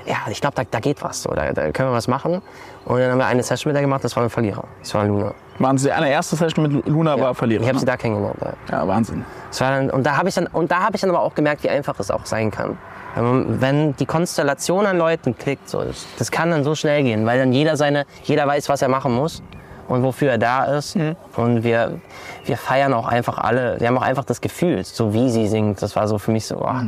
ja, 0.06 0.18
ich 0.30 0.40
glaube, 0.40 0.56
da, 0.56 0.64
da 0.70 0.80
geht 0.80 1.02
was, 1.04 1.24
so, 1.24 1.32
da, 1.32 1.52
da 1.52 1.72
können 1.72 1.90
wir 1.90 1.94
was 1.94 2.08
machen. 2.08 2.42
Und 2.86 3.00
dann 3.00 3.12
haben 3.12 3.18
wir 3.18 3.26
eine 3.26 3.44
Session 3.44 3.72
mit 3.72 3.76
der 3.76 3.82
gemacht, 3.82 4.04
das 4.04 4.16
war 4.16 4.24
ein 4.24 4.30
Verlierer, 4.30 4.64
das 4.80 4.94
war 4.94 5.06
Luna. 5.06 5.34
Waren 5.60 5.78
Sie 5.78 5.88
die 5.88 5.94
allererste 5.94 6.36
Session 6.36 6.64
mit 6.64 6.88
Luna 6.88 7.20
war 7.20 7.34
Verlierer? 7.34 7.62
Ich 7.62 7.68
habe 7.68 7.76
ne? 7.76 7.80
sie 7.80 7.86
da 7.86 7.98
kennengelernt. 7.98 8.38
Ja. 8.42 8.54
Ja, 8.72 8.88
Wahnsinn. 8.88 9.26
Das 9.50 9.62
war 9.62 9.72
dann, 9.72 9.90
und 9.90 10.06
da 10.06 10.18
habe 10.18 10.30
ich 10.30 10.36
dann 10.36 10.48
und 10.48 10.70
da 10.70 10.82
habe 10.82 10.96
ich 10.96 11.02
dann 11.02 11.10
aber 11.10 11.22
auch 11.22 11.34
gemerkt, 11.34 11.64
wie 11.64 11.70
einfach 11.70 11.98
es 12.00 12.12
auch 12.12 12.26
sein 12.26 12.52
kann. 12.52 12.78
Wenn, 13.16 13.24
man, 13.24 13.62
wenn 13.62 13.96
die 13.96 14.06
Konstellation 14.06 14.86
an 14.86 14.98
Leuten 14.98 15.38
klickt, 15.38 15.70
so, 15.70 15.84
das, 16.18 16.32
kann 16.32 16.52
dann 16.52 16.64
so 16.64 16.76
schnell 16.76 17.04
gehen, 17.04 17.26
weil 17.26 17.40
dann 17.40 17.54
jeder 17.54 17.78
seine, 17.78 18.06
jeder 18.24 18.46
weiß, 18.46 18.68
was 18.68 18.82
er 18.82 18.90
machen 18.90 19.16
muss 19.16 19.42
und 19.88 20.04
wofür 20.04 20.32
er 20.32 20.38
da 20.38 20.66
ist. 20.66 20.98
Und 21.38 21.64
wir, 21.64 22.00
wir 22.44 22.58
feiern 22.58 22.94
auch 22.94 23.08
einfach 23.08 23.38
alle. 23.38 23.80
Wir 23.80 23.88
haben 23.88 23.98
auch 23.98 24.02
einfach 24.02 24.26
das 24.26 24.42
Gefühl, 24.42 24.84
so 24.84 25.14
wie 25.14 25.30
sie 25.30 25.48
singt. 25.48 25.82
Das 25.82 25.96
war 25.96 26.08
so 26.10 26.18
für 26.18 26.32
mich 26.32 26.46
so, 26.46 26.58
oh, 26.58 26.82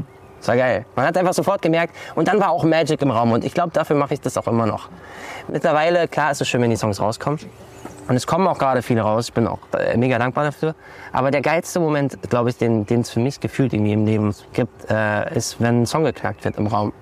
das 0.47 0.55
war 0.55 0.57
geil. 0.57 0.85
Man 0.95 1.05
hat 1.05 1.17
einfach 1.17 1.33
sofort 1.33 1.61
gemerkt. 1.61 1.93
Und 2.15 2.29
dann 2.29 2.39
war 2.39 2.51
auch 2.51 2.63
Magic 2.63 3.01
im 3.01 3.11
Raum. 3.11 3.33
Und 3.33 3.43
ich 3.43 3.53
glaube, 3.53 3.71
dafür 3.73 3.97
mache 3.97 4.13
ich 4.13 4.21
das 4.21 4.37
auch 4.37 4.47
immer 4.47 4.65
noch. 4.65 4.87
Mittlerweile, 5.49 6.07
klar, 6.07 6.31
ist 6.31 6.39
es 6.39 6.47
schön, 6.47 6.61
wenn 6.61 6.69
die 6.69 6.77
Songs 6.77 7.01
rauskommen. 7.01 7.39
Und 8.07 8.15
es 8.15 8.25
kommen 8.25 8.47
auch 8.47 8.57
gerade 8.57 8.81
viele 8.81 9.01
raus. 9.01 9.27
Ich 9.27 9.33
bin 9.33 9.45
auch 9.45 9.59
äh, 9.77 9.97
mega 9.97 10.17
dankbar 10.17 10.45
dafür. 10.45 10.73
Aber 11.11 11.31
der 11.31 11.41
geilste 11.41 11.81
Moment, 11.81 12.17
glaube 12.29 12.49
ich, 12.49 12.57
den 12.57 12.85
es 12.89 13.09
für 13.09 13.19
mich 13.19 13.41
gefühlt 13.41 13.73
irgendwie 13.73 13.91
im 13.91 14.05
Leben 14.05 14.33
gibt, 14.53 14.89
äh, 14.89 15.35
ist, 15.35 15.59
wenn 15.59 15.81
ein 15.81 15.85
Song 15.85 16.05
geknackt 16.05 16.45
wird 16.45 16.55
im 16.57 16.67
Raum. 16.67 16.93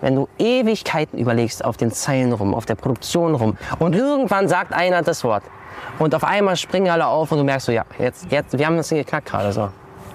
Wenn 0.00 0.14
du 0.16 0.26
Ewigkeiten 0.38 1.18
überlegst 1.18 1.62
auf 1.62 1.76
den 1.76 1.92
Zeilen 1.92 2.32
rum, 2.32 2.54
auf 2.54 2.64
der 2.64 2.76
Produktion 2.76 3.34
rum 3.34 3.58
und 3.78 3.94
irgendwann 3.94 4.48
sagt 4.48 4.72
einer 4.72 5.02
das 5.02 5.24
Wort 5.24 5.42
und 5.98 6.14
auf 6.14 6.24
einmal 6.24 6.56
springen 6.56 6.88
alle 6.88 7.06
auf 7.06 7.32
und 7.32 7.38
du 7.38 7.44
merkst 7.44 7.66
so, 7.66 7.72
ja, 7.72 7.84
jetzt, 7.98 8.32
jetzt, 8.32 8.56
wir 8.56 8.64
haben 8.64 8.78
das 8.78 8.88
geknackt 8.88 9.26
gerade 9.26 9.52
so. 9.52 9.68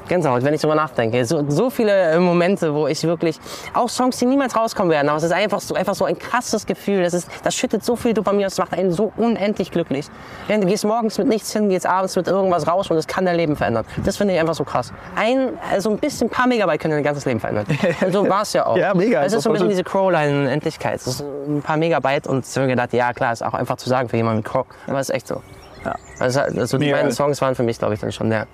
Gänsehaut, 0.08 0.44
wenn 0.44 0.54
ich 0.54 0.62
drüber 0.62 0.76
nachdenke. 0.76 1.26
So, 1.26 1.44
so 1.50 1.70
viele 1.70 2.12
äh, 2.12 2.20
Momente, 2.20 2.74
wo 2.74 2.88
ich 2.88 3.04
wirklich, 3.04 3.40
auch 3.74 3.90
Songs, 3.90 4.18
die 4.18 4.26
niemals 4.26 4.56
rauskommen 4.56 4.92
werden, 4.92 5.10
aber 5.10 5.18
es 5.18 5.24
ist 5.24 5.32
einfach 5.32 5.60
so, 5.60 5.76
einfach 5.76 5.96
so 5.96 6.06
ein 6.06 6.18
krasses 6.18 6.66
Gefühl. 6.66 7.04
Das, 7.04 7.14
ist, 7.14 7.30
das 7.44 7.56
schüttet 7.56 7.84
so 7.84 7.96
viel 7.96 8.14
Dopamin 8.14 8.46
aus, 8.46 8.56
das 8.56 8.66
macht 8.70 8.78
einen 8.78 8.92
so 8.92 9.12
unendlich 9.18 9.72
glücklich. 9.72 10.08
Du 10.48 10.60
gehst 10.62 10.86
morgens 10.86 11.18
mit 11.18 11.28
nichts 11.28 11.52
hin, 11.54 11.70
gehst 11.70 11.86
abends 11.86 12.16
mit 12.16 12.28
irgendwas 12.28 12.68
raus 12.68 12.90
und 12.92 12.98
es 12.98 13.08
kann 13.08 13.26
dein 13.26 13.36
Leben 13.36 13.56
verändern. 13.56 13.86
Das 14.04 14.18
finde 14.18 14.34
ich 14.34 14.40
einfach 14.40 14.56
so 14.56 14.64
krass. 14.64 14.94
Ein, 15.16 15.58
also 15.72 15.92
ein 15.92 15.98
bisschen, 15.98 16.28
ein 16.28 16.32
paar 16.32 16.48
Megabyte 16.48 16.82
können 16.82 16.94
dein 16.94 17.04
ganzes 17.04 17.26
Leben 17.26 17.40
verändern. 17.40 17.66
Und 18.06 18.14
so 18.14 18.28
war 18.28 18.44
es 18.44 18.54
ja 18.54 18.66
auch. 18.66 18.78
Ja, 18.78 18.94
mega. 18.94 19.24
Es 19.24 19.34
ist 19.34 19.44
so 19.44 19.50
ein 19.50 19.56
Also 19.56 19.66
bisschen 19.66 19.70
diese 19.70 19.84
Crow-Line-Endlichkeit. 19.84 20.96
Es 20.96 21.08
ist 21.08 21.22
ein 21.22 21.62
paar 21.62 21.78
Megabyte 21.78 22.28
und 22.28 22.46
ich 22.46 22.56
habe 22.56 22.68
gedacht, 22.68 22.94
ja 22.94 23.14
klar, 23.14 23.34
ist 23.34 23.44
auch 23.44 23.54
einfach 23.54 23.78
zu 23.78 23.90
sagen 23.90 24.10
für 24.10 24.18
jemanden 24.18 24.38
mit 24.38 24.46
Crow. 24.46 24.66
Aber 24.88 25.00
es 25.00 25.10
ist 25.10 25.16
echt 25.16 25.28
so. 25.28 25.42
Ja. 25.86 25.96
Also, 26.20 26.40
also 26.40 26.78
die 26.78 26.92
beiden 26.92 27.12
Songs 27.12 27.42
waren 27.42 27.56
für 27.56 27.64
mich, 27.64 27.78
glaube 27.78 27.94
ich, 27.94 28.00
dann 28.00 28.12
schon 28.12 28.30
der, 28.30 28.48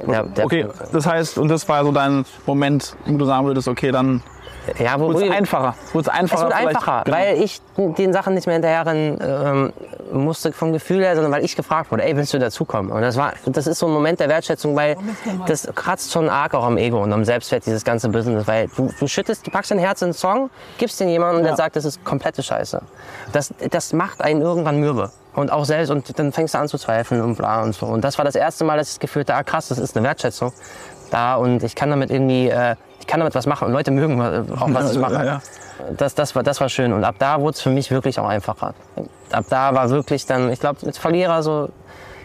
der, 0.00 0.22
der 0.24 0.44
Okay, 0.44 0.66
das 0.92 1.06
heißt, 1.06 1.38
und 1.38 1.48
das 1.48 1.68
war 1.68 1.84
so 1.84 1.92
dein 1.92 2.24
Moment, 2.46 2.96
wo 3.06 3.16
du 3.16 3.24
sagen 3.24 3.46
würdest, 3.46 3.68
okay, 3.68 3.90
dann 3.92 4.22
Ja, 4.78 4.98
wo, 4.98 5.08
wird 5.08 5.18
wo 5.20 5.24
es 5.26 5.30
einfacher. 5.30 5.74
Wird 5.92 6.06
es 6.06 6.12
es 6.12 6.18
einfacher, 6.18 6.42
wird 6.44 6.54
vielleicht- 6.54 6.76
einfacher, 6.76 7.02
genau. 7.04 7.16
weil 7.18 7.42
ich 7.42 7.60
den 7.76 8.12
Sachen 8.14 8.32
nicht 8.34 8.46
mehr 8.46 8.54
hinterherrennen 8.54 9.18
ähm, 9.20 9.72
musste 10.12 10.52
vom 10.52 10.72
Gefühl 10.72 11.02
her, 11.02 11.14
sondern 11.16 11.32
weil 11.32 11.44
ich 11.44 11.54
gefragt 11.56 11.90
wurde, 11.90 12.04
ey, 12.04 12.16
willst 12.16 12.32
du 12.32 12.38
dazukommen? 12.38 12.90
Und 12.92 13.02
das 13.02 13.16
war, 13.16 13.34
das 13.46 13.66
ist 13.66 13.78
so 13.78 13.86
ein 13.86 13.92
Moment 13.92 14.20
der 14.20 14.28
Wertschätzung, 14.28 14.74
weil 14.76 14.96
das 15.46 15.68
kratzt 15.74 16.12
schon 16.12 16.28
arg 16.30 16.54
auch 16.54 16.64
am 16.64 16.76
Ego 16.78 17.02
und 17.02 17.12
am 17.12 17.24
Selbstwert, 17.24 17.66
dieses 17.66 17.84
ganze 17.84 18.08
Business, 18.08 18.46
weil 18.46 18.68
du, 18.76 18.90
du 18.98 19.06
schüttest, 19.06 19.46
du 19.46 19.50
packst 19.50 19.70
dein 19.70 19.78
Herz 19.78 20.00
in 20.02 20.06
einen 20.06 20.12
Song, 20.14 20.50
gibst 20.78 20.98
den 21.00 21.08
jemandem 21.08 21.38
und 21.38 21.42
der 21.44 21.52
Ja. 21.52 21.56
sagt, 21.56 21.76
das 21.76 21.84
ist 21.84 22.02
komplette 22.04 22.42
Scheiße. 22.42 22.80
Das, 23.32 23.52
das 23.70 23.92
macht 23.92 24.22
einen 24.22 24.40
irgendwann 24.40 24.78
mürbe. 24.80 25.10
Und 25.34 25.50
auch 25.50 25.64
selbst, 25.64 25.90
und 25.90 26.18
dann 26.18 26.32
fängst 26.32 26.54
du 26.54 26.58
an 26.58 26.68
zu 26.68 26.78
zweifeln 26.78 27.20
und 27.20 27.36
bla 27.36 27.62
und 27.62 27.74
so. 27.74 27.86
Und 27.86 28.02
das 28.02 28.18
war 28.18 28.24
das 28.24 28.36
erste 28.36 28.64
Mal, 28.64 28.78
dass 28.78 28.88
ich 28.88 28.94
das 28.94 29.00
Gefühl 29.00 29.20
hatte, 29.20 29.34
ah 29.34 29.42
krass, 29.42 29.68
das 29.68 29.78
ist 29.78 29.96
eine 29.96 30.06
Wertschätzung 30.06 30.52
da 31.10 31.36
und 31.36 31.62
ich 31.62 31.74
kann 31.74 31.90
damit 31.90 32.10
irgendwie, 32.10 32.48
äh, 32.48 32.76
ich 33.00 33.06
kann 33.06 33.20
damit 33.20 33.34
was 33.34 33.46
machen 33.46 33.66
und 33.66 33.72
Leute 33.72 33.90
mögen 33.90 34.20
auch, 34.20 34.68
was 34.68 34.92
ich 34.92 34.98
mache. 34.98 35.14
Ja, 35.14 35.24
ja. 35.24 35.42
Das, 35.96 36.14
das, 36.14 36.34
war, 36.34 36.42
das 36.42 36.60
war 36.60 36.68
schön. 36.68 36.92
Und 36.92 37.04
ab 37.04 37.16
da 37.18 37.40
wurde 37.40 37.54
es 37.54 37.60
für 37.60 37.70
mich 37.70 37.90
wirklich 37.90 38.18
auch 38.18 38.28
einfacher. 38.28 38.74
Ab 39.30 39.44
da 39.48 39.74
war 39.74 39.90
wirklich 39.90 40.26
dann, 40.26 40.50
ich 40.50 40.60
glaube, 40.60 40.78
mit 40.86 40.96
Verlierer 40.96 41.42
so, 41.42 41.68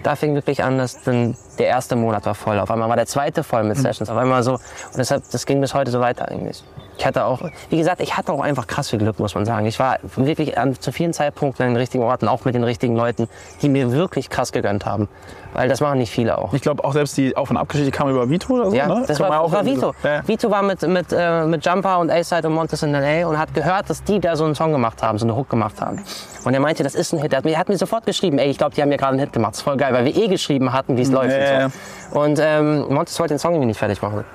da 0.03 0.15
fing 0.15 0.33
wirklich 0.35 0.63
an, 0.63 0.77
dass 0.77 1.01
dann 1.03 1.35
der 1.57 1.67
erste 1.67 1.95
Monat 1.95 2.25
war 2.25 2.35
voll. 2.35 2.59
Auf 2.59 2.71
einmal 2.71 2.89
war 2.89 2.95
der 2.95 3.05
zweite 3.05 3.43
voll 3.43 3.63
mit 3.63 3.77
Sessions. 3.77 4.09
Auf 4.09 4.17
einmal 4.17 4.43
so. 4.43 4.53
Und 4.53 4.97
deshalb, 4.97 5.23
das 5.31 5.45
ging 5.45 5.59
bis 5.59 5.73
heute 5.73 5.91
so 5.91 5.99
weiter 5.99 6.29
eigentlich. 6.29 6.63
Ich 6.99 7.05
hatte 7.05 7.23
auch, 7.23 7.39
wie 7.69 7.77
gesagt, 7.77 8.01
ich 8.01 8.17
hatte 8.17 8.33
auch 8.33 8.41
einfach 8.41 8.67
krass 8.67 8.89
viel 8.89 8.99
Glück, 8.99 9.19
muss 9.19 9.33
man 9.33 9.45
sagen. 9.45 9.65
Ich 9.65 9.79
war 9.79 9.99
wirklich 10.17 10.57
an, 10.57 10.77
zu 10.77 10.91
vielen 10.91 11.13
Zeitpunkten 11.13 11.63
an 11.65 11.71
den 11.71 11.77
richtigen 11.77 12.03
Orten, 12.03 12.27
auch 12.27 12.43
mit 12.43 12.55
den 12.55 12.65
richtigen 12.65 12.93
Leuten, 12.97 13.29
die 13.61 13.69
mir 13.69 13.93
wirklich 13.93 14.29
krass 14.29 14.51
gegönnt 14.51 14.85
haben. 14.85 15.07
Weil 15.53 15.69
das 15.69 15.79
machen 15.79 15.97
nicht 15.99 16.11
viele 16.11 16.37
auch. 16.37 16.53
Ich 16.53 16.61
glaube 16.61 16.83
auch 16.83 16.91
selbst 16.91 17.15
die 17.17 17.37
Auf- 17.37 17.49
und 17.49 17.55
Abgeschichte 17.57 17.91
kam 17.91 18.09
über 18.09 18.29
Vito 18.29 18.53
oder 18.53 18.69
so, 18.69 18.75
Ja, 18.75 18.87
ne? 18.87 19.05
das 19.07 19.17
Kann 19.17 19.29
war, 19.29 19.43
das 19.43 19.51
war 19.53 19.65
Vito. 19.65 19.79
so- 19.79 20.07
Ja. 20.07 20.27
Vito 20.27 20.51
war 20.51 20.61
mit, 20.61 20.81
mit, 20.87 21.07
äh, 21.11 21.45
mit 21.45 21.65
Jumper 21.65 21.99
und 21.99 22.11
A-Side 22.11 22.45
und 22.49 22.53
Montes 22.53 22.83
in 22.83 22.93
L.A. 22.93 23.25
und 23.27 23.39
hat 23.39 23.53
gehört, 23.53 23.89
dass 23.89 24.03
die 24.03 24.19
da 24.19 24.35
so 24.35 24.43
einen 24.43 24.53
Song 24.55 24.73
gemacht 24.73 25.01
haben, 25.01 25.17
so 25.17 25.25
eine 25.25 25.35
Hook 25.37 25.49
gemacht 25.49 25.79
haben. 25.79 26.03
Und 26.43 26.53
er 26.53 26.59
meinte, 26.59 26.83
das 26.83 26.95
ist 26.95 27.13
ein 27.13 27.21
Hit. 27.21 27.31
Er 27.31 27.37
hat 27.37 27.45
mir, 27.45 27.57
hat 27.57 27.69
mir 27.69 27.77
sofort 27.77 28.05
geschrieben, 28.05 28.37
ey, 28.39 28.49
ich 28.49 28.57
glaube, 28.57 28.75
die 28.75 28.81
haben 28.81 28.89
mir 28.89 28.97
gerade 28.97 29.13
einen 29.13 29.21
Hit 29.21 29.31
gemacht. 29.33 29.53
Das 29.53 29.59
ist 29.59 29.63
voll 29.63 29.77
geil, 29.77 29.93
weil 29.93 30.03
wir 30.05 30.15
eh 30.15 30.27
geschrieben 30.27 30.71
hatten, 30.73 30.97
wie 30.97 31.01
es 31.03 31.09
läuft 31.11 31.31
ja, 31.35 31.65
und 31.65 31.73
so. 32.13 32.19
Und 32.19 32.39
ähm, 32.43 32.93
Montes 32.93 33.17
wollte 33.19 33.33
den 33.35 33.39
Song 33.39 33.53
irgendwie 33.53 33.67
nicht 33.67 33.79
fertig 33.79 34.01
machen. 34.01 34.25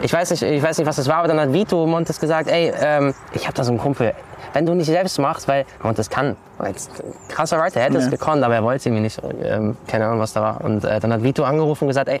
Ich 0.00 0.12
weiß 0.12 0.30
nicht, 0.30 0.42
ich 0.42 0.62
weiß 0.62 0.78
nicht, 0.78 0.86
was 0.86 0.96
das 0.96 1.06
war, 1.08 1.16
aber 1.18 1.28
dann 1.28 1.38
hat 1.40 1.52
Vito 1.52 1.86
Montes 1.86 2.18
gesagt, 2.18 2.48
ey, 2.50 2.72
ähm, 2.80 3.14
ich 3.32 3.44
habe 3.46 3.54
da 3.54 3.62
so 3.62 3.70
einen 3.70 3.78
Kumpel. 3.78 4.12
Wenn 4.52 4.66
du 4.66 4.74
nicht 4.74 4.86
selbst 4.86 5.18
machst, 5.18 5.46
weil 5.48 5.64
Montes 5.82 6.10
kann, 6.10 6.36
jetzt, 6.66 6.90
krasser 7.28 7.58
Writer, 7.58 7.80
er 7.80 7.86
hätte 7.86 7.98
es 7.98 8.04
Ja. 8.06 8.10
gekonnt, 8.10 8.42
aber 8.42 8.54
er 8.54 8.62
wollte 8.64 8.88
irgendwie 8.88 9.02
nicht, 9.04 9.20
ähm, 9.42 9.76
keine 9.86 10.06
Ahnung, 10.06 10.18
was 10.20 10.32
da 10.32 10.42
war. 10.42 10.60
Und 10.62 10.84
äh, 10.84 10.98
dann 10.98 11.12
hat 11.12 11.22
Vito 11.22 11.44
angerufen 11.44 11.84
und 11.84 11.88
gesagt, 11.88 12.08
ey, 12.08 12.20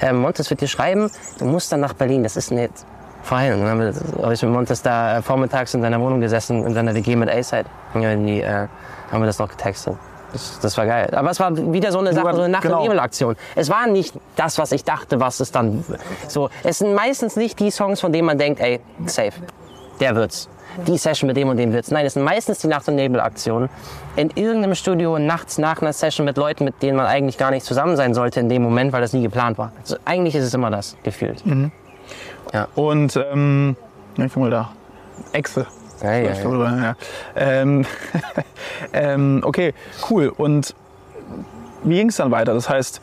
äh, 0.00 0.12
Montes 0.12 0.50
wird 0.50 0.60
dir 0.60 0.68
schreiben, 0.68 1.10
du 1.38 1.44
musst 1.46 1.72
dann 1.72 1.80
nach 1.80 1.94
Berlin, 1.94 2.22
das 2.22 2.36
ist 2.36 2.50
ein 2.52 2.58
Hit. 2.58 2.72
Vorhin. 3.22 3.54
Und 3.54 3.64
dann 3.64 3.94
habe 4.22 4.34
ich 4.34 4.42
mit 4.42 4.52
Montes 4.52 4.82
da 4.82 5.18
äh, 5.18 5.22
vormittags 5.22 5.72
in 5.72 5.80
seiner 5.80 5.98
Wohnung 6.00 6.20
gesessen, 6.20 6.64
in 6.66 6.74
seiner 6.74 6.94
WG 6.94 7.16
mit 7.16 7.30
A-Side. 7.30 7.64
Und 7.94 8.02
dann 8.02 8.26
die, 8.26 8.42
äh, 8.42 8.66
haben 9.10 9.22
wir 9.22 9.26
das 9.26 9.38
noch 9.38 9.48
getextet. 9.48 9.94
Das, 10.34 10.58
das 10.60 10.76
war 10.76 10.84
geil. 10.84 11.08
Aber 11.14 11.30
es 11.30 11.40
war 11.40 11.56
wieder 11.72 11.90
so 11.92 12.00
eine 12.00 12.12
Sache, 12.12 12.34
so 12.34 12.42
eine 12.42 12.48
Nacht- 12.50 12.62
genau. 12.62 12.78
und 12.78 12.82
Nebelaktion. 12.88 13.36
Es 13.54 13.70
war 13.70 13.86
nicht 13.86 14.14
das, 14.36 14.58
was 14.58 14.72
ich 14.72 14.84
dachte, 14.84 15.20
was 15.20 15.40
es 15.40 15.50
dann 15.52 15.84
so. 16.28 16.50
Es 16.64 16.78
sind 16.78 16.92
meistens 16.94 17.36
nicht 17.36 17.58
die 17.60 17.70
Songs, 17.70 18.00
von 18.00 18.12
denen 18.12 18.26
man 18.26 18.36
denkt, 18.36 18.60
ey, 18.60 18.80
safe, 19.06 19.32
der 20.00 20.14
wird's. 20.16 20.48
Die 20.88 20.98
Session 20.98 21.28
mit 21.28 21.36
dem 21.36 21.48
und 21.48 21.56
dem 21.56 21.72
wird's. 21.72 21.92
Nein, 21.92 22.04
es 22.04 22.14
sind 22.14 22.24
meistens 22.24 22.58
die 22.58 22.66
Nacht- 22.66 22.88
und 22.88 22.96
Nebelaktionen. 22.96 23.68
In 24.16 24.30
irgendeinem 24.34 24.74
Studio 24.74 25.20
nachts 25.20 25.56
nach 25.56 25.80
einer 25.80 25.92
Session 25.92 26.24
mit 26.26 26.36
Leuten, 26.36 26.64
mit 26.64 26.82
denen 26.82 26.96
man 26.96 27.06
eigentlich 27.06 27.38
gar 27.38 27.52
nicht 27.52 27.64
zusammen 27.64 27.96
sein 27.96 28.12
sollte 28.12 28.40
in 28.40 28.48
dem 28.48 28.62
Moment, 28.62 28.92
weil 28.92 29.00
das 29.00 29.12
nie 29.12 29.22
geplant 29.22 29.56
war. 29.56 29.70
Also 29.80 29.96
eigentlich 30.04 30.34
ist 30.34 30.42
es 30.44 30.52
immer 30.52 30.70
das, 30.70 30.96
gefühlt. 31.04 31.44
Und, 32.74 33.16
ähm, 33.16 33.76
ja, 34.16 34.24
guck 34.26 34.36
mal 34.36 34.50
da. 34.50 34.70
Echse. 35.32 35.66
Ja, 36.02 36.12
ja, 36.14 36.32
ja. 36.34 36.76
ja. 36.82 36.94
Ähm, 37.36 37.84
ähm, 38.92 39.40
okay, 39.44 39.74
cool. 40.10 40.28
Und 40.36 40.74
wie 41.82 41.96
ging 41.96 42.08
es 42.08 42.16
dann 42.16 42.30
weiter? 42.30 42.54
Das 42.54 42.68
heißt, 42.68 43.00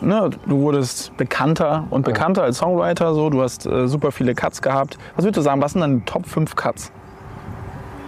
ne, 0.00 0.30
du 0.46 0.60
wurdest 0.60 1.16
bekannter 1.16 1.84
und 1.90 2.04
bekannter 2.04 2.42
als 2.42 2.58
Songwriter. 2.58 3.14
So. 3.14 3.30
Du 3.30 3.42
hast 3.42 3.66
äh, 3.66 3.86
super 3.86 4.12
viele 4.12 4.34
Cuts 4.34 4.62
gehabt. 4.62 4.98
Was 5.16 5.24
würdest 5.24 5.38
du 5.38 5.42
sagen, 5.42 5.60
was 5.62 5.72
sind 5.72 5.80
deine 5.82 6.04
Top 6.04 6.26
5 6.26 6.56
Cuts? 6.56 6.90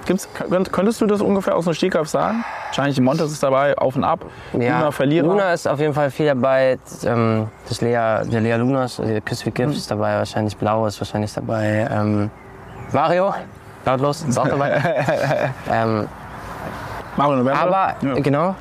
Gibt's, 0.05 0.29
könnt- 0.35 0.73
könntest 0.73 1.01
du 1.01 1.07
das 1.07 1.21
ungefähr 1.21 1.55
aus 1.57 1.65
dem 1.65 1.75
Stegreif 1.75 2.09
sagen? 2.09 2.45
Wahrscheinlich 2.67 3.01
Montes 3.01 3.31
ist 3.31 3.41
dabei, 3.43 3.79
Auf 3.79 3.95
und 3.95 4.03
Ab. 4.03 4.25
Luna 4.53 4.91
Verlierer. 4.91 5.27
Luna 5.29 5.53
ist 5.53 5.69
auf 5.69 5.79
jeden 5.79 5.95
Fall 5.95 6.11
viel 6.11 6.27
dabei. 6.27 6.77
Ähm, 7.05 7.47
das 7.69 7.81
Lea, 7.83 7.93
der 8.25 8.41
Lea 8.41 8.55
Lunas, 8.57 8.99
also 8.99 9.21
Kiss 9.21 9.47
wie 9.47 9.53
Gift 9.53 9.77
ist 9.77 9.89
dabei, 9.93 10.17
wahrscheinlich 10.17 10.57
Blau 10.57 10.87
ist 10.87 11.01
wahrscheinlich 11.01 11.33
dabei. 11.33 11.87
Ähm, 11.89 12.31
Mario, 12.93 13.35
lautlos, 13.85 14.23
ist 14.23 14.39
auch 14.39 14.49
dabei. 14.49 14.71
ähm, 15.71 16.09
Mario 17.17 17.37
November. 17.37 17.61
aber, 17.61 17.95
ja. 18.01 18.15
genau. 18.15 18.55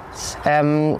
Ähm, 0.45 0.99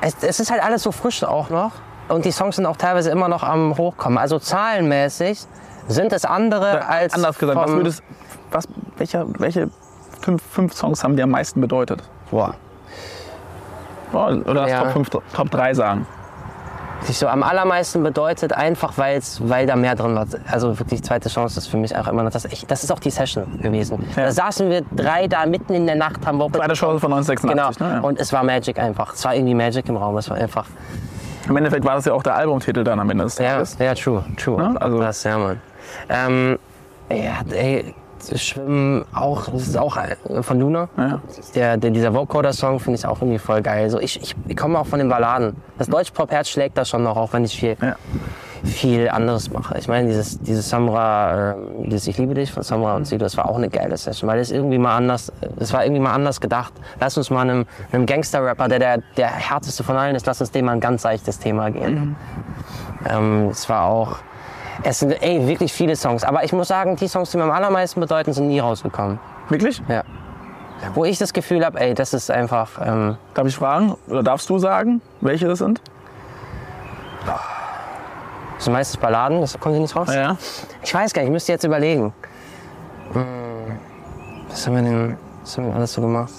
es, 0.00 0.16
es 0.22 0.40
ist 0.40 0.50
halt 0.50 0.62
alles 0.62 0.82
so 0.82 0.92
frisch 0.92 1.22
auch 1.24 1.50
noch. 1.50 1.72
Und 2.08 2.24
die 2.24 2.32
Songs 2.32 2.56
sind 2.56 2.66
auch 2.66 2.76
teilweise 2.76 3.10
immer 3.10 3.28
noch 3.28 3.42
am 3.42 3.76
Hochkommen. 3.78 4.18
Also 4.18 4.38
zahlenmäßig 4.38 5.46
sind 5.88 6.12
es 6.12 6.24
andere 6.24 6.86
als 6.86 7.14
Anders 7.14 7.38
gesagt, 7.38 7.56
was 7.56 7.70
würdest, 7.70 8.02
was, 8.50 8.68
welcher, 8.98 9.26
welche 9.38 9.70
fünf, 10.20 10.42
fünf 10.42 10.74
Songs 10.74 11.02
haben 11.02 11.16
dir 11.16 11.24
am 11.24 11.30
meisten 11.30 11.60
bedeutet? 11.60 12.02
Boah. 12.30 12.54
Oder 14.12 14.54
das 14.54 14.70
Ja. 14.70 14.82
Top, 14.82 14.92
5, 14.92 15.10
Top 15.34 15.50
3 15.50 15.74
sagen. 15.74 16.06
Sich 17.04 17.18
so 17.18 17.28
am 17.28 17.42
allermeisten 17.42 18.02
bedeutet, 18.02 18.52
einfach 18.52 18.96
weil's, 18.98 19.40
weil 19.48 19.66
da 19.66 19.76
mehr 19.76 19.94
drin 19.94 20.14
war. 20.14 20.26
Also 20.50 20.78
wirklich 20.78 21.02
zweite 21.02 21.28
Chance 21.28 21.58
ist 21.58 21.66
für 21.68 21.76
mich 21.76 21.94
auch 21.96 22.08
immer 22.08 22.22
noch 22.22 22.30
das. 22.30 22.44
Ich, 22.46 22.66
das 22.66 22.82
ist 22.84 22.90
auch 22.90 22.98
die 22.98 23.10
Session 23.10 23.60
gewesen. 23.60 24.04
Ja. 24.16 24.24
Da 24.24 24.32
saßen 24.32 24.70
wir 24.70 24.82
drei 24.94 25.26
da 25.28 25.46
mitten 25.46 25.74
in 25.74 25.86
der 25.86 25.96
Nacht, 25.96 26.26
haben 26.26 26.38
wir 26.38 26.50
Zweite 26.52 26.74
Chance 26.74 27.00
von 27.00 27.12
1986. 27.12 27.50
Genau. 27.78 27.88
Ne? 27.90 27.96
Ja. 27.96 28.00
Und 28.00 28.18
es 28.20 28.32
war 28.32 28.42
Magic 28.42 28.78
einfach. 28.78 29.12
Es 29.14 29.24
war 29.24 29.34
irgendwie 29.34 29.54
Magic 29.54 29.88
im 29.88 29.96
Raum. 29.96 30.16
Es 30.16 30.30
war 30.30 30.36
einfach. 30.38 30.66
Im 31.48 31.56
Endeffekt 31.56 31.84
war 31.84 31.96
das 31.96 32.06
ja 32.06 32.14
auch 32.14 32.22
der 32.22 32.36
Albumtitel 32.36 32.82
dann 32.84 32.98
am 32.98 33.10
Ende 33.10 33.24
des 33.24 33.36
Ja, 33.38 33.52
Tages. 33.54 33.76
ja, 33.78 33.94
true, 33.94 34.24
true. 34.36 34.62
Ja, 34.62 34.80
also- 34.80 34.98
das, 35.00 35.22
ja, 35.24 35.36
Mann. 35.36 35.60
Ähm, 36.08 36.58
ja, 37.10 37.42
ey, 37.54 37.94
Schwimmen 38.36 39.04
auch, 39.14 39.48
das 39.48 39.68
ist 39.68 39.76
auch 39.76 39.96
äh, 39.96 40.42
von 40.42 40.60
Luna. 40.60 40.88
Ja. 40.96 41.20
Der, 41.54 41.76
der, 41.76 41.90
dieser 41.90 42.14
Vocoder-Song 42.14 42.80
finde 42.80 42.98
ich 42.98 43.06
auch 43.06 43.20
irgendwie 43.20 43.38
voll 43.38 43.62
geil. 43.62 43.90
So, 43.90 43.98
ich, 44.00 44.20
ich, 44.22 44.34
ich 44.46 44.56
komme 44.56 44.78
auch 44.78 44.86
von 44.86 44.98
den 44.98 45.08
Balladen. 45.08 45.56
Das 45.78 45.88
Deutsch-Pop-Herz 45.88 46.48
schlägt 46.48 46.76
da 46.78 46.84
schon 46.84 47.02
noch, 47.02 47.16
auch 47.16 47.32
wenn 47.32 47.44
ich 47.44 47.58
viel, 47.58 47.76
Ja. 47.80 47.96
viel 48.64 49.08
anderes 49.08 49.50
mache. 49.52 49.76
Ich 49.78 49.88
meine, 49.88 50.08
dieses, 50.08 50.40
dieses 50.40 50.68
Samra, 50.70 51.52
äh, 51.52 51.54
dieses 51.86 52.06
Ich 52.06 52.16
liebe 52.18 52.34
dich 52.34 52.50
von 52.52 52.62
Samra 52.62 52.96
und 52.96 53.06
Sido, 53.06 53.24
das 53.24 53.36
war 53.36 53.48
auch 53.48 53.56
eine 53.56 53.68
geile 53.68 53.96
Session, 53.96 54.28
weil 54.30 54.38
es 54.38 54.50
irgendwie 54.50 54.78
mal 54.78 54.96
anders, 54.96 55.32
es 55.58 55.72
war 55.72 55.84
irgendwie 55.84 56.00
mal 56.00 56.14
anders 56.14 56.40
gedacht. 56.40 56.72
Lass 57.00 57.16
uns 57.18 57.30
mal 57.30 57.42
einem, 57.42 57.66
einem 57.92 58.06
Gangster-Rapper, 58.06 58.68
der, 58.68 58.78
der 58.78 58.98
der 59.16 59.28
härteste 59.28 59.82
von 59.84 59.96
allen 59.96 60.14
ist, 60.16 60.26
lass 60.26 60.40
uns 60.40 60.50
dem 60.50 60.64
mal 60.66 60.72
ein 60.72 60.80
ganz 60.80 61.02
seichtes 61.02 61.38
Thema 61.38 61.70
gehen. 61.70 62.16
Ähm, 63.08 63.48
es 63.50 63.68
war 63.68 63.84
auch, 63.84 64.16
es 64.82 64.98
sind 64.98 65.12
ey, 65.22 65.46
wirklich 65.46 65.72
viele 65.72 65.96
Songs. 65.96 66.24
Aber 66.24 66.44
ich 66.44 66.52
muss 66.52 66.68
sagen, 66.68 66.96
die 66.96 67.08
Songs, 67.08 67.30
die 67.30 67.36
mir 67.36 67.44
am 67.44 67.50
allermeisten 67.50 68.00
bedeuten, 68.00 68.32
sind 68.32 68.48
nie 68.48 68.60
rausgekommen. 68.60 69.18
Wirklich? 69.48 69.82
Ja. 69.88 70.02
Wo 70.94 71.04
ich 71.04 71.18
das 71.18 71.32
Gefühl 71.32 71.64
habe, 71.64 71.80
ey, 71.80 71.94
das 71.94 72.12
ist 72.12 72.30
einfach, 72.30 72.72
ähm, 72.84 73.16
Darf 73.34 73.46
ich 73.46 73.56
fragen 73.56 73.94
oder 74.08 74.22
darfst 74.22 74.50
du 74.50 74.58
sagen, 74.58 75.00
welche 75.20 75.46
das 75.46 75.58
sind? 75.60 75.80
das 78.56 78.64
sind 78.64 78.72
meistens 78.72 79.00
Balladen, 79.00 79.40
das 79.40 79.58
kommt 79.58 79.74
hier 79.74 79.82
nicht 79.82 79.96
raus. 79.96 80.12
Ja. 80.12 80.36
Ich 80.82 80.94
weiß 80.94 81.12
gar 81.12 81.22
nicht, 81.22 81.28
ich 81.28 81.32
müsste 81.32 81.52
jetzt 81.52 81.64
überlegen. 81.64 82.12
Hm, 83.12 83.24
Was 84.48 84.66
haben 84.66 84.74
wir 84.76 84.82
denn 84.82 85.16
was 85.42 85.58
haben 85.58 85.66
wir 85.68 85.74
alles 85.74 85.92
so 85.92 86.00
gemacht? 86.00 86.32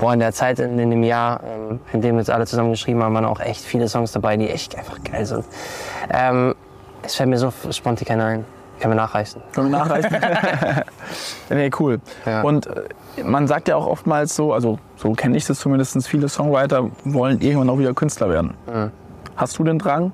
Boah, 0.00 0.14
in 0.14 0.20
der 0.20 0.32
Zeit, 0.32 0.58
in, 0.58 0.78
in 0.78 0.90
dem 0.90 1.02
Jahr, 1.04 1.40
ähm, 1.44 1.80
in 1.92 2.00
dem 2.00 2.14
wir 2.14 2.20
jetzt 2.20 2.30
alle 2.30 2.46
zusammen 2.46 2.70
geschrieben 2.70 3.02
haben, 3.02 3.14
waren 3.14 3.26
auch 3.26 3.40
echt 3.40 3.62
viele 3.62 3.88
Songs 3.88 4.10
dabei, 4.12 4.36
die 4.36 4.48
echt 4.48 4.76
einfach 4.76 4.96
geil 5.04 5.24
sind. 5.26 5.44
Ähm, 6.10 6.54
es 7.02 7.14
fällt 7.14 7.28
mir 7.28 7.38
so 7.38 7.52
spontan 7.70 8.06
keiner 8.06 8.24
ein. 8.26 8.44
Kann 8.80 8.90
mir 8.90 8.96
nachreichen. 8.96 9.42
Können 9.52 9.70
wir 9.72 9.78
nachreichen? 9.78 10.16
nee, 11.50 11.70
cool. 11.80 12.00
Ja. 12.24 12.42
Und 12.42 12.66
äh, 12.68 12.84
man 13.24 13.48
sagt 13.48 13.66
ja 13.68 13.74
auch 13.76 13.86
oftmals 13.86 14.36
so, 14.36 14.52
also 14.52 14.78
so 14.96 15.12
kenne 15.14 15.36
ich 15.36 15.46
das 15.46 15.58
zumindest, 15.58 16.06
viele 16.06 16.28
Songwriter 16.28 16.88
wollen 17.04 17.40
irgendwann 17.40 17.70
auch 17.70 17.78
wieder 17.78 17.92
Künstler 17.94 18.30
werden. 18.30 18.54
Mhm. 18.72 18.90
Hast 19.36 19.58
du 19.58 19.64
den 19.64 19.78
Drang, 19.78 20.12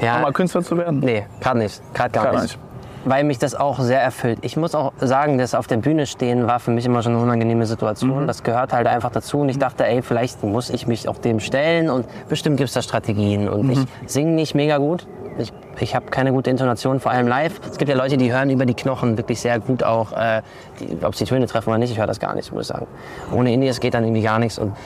Ja, 0.00 0.18
mal 0.20 0.32
Künstler 0.32 0.62
zu 0.62 0.76
werden? 0.78 1.00
nee, 1.00 1.26
gerade 1.40 1.58
nicht. 1.58 1.82
Gerade 1.94 2.10
gar 2.12 2.24
Gerade 2.26 2.42
nicht. 2.42 2.58
Weil 3.06 3.24
mich 3.24 3.38
das 3.38 3.54
auch 3.54 3.78
sehr 3.80 4.00
erfüllt. 4.00 4.38
Ich 4.40 4.56
muss 4.56 4.74
auch 4.74 4.92
sagen, 4.98 5.36
das 5.36 5.54
auf 5.54 5.66
der 5.66 5.76
Bühne 5.76 6.06
stehen 6.06 6.46
war 6.46 6.58
für 6.58 6.70
mich 6.70 6.86
immer 6.86 7.02
schon 7.02 7.12
eine 7.12 7.22
unangenehme 7.22 7.66
Situation. 7.66 8.22
Mhm. 8.22 8.26
Das 8.26 8.42
gehört 8.42 8.72
halt 8.72 8.86
einfach 8.86 9.10
dazu. 9.10 9.40
Und 9.40 9.50
ich 9.50 9.58
dachte, 9.58 9.84
ey, 9.86 10.00
vielleicht 10.00 10.42
muss 10.42 10.70
ich 10.70 10.86
mich 10.86 11.06
auch 11.06 11.18
dem 11.18 11.38
stellen. 11.40 11.90
Und 11.90 12.06
bestimmt 12.30 12.56
gibt 12.56 12.68
es 12.68 12.74
da 12.74 12.80
Strategien. 12.80 13.50
Und 13.50 13.66
Mhm. 13.66 13.70
ich 14.06 14.10
singe 14.10 14.30
nicht 14.32 14.54
mega 14.54 14.78
gut. 14.78 15.06
Ich, 15.38 15.52
ich 15.80 15.94
habe 15.94 16.06
keine 16.06 16.32
gute 16.32 16.50
Intonation, 16.50 17.00
vor 17.00 17.10
allem 17.10 17.26
live. 17.26 17.60
Es 17.68 17.78
gibt 17.78 17.88
ja 17.88 17.96
Leute, 17.96 18.16
die 18.16 18.32
hören 18.32 18.50
über 18.50 18.66
die 18.66 18.74
Knochen 18.74 19.16
wirklich 19.16 19.40
sehr 19.40 19.58
gut 19.58 19.82
auch, 19.82 20.12
äh, 20.12 20.42
die, 20.80 21.04
ob 21.04 21.14
sie 21.14 21.24
Töne 21.24 21.46
treffen 21.46 21.70
oder 21.70 21.78
nicht. 21.78 21.90
Ich 21.90 21.98
höre 21.98 22.06
das 22.06 22.20
gar 22.20 22.34
nicht, 22.34 22.52
muss 22.52 22.62
ich 22.62 22.68
sagen. 22.68 22.86
Ohne 23.32 23.52
Indies 23.52 23.80
geht 23.80 23.94
dann 23.94 24.04
irgendwie 24.04 24.22
gar 24.22 24.38
nichts. 24.38 24.58
Und 24.58 24.76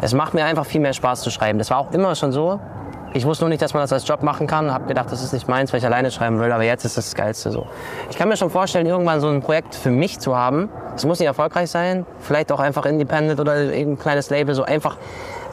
es 0.00 0.14
macht 0.14 0.34
mir 0.34 0.44
einfach 0.44 0.64
viel 0.64 0.80
mehr 0.80 0.94
Spaß 0.94 1.20
zu 1.20 1.30
schreiben. 1.30 1.58
Das 1.58 1.70
war 1.70 1.78
auch 1.78 1.92
immer 1.92 2.14
schon 2.14 2.32
so. 2.32 2.58
Ich 3.14 3.24
wusste 3.24 3.44
nur 3.44 3.48
nicht, 3.48 3.62
dass 3.62 3.72
man 3.72 3.82
das 3.82 3.92
als 3.92 4.06
Job 4.06 4.22
machen 4.22 4.46
kann. 4.46 4.72
Habe 4.72 4.86
gedacht, 4.86 5.10
das 5.10 5.22
ist 5.22 5.32
nicht 5.32 5.48
meins, 5.48 5.72
weil 5.72 5.78
ich 5.78 5.86
alleine 5.86 6.10
schreiben 6.10 6.38
will. 6.40 6.52
Aber 6.52 6.62
jetzt 6.62 6.84
ist 6.84 6.96
das 6.96 7.06
das 7.06 7.14
Geilste 7.14 7.50
so. 7.50 7.66
Ich 8.10 8.18
kann 8.18 8.28
mir 8.28 8.36
schon 8.36 8.50
vorstellen, 8.50 8.86
irgendwann 8.86 9.20
so 9.20 9.28
ein 9.28 9.40
Projekt 9.40 9.74
für 9.74 9.90
mich 9.90 10.18
zu 10.18 10.36
haben. 10.36 10.68
Es 10.94 11.06
muss 11.06 11.18
nicht 11.18 11.26
erfolgreich 11.26 11.70
sein. 11.70 12.04
Vielleicht 12.20 12.52
auch 12.52 12.60
einfach 12.60 12.84
independent 12.84 13.40
oder 13.40 13.56
irgendein 13.56 13.98
kleines 13.98 14.28
Label. 14.28 14.54
So 14.54 14.62
einfach, 14.62 14.98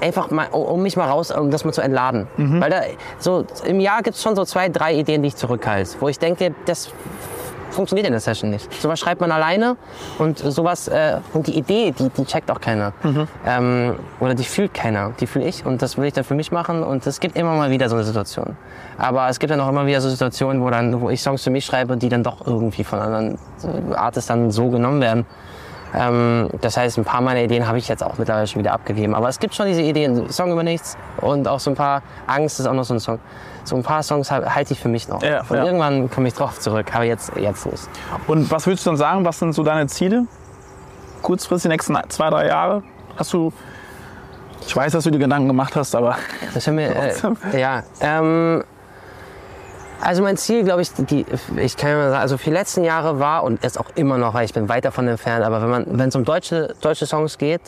einfach 0.01 0.31
mal, 0.31 0.47
um 0.47 0.81
mich 0.81 0.97
mal 0.97 1.09
raus, 1.09 1.31
um 1.31 1.51
das 1.51 1.65
mal 1.65 1.71
zu 1.71 1.81
entladen. 1.81 2.27
Weil 2.61 2.69
da, 2.69 2.81
so 3.19 3.45
im 3.65 3.79
Jahr 3.79 4.01
gibt 4.03 4.15
es 4.15 4.23
schon 4.23 4.35
so 4.35 4.45
zwei, 4.45 4.69
drei 4.69 4.93
Ideen, 4.93 5.21
die 5.21 5.29
ich 5.29 5.35
zurückhalte. 5.35 5.89
Wo 5.99 6.07
ich 6.09 6.19
denke, 6.19 6.53
das 6.65 6.91
funktioniert 7.71 8.07
in 8.07 8.13
der 8.13 8.21
Session 8.21 8.49
nicht. 8.49 8.71
Sowas 8.81 8.99
schreibt 8.99 9.21
man 9.21 9.31
alleine 9.31 9.75
und 10.17 10.39
sowas 10.39 10.87
äh, 10.87 11.17
und 11.33 11.47
die 11.47 11.57
Idee, 11.57 11.91
die, 11.91 12.09
die 12.09 12.25
checkt 12.25 12.49
auch 12.49 12.61
keiner. 12.61 12.93
Ähm, 13.45 13.95
oder 14.19 14.33
die 14.33 14.45
fühlt 14.45 14.73
keiner. 14.73 15.11
Die 15.19 15.27
fühle 15.27 15.45
ich 15.45 15.65
und 15.65 15.81
das 15.81 15.97
will 15.97 16.05
ich 16.05 16.13
dann 16.13 16.23
für 16.23 16.35
mich 16.35 16.51
machen 16.51 16.83
und 16.83 17.05
es 17.05 17.19
gibt 17.19 17.37
immer 17.37 17.53
mal 17.53 17.69
wieder 17.69 17.89
so 17.89 17.95
eine 17.95 18.05
Situation. 18.05 18.55
Aber 18.97 19.27
es 19.29 19.39
gibt 19.39 19.51
dann 19.51 19.59
auch 19.59 19.69
immer 19.69 19.85
wieder 19.85 19.99
so 20.01 20.09
Situationen, 20.09 20.63
wo 20.63 20.69
dann, 20.69 21.01
wo 21.01 21.09
ich 21.09 21.21
Songs 21.21 21.43
für 21.43 21.49
mich 21.49 21.65
schreibe, 21.65 21.97
die 21.97 22.09
dann 22.09 22.23
doch 22.23 22.47
irgendwie 22.47 22.83
von 22.83 22.99
anderen 22.99 23.37
äh, 23.63 23.95
Artists 23.95 24.27
dann 24.27 24.51
so 24.51 24.69
genommen 24.69 25.01
werden. 25.01 25.25
Ähm, 25.97 26.49
das 26.61 26.77
heißt, 26.77 26.97
ein 26.97 27.05
paar 27.05 27.21
meiner 27.21 27.41
Ideen 27.41 27.67
habe 27.67 27.77
ich 27.77 27.87
jetzt 27.87 28.03
auch 28.03 28.17
mittlerweile 28.17 28.47
schon 28.47 28.59
wieder 28.59 28.73
abgegeben. 28.73 29.15
Aber 29.15 29.29
es 29.29 29.39
gibt 29.39 29.55
schon 29.55 29.67
diese 29.67 29.81
Ideen, 29.81 30.29
Song 30.29 30.51
über 30.51 30.63
nichts 30.63 30.97
und 31.21 31.47
auch 31.47 31.59
so 31.59 31.71
ein 31.71 31.75
paar, 31.75 32.01
Angst 32.27 32.59
ist 32.59 32.65
auch 32.65 32.73
noch 32.73 32.83
so 32.83 32.93
ein 32.93 32.99
Song. 32.99 33.19
So 33.63 33.75
ein 33.75 33.81
paar 33.83 34.03
Songs 34.03 34.29
hal- 34.29 34.53
halte 34.53 34.73
ich 34.73 34.79
für 34.79 34.89
mich 34.89 35.07
noch. 35.07 35.23
Ja, 35.23 35.41
und 35.49 35.55
ja. 35.55 35.63
irgendwann 35.65 36.09
komme 36.11 36.27
ich 36.27 36.33
drauf 36.35 36.59
zurück, 36.59 36.93
aber 36.93 37.03
jetzt, 37.05 37.31
jetzt 37.35 37.65
nicht. 37.65 37.83
Und 38.27 38.51
was 38.51 38.67
würdest 38.67 38.85
du 38.85 38.91
dann 38.91 38.97
sagen, 38.97 39.25
was 39.25 39.39
sind 39.39 39.53
so 39.53 39.63
deine 39.63 39.87
Ziele? 39.87 40.25
Kurzfristig, 41.23 41.69
die 41.69 41.73
nächsten 41.73 41.97
zwei, 42.09 42.29
drei 42.29 42.47
Jahre? 42.47 42.83
Hast 43.17 43.33
du, 43.33 43.51
ich 44.67 44.75
weiß, 44.75 44.91
dass 44.93 45.03
du 45.05 45.09
dir 45.11 45.17
Gedanken 45.19 45.47
gemacht 45.47 45.75
hast, 45.75 45.95
aber 45.95 46.17
Das 46.53 46.67
haben 46.67 46.77
wir, 46.77 46.95
äh, 47.53 47.59
ja, 47.59 47.81
ähm, 48.01 48.63
also 50.05 50.21
mein 50.21 50.37
Ziel, 50.37 50.63
glaube 50.63 50.83
ich, 50.83 50.91
die, 50.93 51.25
ich 51.57 51.75
kann 51.77 51.89
ja 51.89 51.95
mal 51.95 52.09
sagen, 52.11 52.21
also 52.21 52.37
für 52.37 52.45
die 52.45 52.55
letzten 52.55 52.83
Jahre 52.83 53.19
war 53.19 53.43
und 53.43 53.63
ist 53.63 53.79
auch 53.79 53.87
immer 53.95 54.19
noch, 54.19 54.35
weil 54.35 54.45
ich 54.45 54.53
bin 54.53 54.69
weit 54.69 54.85
davon 54.85 55.07
entfernt, 55.07 55.43
aber 55.43 55.63
wenn 55.63 55.69
man, 55.69 55.85
wenn 55.87 56.09
es 56.09 56.15
um 56.15 56.23
deutsche, 56.23 56.75
deutsche 56.79 57.07
Songs 57.07 57.39
geht, 57.39 57.61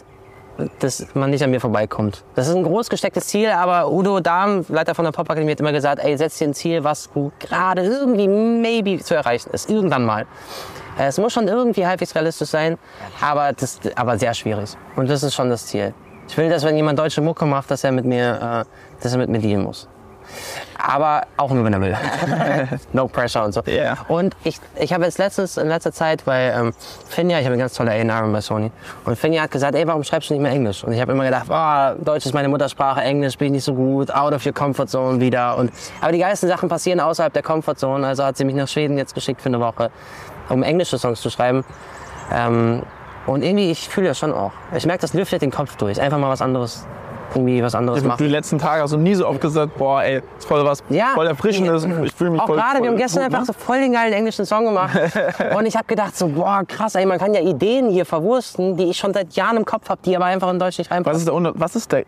dass 0.80 1.08
man 1.15 1.32
nicht 1.32 1.43
an 1.43 1.50
mir 1.50 1.60
vorbeikommt. 1.60 2.23
Das 2.36 2.47
ist 2.47 2.56
ein 2.56 2.63
groß 2.63 2.89
gestecktes 2.89 3.28
Ziel, 3.28 3.50
aber 3.50 3.91
Udo 3.91 4.19
Dahm, 4.19 4.65
Leiter 4.69 4.93
von 4.93 5.06
der 5.06 5.12
Popakademie, 5.12 5.52
hat 5.52 5.60
immer 5.60 5.71
gesagt, 5.71 6.00
ey, 6.04 6.15
setz 6.15 6.38
dir 6.38 6.47
ein 6.47 6.54
Ziel, 6.54 6.84
was 6.84 7.10
gerade 7.39 7.84
irgendwie 7.84 8.28
maybe 8.28 9.04
zu 9.04 9.15
erreichen 9.15 9.50
ist, 9.52 9.69
irgendwann 9.69 10.06
mal. 10.06 10.28
Es 11.00 11.17
muss 11.17 11.34
schon 11.34 11.47
irgendwie 11.47 11.88
halbwegs 11.88 12.13
realistisch 12.13 12.50
sein, 12.50 12.78
aber, 13.19 13.54
das, 13.54 13.80
aber 13.95 14.17
sehr 14.19 14.36
schwierig. 14.36 14.76
Und 14.95 15.10
das 15.10 15.23
ist 15.23 15.34
schon 15.34 15.50
das 15.50 15.65
Ziel. 15.65 15.93
Ich 16.28 16.38
will, 16.38 16.50
dass 16.50 16.63
wenn 16.63 16.76
jemand 16.76 17.00
deutsche 17.00 17.21
Mucke 17.21 17.45
macht, 17.45 17.71
dass 17.71 17.84
er 17.84 17.91
mit 17.91 18.06
mir, 18.06 18.65
äh, 18.67 19.02
dass 19.02 19.13
er 19.13 19.17
mit 19.17 19.30
mir 19.30 19.39
dealen 19.39 19.63
muss. 19.63 19.88
Aber 20.78 21.24
auch 21.38 21.52
nur, 21.52 21.63
wenn 21.63 21.74
er 21.74 21.82
will. 21.82 21.98
no 22.94 23.08
pressure 23.08 23.44
und 23.44 23.54
so. 23.54 23.62
Ja. 23.66 23.98
Und 24.08 24.36
ich, 24.44 24.60
ich 24.76 24.94
habe 24.94 25.06
jetzt 25.06 25.18
letztens, 25.18 25.58
in 25.58 25.68
letzter 25.68 25.92
Zeit 25.92 26.24
bei 26.26 26.52
ähm, 26.52 26.74
Finja, 27.08 27.40
ich 27.40 27.46
habe 27.46 27.54
eine 27.54 27.63
ganz 27.63 27.74
tolle 27.74 27.92
A&R 27.92 28.28
bei 28.28 28.42
Sony. 28.42 28.72
Und 29.06 29.18
Finja 29.18 29.44
hat 29.44 29.52
gesagt, 29.52 29.76
ey, 29.76 29.88
warum 29.88 30.04
schreibst 30.04 30.30
du 30.30 30.34
nicht 30.34 30.44
mehr 30.44 30.52
Englisch? 30.52 30.84
Und 30.84 30.94
ich 30.94 31.02
habe 31.02 31.12
immer 31.12 31.26
gedacht, 31.26 31.48
oh, 31.50 32.04
Deutsch 32.04 32.26
ist 32.26 32.34
meine 32.34 32.48
Muttersprache, 32.48 33.02
Englisch 33.02 33.38
bin 33.38 33.48
ich 33.48 33.52
nicht 33.54 33.63
so 33.63 33.74
gut, 33.74 34.13
out 34.13 34.34
of 34.34 34.46
your 34.46 34.54
comfort 34.54 34.88
zone 34.88 35.20
wieder. 35.20 35.58
Und, 35.58 35.72
aber 36.02 36.12
die 36.12 36.20
geilsten 36.20 36.50
Sachen 36.50 36.70
passieren 36.70 37.00
außerhalb 37.00 37.34
der 37.34 37.44
Comfort 37.44 37.76
Zone. 37.76 38.06
Also 38.06 38.24
hat 38.24 38.38
sie 38.38 38.46
mich 38.46 38.56
nach 38.56 38.68
Schweden 38.68 38.98
jetzt 38.98 39.16
geschickt 39.16 39.42
für 39.42 39.50
eine 39.50 39.60
Woche, 39.60 39.92
um 40.50 40.63
englische 40.63 40.98
Songs 40.98 41.22
zu 41.22 41.30
schreiben. 41.30 41.63
Ähm, 42.32 42.84
und 43.26 43.44
irgendwie, 43.44 43.72
ich 43.72 43.90
fühle 43.90 44.08
das 44.08 44.20
schon 44.20 44.34
auch. 44.34 44.54
Ich 44.76 44.86
merke, 44.86 45.02
das 45.02 45.13
lüftet 45.13 45.42
den 45.42 45.52
Kopf 45.52 45.76
durch. 45.76 46.00
Einfach 46.00 46.18
mal 46.18 46.30
was 46.30 46.42
anderes, 46.42 46.88
irgendwie 47.36 47.62
was 47.62 47.76
anderes 47.76 48.02
die 48.02 48.08
machen. 48.08 48.26
letzten 48.30 48.58
Tage 48.58 48.88
du 48.90 48.98
nie 48.98 49.13
so 49.16 49.28
oft 49.28 49.42
gesagt, 49.42 49.78
boah, 49.78 50.02
ey, 50.04 50.22
ist 50.38 50.48
voll 50.48 50.63
was, 50.66 50.84
Ja. 50.90 51.12
voll 51.13 51.28
erfrischendes, 51.28 51.86
ich 52.04 52.13
fühle 52.13 52.32
mich 52.32 52.42
Auch 52.42 52.48
voll 52.48 52.56
gerade, 52.56 52.78
voll 52.78 52.84
wir 52.84 52.90
haben 52.92 52.98
gestern 52.98 53.24
gut, 53.24 53.26
einfach 53.34 53.40
ne? 53.40 53.46
so 53.46 53.54
voll 53.54 53.80
den 53.80 53.92
geilen 53.94 54.13
englischen 54.13 54.46
Song 54.46 54.66
gemacht. 54.66 54.98
und 55.58 55.66
ich 55.66 55.76
habe 55.76 55.86
gedacht 55.88 56.18
so, 56.18 56.28
boah, 56.28 56.63
krass, 56.68 56.96
ey, 56.96 57.06
man 57.06 57.20
kann 57.20 57.34
ja 57.34 57.42
Ideen 57.42 57.90
hier 57.90 58.06
verwursten, 58.06 58.78
die 58.78 58.86
ich 58.86 58.98
schon 58.98 59.13
seit 59.13 59.34
Jahren 59.34 59.58
im 59.58 59.66
Kopf 59.66 59.90
habe, 59.90 60.00
die 60.06 60.16
aber 60.16 60.26
einfach 60.26 60.50
in 60.52 60.60
Deutsch 60.60 60.78
nicht 60.78 60.90
Was 60.90 60.96
reinpassen. 60.96 61.20
ist, 61.20 61.28
der, 61.28 61.52
was 61.56 61.76
ist 61.76 61.92
der 61.92 62.06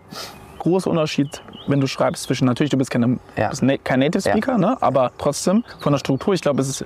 große 0.60 0.90
Unterschied, 0.90 1.42
wenn 1.68 1.80
du 1.80 1.88
schreibst 1.88 2.24
zwischen, 2.24 2.46
natürlich, 2.46 2.70
du 2.72 2.78
bist 2.78 2.92
keine, 2.92 3.20
Ja. 3.38 3.50
bist 3.50 3.62
na, 3.64 3.76
kein 3.78 4.00
Native 4.00 4.24
Ja. 4.24 4.32
Speaker, 4.32 4.58
ne? 4.58 4.78
aber 4.82 5.12
trotzdem 5.18 5.64
von 5.80 5.92
der 5.94 6.00
Struktur, 6.00 6.34
ich 6.34 6.42
glaube, 6.42 6.62
es 6.62 6.70
ist 6.70 6.86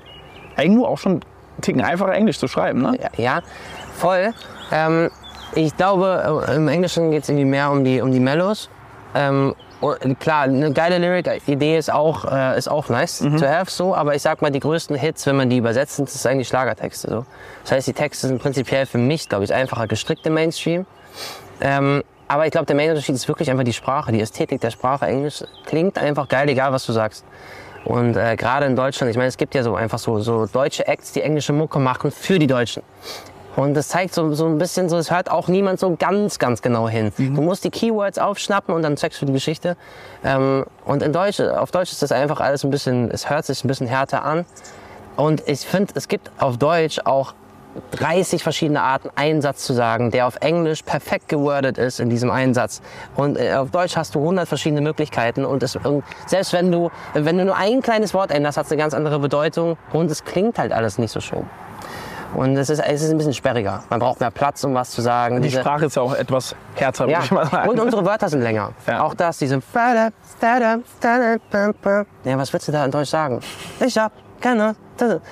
irgendwo 0.58 0.86
auch 0.86 0.98
schon 0.98 1.22
Ticken 1.62 1.82
einfacher, 1.82 2.14
Englisch 2.14 2.40
zu 2.40 2.48
schreiben. 2.48 2.82
Ne? 2.82 2.98
Ja, 3.02 3.10
ja, 3.18 3.40
voll. 3.96 4.34
Ähm, 4.72 5.10
ich 5.56 5.76
glaube, 5.78 6.44
äh, 6.48 6.56
im 6.56 6.68
Englischen 6.68 7.12
geht 7.12 7.24
es 7.24 7.30
irgendwie 7.30 7.46
mehr 7.46 7.72
um 7.72 7.84
die, 7.84 8.02
um 8.02 8.12
die 8.12 8.20
Mellows. 8.20 8.70
Ähm, 9.16 9.56
klar, 10.20 10.44
eine 10.44 10.72
geile 10.72 10.98
Lyric-Idee 10.98 11.78
ist 11.78 11.92
auch, 11.92 12.26
äh, 12.32 12.58
ist 12.58 12.68
auch 12.68 12.90
nice 12.90 13.20
to 13.20 13.46
have 13.46 13.70
so, 13.70 13.94
aber 13.94 14.16
ich 14.16 14.22
sag 14.22 14.42
mal, 14.42 14.50
die 14.50 14.60
größten 14.60 14.96
Hits, 14.96 15.26
wenn 15.26 15.36
man 15.36 15.50
die 15.50 15.58
übersetzt, 15.58 15.98
sind 15.98 16.14
das 16.14 16.26
eigentlich 16.26 16.48
Schlagertexte. 16.48 17.10
So. 17.10 17.26
Das 17.64 17.74
heißt, 17.74 17.88
die 17.88 17.94
Texte 17.94 18.28
sind 18.28 18.42
prinzipiell 18.42 18.86
für 18.86 18.98
mich, 18.98 19.30
glaube 19.30 19.44
ich, 19.44 19.54
einfacher 19.54 19.88
gestrickt 19.88 20.26
im 20.26 20.34
Mainstream. 20.34 20.86
Ähm, 21.62 22.04
aber 22.28 22.46
ich 22.46 22.52
glaube, 22.52 22.66
der 22.66 22.76
Main 22.76 22.90
Unterschied 22.90 23.16
ist 23.16 23.28
wirklich 23.28 23.52
einfach 23.52 23.66
die 23.66 23.74
Sprache, 23.74 24.12
die 24.12 24.22
Ästhetik 24.22 24.62
der 24.62 24.72
Sprache. 24.72 25.06
Englisch 25.06 25.44
klingt 25.66 25.98
einfach 25.98 26.28
geil, 26.28 26.50
egal 26.50 26.72
was 26.72 26.86
du 26.86 26.94
sagst. 26.94 27.26
Und 27.86 28.16
äh, 28.16 28.38
gerade 28.38 28.66
in 28.66 28.76
Deutschland, 28.76 29.12
ich 29.12 29.18
meine, 29.18 29.28
es 29.28 29.38
gibt 29.38 29.54
ja 29.54 29.62
so 29.62 29.76
einfach 29.76 30.00
so, 30.00 30.20
so 30.20 30.46
deutsche 30.46 30.88
Acts, 30.88 31.12
die 31.12 31.22
englische 31.22 31.52
Mucke 31.52 31.80
machen 31.80 32.12
für 32.12 32.40
die 32.40 32.48
Deutschen. 32.48 32.82
Und 33.56 33.76
das 33.76 33.88
zeigt 33.88 34.14
so, 34.14 34.34
so 34.34 34.48
ein 34.48 34.58
bisschen 34.58 34.90
so, 34.90 34.98
es 34.98 35.12
hört 35.12 35.30
auch 35.30 35.48
niemand 35.48 35.80
so 35.80 35.96
ganz, 35.98 36.40
ganz 36.40 36.62
genau 36.62 36.90
hin. 36.90 37.12
Du 37.18 37.42
musst 37.42 37.64
die 37.64 37.70
Keywords 37.70 38.18
aufschnappen 38.18 38.74
und 38.74 38.82
dann 38.82 38.96
checkst 38.96 39.22
du 39.22 39.26
die 39.26 39.34
Geschichte. 39.34 39.78
Ähm, 40.24 40.66
und 40.86 41.04
in 41.04 41.14
Deutsch, 41.14 41.40
auf 41.40 41.72
Deutsch 41.72 41.92
ist 41.92 42.02
das 42.02 42.12
einfach 42.12 42.40
alles 42.40 42.64
ein 42.64 42.72
bisschen, 42.72 43.12
es 43.12 43.30
hört 43.30 43.46
sich 43.46 43.64
ein 43.64 43.68
bisschen 43.68 43.88
härter 43.88 44.26
an. 44.26 44.46
Und 45.16 45.48
ich 45.48 45.60
finde, 45.62 45.94
es 45.96 46.08
gibt 46.08 46.32
auf 46.40 46.58
Deutsch 46.58 47.00
auch 47.06 47.36
30 47.92 48.44
verschiedene 48.44 48.82
Arten, 48.82 49.10
einen 49.16 49.42
Satz 49.42 49.64
zu 49.64 49.74
sagen, 49.74 50.12
der 50.12 50.28
auf 50.28 50.38
Englisch 50.42 50.84
perfekt 50.84 51.28
gewordet 51.28 51.78
ist 51.78 52.00
in 52.00 52.10
diesem 52.10 52.30
einen 52.32 52.54
Satz. 52.54 52.82
Und 53.16 53.38
äh, 53.38 53.54
auf 53.54 53.72
Deutsch 53.72 53.96
hast 53.96 54.16
du 54.16 54.20
100 54.20 54.48
verschiedene 54.48 54.82
Möglichkeiten. 54.82 55.46
Und, 55.46 55.64
es, 55.64 55.76
und 55.76 56.04
selbst 56.26 56.54
wenn 56.54 56.72
du, 56.72 56.92
wenn 57.14 57.38
du 57.38 57.46
nur 57.46 57.56
ein 57.56 57.82
kleines 57.82 58.14
Wort 58.14 58.32
änderst, 58.32 58.58
hat 58.58 58.66
es 58.66 58.72
eine 58.72 58.82
ganz 58.82 58.94
andere 58.94 59.20
Bedeutung. 59.20 59.78
Und 59.92 60.10
es 60.10 60.24
klingt 60.24 60.58
halt 60.58 60.72
alles 60.72 60.98
nicht 60.98 61.12
so 61.12 61.20
schön. 61.20 61.46
Und 62.36 62.58
es 62.58 62.70
ist, 62.70 62.80
es 62.80 63.02
ist 63.04 63.12
ein 63.12 63.18
bisschen 63.18 63.34
sperriger. 63.34 63.84
Man 63.90 64.00
braucht 64.00 64.20
mehr 64.20 64.32
Platz, 64.32 64.64
um 64.64 64.74
was 64.74 64.90
zu 64.92 65.02
sagen. 65.02 65.38
Die 65.42 65.50
Diese- 65.50 65.62
Sprache 65.62 65.86
ist 65.86 65.96
ja 65.96 66.02
auch 66.02 66.14
etwas 66.16 66.56
härter, 66.76 67.08
ja, 67.08 67.18
würde 67.18 67.26
ich 67.26 67.32
mal 67.32 67.46
sagen. 67.48 67.70
und 67.70 67.80
unsere 67.80 68.06
Wörter 68.06 68.30
sind 68.30 68.42
länger. 68.42 68.72
Ja. 68.88 69.02
Auch 69.04 69.14
das, 69.14 69.38
diese. 69.38 69.62
Ja, 72.24 72.38
was 72.38 72.54
willst 72.54 72.68
du 72.68 72.72
da 72.72 72.86
in 72.86 72.92
Deutsch 72.92 73.10
sagen? 73.10 73.40
Ich 73.80 73.98
hab 73.98 74.12
keine. 74.42 74.76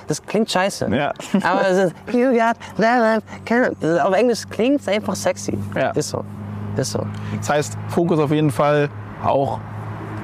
Das, 0.06 0.24
klingt 0.24 0.50
scheiße. 0.50 0.88
Ja. 0.94 1.12
Aber 1.42 1.68
es 1.68 1.78
ist. 1.86 1.94
You 2.12 2.30
got 2.32 2.56
that, 2.78 3.22
keine. 3.44 4.04
Auf 4.04 4.14
Englisch 4.14 4.42
klingt 4.48 4.80
es 4.80 4.88
einfach 4.88 5.14
sexy. 5.16 5.58
Ja. 5.74 5.90
Ist 5.90 6.10
so. 6.10 6.24
Ist 6.76 6.92
so. 6.92 7.04
Das 7.38 7.50
heißt, 7.50 7.76
Fokus 7.88 8.18
auf 8.18 8.30
jeden 8.30 8.50
Fall 8.50 8.88
auch 9.24 9.60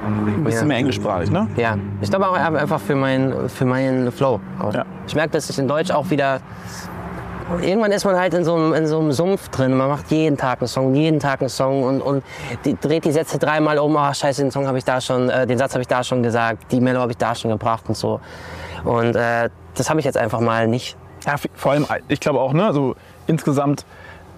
ein 0.05 0.43
bisschen 0.43 0.61
Ja. 0.61 0.67
mehr 0.67 0.77
englischsprachig, 0.77 1.31
ne? 1.31 1.47
Ja. 1.55 1.77
Ich 2.01 2.09
glaube 2.09 2.27
auch 2.27 2.33
einfach 2.33 2.79
für 2.79 2.95
meinen 2.95 3.49
für 3.49 3.65
meinen 3.65 4.11
Flow. 4.11 4.39
Ja. 4.73 4.85
Ich 5.07 5.15
merke, 5.15 5.31
dass 5.31 5.49
ich 5.49 5.57
in 5.59 5.67
Deutsch 5.67 5.91
auch 5.91 6.09
wieder. 6.09 6.39
Irgendwann 7.63 7.91
ist 7.91 8.05
man 8.05 8.15
halt 8.15 8.35
in 8.35 8.43
so, 8.45 8.53
einem, 8.55 8.73
in 8.75 8.85
so 8.85 8.99
einem 8.99 9.11
Sumpf 9.11 9.49
drin. 9.49 9.75
Man 9.75 9.89
macht 9.89 10.11
jeden 10.11 10.37
Tag 10.37 10.59
einen 10.61 10.67
Song, 10.67 10.93
jeden 10.93 11.19
Tag 11.19 11.39
einen 11.41 11.49
Song 11.49 11.81
und, 11.81 11.99
und 11.99 12.23
die, 12.63 12.77
dreht 12.79 13.05
die 13.05 13.11
Sätze 13.11 13.39
dreimal 13.39 13.79
um. 13.79 13.97
Ach, 13.97 14.13
scheiße, 14.13 14.43
den 14.43 14.51
Song 14.51 14.67
habe 14.67 14.77
ich 14.77 14.85
da 14.85 15.01
schon, 15.01 15.29
äh, 15.31 15.47
den 15.47 15.57
Satz 15.57 15.73
habe 15.73 15.81
ich 15.81 15.87
da 15.87 16.03
schon 16.03 16.21
gesagt, 16.21 16.71
die 16.71 16.79
Melo 16.79 16.99
habe 16.99 17.11
ich 17.11 17.17
da 17.17 17.33
schon 17.33 17.49
gebracht 17.49 17.85
und 17.87 17.97
so. 17.97 18.19
Und 18.83 19.15
äh, 19.15 19.49
das 19.73 19.89
habe 19.89 19.99
ich 19.99 20.05
jetzt 20.05 20.17
einfach 20.17 20.39
mal 20.41 20.67
nicht. 20.67 20.95
Ja, 21.25 21.35
vor 21.55 21.71
allem, 21.71 21.87
ich 22.07 22.19
glaube 22.19 22.39
auch, 22.39 22.53
ne, 22.53 22.65
also 22.67 22.95
insgesamt, 23.25 23.83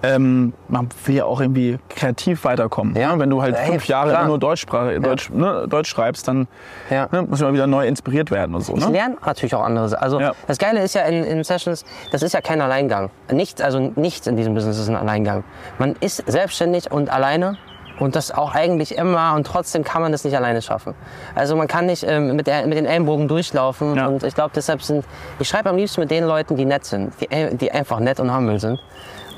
ähm, 0.04 0.54
man 0.68 0.90
will 1.06 1.16
ja 1.16 1.26
auch 1.26 1.40
irgendwie 1.42 1.78
kreativ 1.90 2.44
weiterkommen. 2.44 2.96
Ja. 2.96 3.14
Ne? 3.14 3.20
Wenn 3.20 3.30
du 3.30 3.42
halt 3.42 3.56
Ey, 3.56 3.68
fünf 3.72 3.86
Jahre 3.88 4.10
klar. 4.10 4.26
nur 4.26 4.40
Deutschsprache, 4.40 5.00
Deutsch, 5.00 5.30
ne, 5.30 5.66
Deutsch 5.70 5.90
schreibst, 5.90 6.28
dann 6.28 6.48
Ja. 6.90 7.08
ne, 7.12 7.22
muss 7.24 7.40
man 7.42 7.54
wieder 7.54 7.68
neu 7.68 7.86
inspiriert 7.88 8.32
werden 8.32 8.56
und 8.56 8.62
so. 8.62 8.76
Ich 8.76 8.86
Ne? 8.86 8.92
lerne 8.94 9.18
natürlich 9.26 9.54
auch 9.56 9.64
andere. 9.64 9.90
Sa- 9.90 9.98
Also 9.98 10.20
Ja. 10.20 10.34
das 10.48 10.58
Geile 10.58 10.82
ist 10.82 10.96
ja 10.96 11.02
in, 11.04 11.24
in 11.24 11.44
Sessions, 11.44 11.86
das 12.12 12.24
ist 12.24 12.34
ja 12.34 12.42
kein 12.42 12.62
Alleingang. 12.62 13.10
Nichts, 13.32 13.62
also 13.62 13.92
nichts 13.96 14.26
in 14.28 14.38
diesem 14.38 14.54
Business 14.56 14.80
ist 14.80 14.90
ein 14.90 14.96
Alleingang. 14.96 15.44
Man 15.78 15.96
ist 16.00 16.24
selbstständig 16.30 16.92
und 16.92 17.12
alleine 17.12 17.58
und 18.00 18.16
das 18.16 18.32
auch 18.32 18.56
eigentlich 18.56 18.98
immer 18.98 19.36
und 19.36 19.46
trotzdem 19.46 19.84
kann 19.84 20.02
man 20.02 20.12
das 20.12 20.24
nicht 20.24 20.36
alleine 20.36 20.64
schaffen. 20.64 20.96
Also 21.36 21.56
man 21.56 21.68
kann 21.68 21.86
nicht 21.86 22.04
ähm, 22.08 22.36
mit, 22.36 22.48
der, 22.48 22.66
mit 22.66 22.76
den 22.78 22.88
Ellenbogen 22.88 23.28
durchlaufen 23.28 23.96
Ja. 23.96 24.08
und 24.08 24.24
ich 24.24 24.34
glaube 24.34 24.52
deshalb 24.56 24.82
sind, 24.82 25.06
ich 25.38 25.48
schreibe 25.48 25.70
am 25.70 25.76
liebsten 25.78 26.02
mit 26.02 26.10
den 26.10 26.24
Leuten, 26.24 26.56
die 26.56 26.66
nett 26.66 26.86
sind, 26.86 27.14
die, 27.22 27.30
äh, 27.30 27.54
die 27.56 27.72
einfach 27.72 28.00
nett 28.00 28.20
und 28.20 28.36
humble 28.36 28.60
sind 28.60 28.80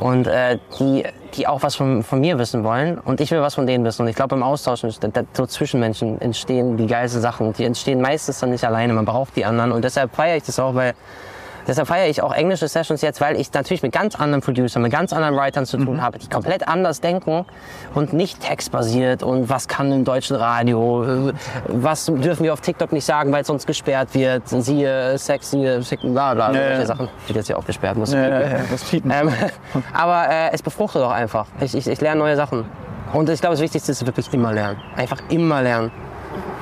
und 0.04 0.28
äh, 0.28 0.58
die, 0.80 1.06
die 1.34 1.48
auch 1.48 1.64
was 1.64 1.76
von, 1.76 2.04
von 2.04 2.20
mir 2.20 2.38
wissen 2.38 2.66
wollen 2.66 2.98
und 2.98 3.22
ich 3.22 3.32
will 3.32 3.40
was 3.40 3.56
von 3.56 3.66
denen 3.66 3.86
wissen. 3.86 4.02
Und 4.02 4.10
ich 4.10 4.18
glaube, 4.18 4.36
im 4.36 4.44
Austausch, 4.44 4.82
so 4.82 5.46
zwischen 5.46 5.80
Menschen 5.80 6.20
entstehen 6.20 6.76
die 6.76 6.88
geilsten 6.88 7.22
Sachen. 7.22 7.54
Die 7.54 7.64
entstehen 7.64 8.02
meistens 8.02 8.42
dann 8.42 8.50
nicht 8.50 8.66
alleine, 8.66 8.92
man 8.92 9.06
braucht 9.06 9.38
die 9.38 9.46
anderen. 9.46 9.72
Und 9.72 9.86
deshalb 9.86 10.14
feiere 10.14 10.36
ich 10.36 10.44
das 10.44 10.60
auch, 10.60 10.76
weil 10.76 10.94
Deshalb 11.68 11.88
feiere 11.88 12.08
ich 12.08 12.22
auch 12.22 12.34
englische 12.34 12.68
Sessions 12.68 13.02
jetzt, 13.02 13.22
weil 13.22 13.40
ich 13.40 13.52
natürlich 13.54 13.84
mit 13.84 13.92
ganz 13.92 14.16
anderen 14.16 14.42
Producern, 14.42 14.82
mit 14.82 14.92
ganz 14.92 15.14
anderen 15.14 15.36
Writern 15.36 15.66
zu 15.66 15.78
tun 15.78 16.02
habe, 16.02 16.20
die 16.20 16.28
komplett 16.28 16.68
anders 16.68 17.02
denken 17.02 17.46
und 17.94 18.14
nicht 18.14 18.42
textbasiert 18.42 19.24
und 19.24 19.50
was 19.50 19.68
kann 19.68 19.92
im 19.92 20.04
deutschen 20.04 20.36
Radio, 20.36 21.32
was 21.68 22.06
dürfen 22.06 22.44
wir 22.44 22.54
auf 22.54 22.62
TikTok 22.62 22.92
nicht 22.92 23.06
sagen, 23.06 23.32
weil 23.32 23.42
es 23.42 23.48
sonst 23.48 23.66
gesperrt 23.66 24.14
wird, 24.14 24.48
siehe 24.48 25.18
Sex, 25.18 25.52
siehe 25.52 25.82
bla 26.04 26.34
bla, 26.34 26.48
solche 26.48 26.60
ja. 26.60 26.86
Sachen. 26.86 27.10
Wird 27.28 27.38
jetzt 27.38 27.50
ja 27.50 27.58
auch 27.58 27.66
gesperrt, 27.66 27.98
muss 27.98 28.14
Ja, 28.14 28.28
ja, 28.28 28.42
ja, 28.42 28.60
das 28.70 28.94
ähm, 28.94 29.30
aber 29.94 30.30
äh, 30.30 30.52
es 30.52 30.62
befruchtet 30.62 31.02
auch 31.02 31.12
einfach. 31.12 31.48
Ich, 31.60 31.76
ich, 31.76 31.88
ich 31.88 32.02
lerne 32.02 32.20
neue 32.20 32.36
Sachen. 32.36 32.66
Und 33.14 33.30
ich 33.30 33.40
glaube, 33.40 33.54
das 33.54 33.62
Wichtigste 33.62 33.92
ist 33.92 34.06
wirklich 34.06 34.32
immer 34.34 34.52
lernen. 34.52 34.80
Einfach 34.96 35.20
immer 35.30 35.62
lernen. 35.62 35.92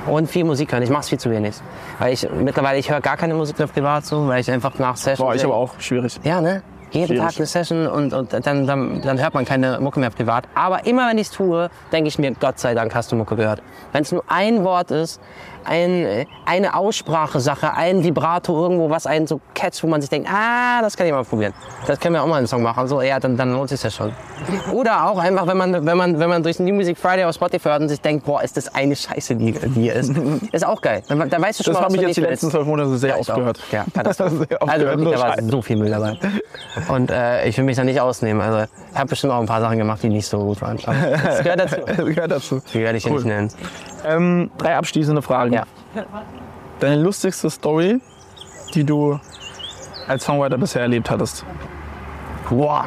Und 0.06 0.28
viel 0.28 0.44
Musik 0.44 0.72
hören. 0.72 0.82
Ich 0.82 0.90
mache 0.90 1.02
es 1.02 1.08
viel 1.08 1.18
zu 1.18 1.30
wenig. 1.30 1.54
Weil 1.98 2.12
ich 2.12 2.28
mittlerweile, 2.30 2.78
ich 2.78 2.90
höre 2.90 3.00
gar 3.00 3.16
keine 3.16 3.34
Musik 3.34 3.58
mehr 3.58 3.68
privat 3.68 4.04
so, 4.04 4.26
weil 4.26 4.40
ich 4.40 4.50
einfach 4.50 4.78
nach 4.78 4.96
Sessions... 4.96 5.18
Boah, 5.18 5.34
ich 5.34 5.44
aber 5.44 5.54
auch 5.54 5.78
schwierig. 5.78 6.18
Ja, 6.24 6.40
ne? 6.40 6.62
Jeden 6.90 7.06
Schwierig. 7.06 7.22
Tag 7.22 7.36
eine 7.36 7.46
Session 7.46 7.86
und, 7.86 8.12
und 8.12 8.32
dann, 8.32 8.66
dann, 8.66 9.00
dann 9.00 9.20
hört 9.20 9.32
man 9.32 9.44
keine 9.46 9.80
Mucke 9.80 9.98
mehr 9.98 10.10
privat. 10.10 10.44
Aber 10.54 10.84
immer 10.86 11.08
wenn 11.08 11.16
ich 11.16 11.28
es 11.28 11.32
tue, 11.32 11.70
denke 11.90 12.08
ich 12.08 12.18
mir, 12.18 12.32
Gott 12.32 12.58
sei 12.58 12.74
Dank 12.74 12.94
hast 12.94 13.10
du 13.10 13.16
Mucke 13.16 13.34
gehört. 13.34 13.62
Wenn 13.92 14.02
es 14.02 14.12
nur 14.12 14.24
ein 14.28 14.62
Wort 14.62 14.90
ist, 14.90 15.20
ein, 15.64 16.26
eine 16.46 16.74
Aussprachesache, 16.74 17.74
ein 17.74 18.04
Vibrato 18.04 18.62
irgendwo, 18.62 18.90
was 18.90 19.06
einen 19.06 19.26
so 19.26 19.40
catcht, 19.54 19.82
wo 19.82 19.86
man 19.86 20.00
sich 20.00 20.10
denkt, 20.10 20.28
ah, 20.30 20.80
das 20.82 20.96
kann 20.96 21.06
ich 21.06 21.12
mal 21.12 21.24
probieren. 21.24 21.52
Das 21.86 21.98
können 22.00 22.14
wir 22.14 22.22
auch 22.22 22.26
mal 22.26 22.36
einen 22.36 22.46
Song 22.46 22.62
machen. 22.62 22.86
So, 22.88 23.00
ja, 23.00 23.18
dann, 23.20 23.36
dann 23.36 23.52
lohnt 23.52 23.70
sich 23.70 23.82
ja 23.82 23.90
schon. 23.90 24.12
Oder 24.72 25.08
auch 25.08 25.18
einfach, 25.18 25.46
wenn 25.46 25.56
man, 25.56 25.86
wenn 25.86 25.96
man, 25.96 26.18
wenn 26.18 26.28
man 26.28 26.42
durch 26.42 26.56
den 26.56 26.66
New 26.66 26.74
Music 26.74 26.98
Friday 26.98 27.24
auf 27.24 27.34
Spotify 27.34 27.68
hört 27.68 27.82
und 27.82 27.88
sich 27.88 28.00
denkt, 28.00 28.24
boah, 28.24 28.42
ist 28.42 28.56
das 28.56 28.74
eine 28.74 28.96
Scheiße, 28.96 29.36
die, 29.36 29.52
die 29.52 29.80
hier 29.80 29.94
ist. 29.94 30.12
Ist 30.52 30.66
auch 30.66 30.80
geil. 30.80 31.02
Dann, 31.08 31.28
dann 31.30 31.42
weißt 31.42 31.60
du 31.60 31.64
schon 31.64 31.72
Das 31.74 31.80
mal, 31.80 31.84
habe 31.86 31.94
was 31.94 31.94
ich 31.94 32.00
du 32.00 32.06
jetzt 32.08 32.16
die 32.16 32.20
letzten 32.20 32.50
zwölf 32.50 32.66
Monate 32.66 32.96
sehr 32.96 33.10
Ja, 33.10 33.16
oft 33.16 33.28
ich 33.28 33.34
gehört. 33.34 33.60
Ja, 33.70 33.84
Katastrophe. 33.94 34.46
Also 34.60 34.86
wirklich, 34.86 35.10
da 35.10 35.20
war 35.20 35.36
so 35.42 35.62
viel 35.62 35.76
Müll 35.76 35.90
dabei. 35.90 36.18
Und 36.88 37.10
äh, 37.10 37.46
ich 37.46 37.56
will 37.56 37.64
mich 37.64 37.76
da 37.76 37.84
nicht 37.84 38.00
ausnehmen. 38.00 38.42
Also 38.42 38.66
ich 38.92 38.98
habe 38.98 39.08
bestimmt 39.08 39.32
auch 39.32 39.40
ein 39.40 39.46
paar 39.46 39.60
Sachen 39.60 39.78
gemacht, 39.78 40.02
die 40.02 40.08
nicht 40.08 40.26
so 40.26 40.38
gut 40.38 40.60
waren. 40.60 40.78
Das 41.22 41.42
gehört 41.42 41.60
dazu. 41.60 41.76
Das 41.86 41.96
gehört 41.96 42.30
dazu. 42.30 42.62
Die 42.72 42.80
werde 42.80 42.98
ich 42.98 43.04
hier 43.04 43.12
nicht 43.12 43.24
nennen. 43.24 43.50
Ähm, 44.04 44.50
drei 44.58 44.76
abschließende 44.76 45.22
Fragen. 45.22 45.52
Ja. 45.52 45.64
Deine 46.80 47.02
lustigste 47.02 47.48
Story, 47.50 48.00
die 48.74 48.84
du 48.84 49.18
als 50.08 50.24
Songwriter 50.24 50.58
bisher 50.58 50.82
erlebt 50.82 51.10
hattest. 51.10 51.44
Boah. 52.48 52.86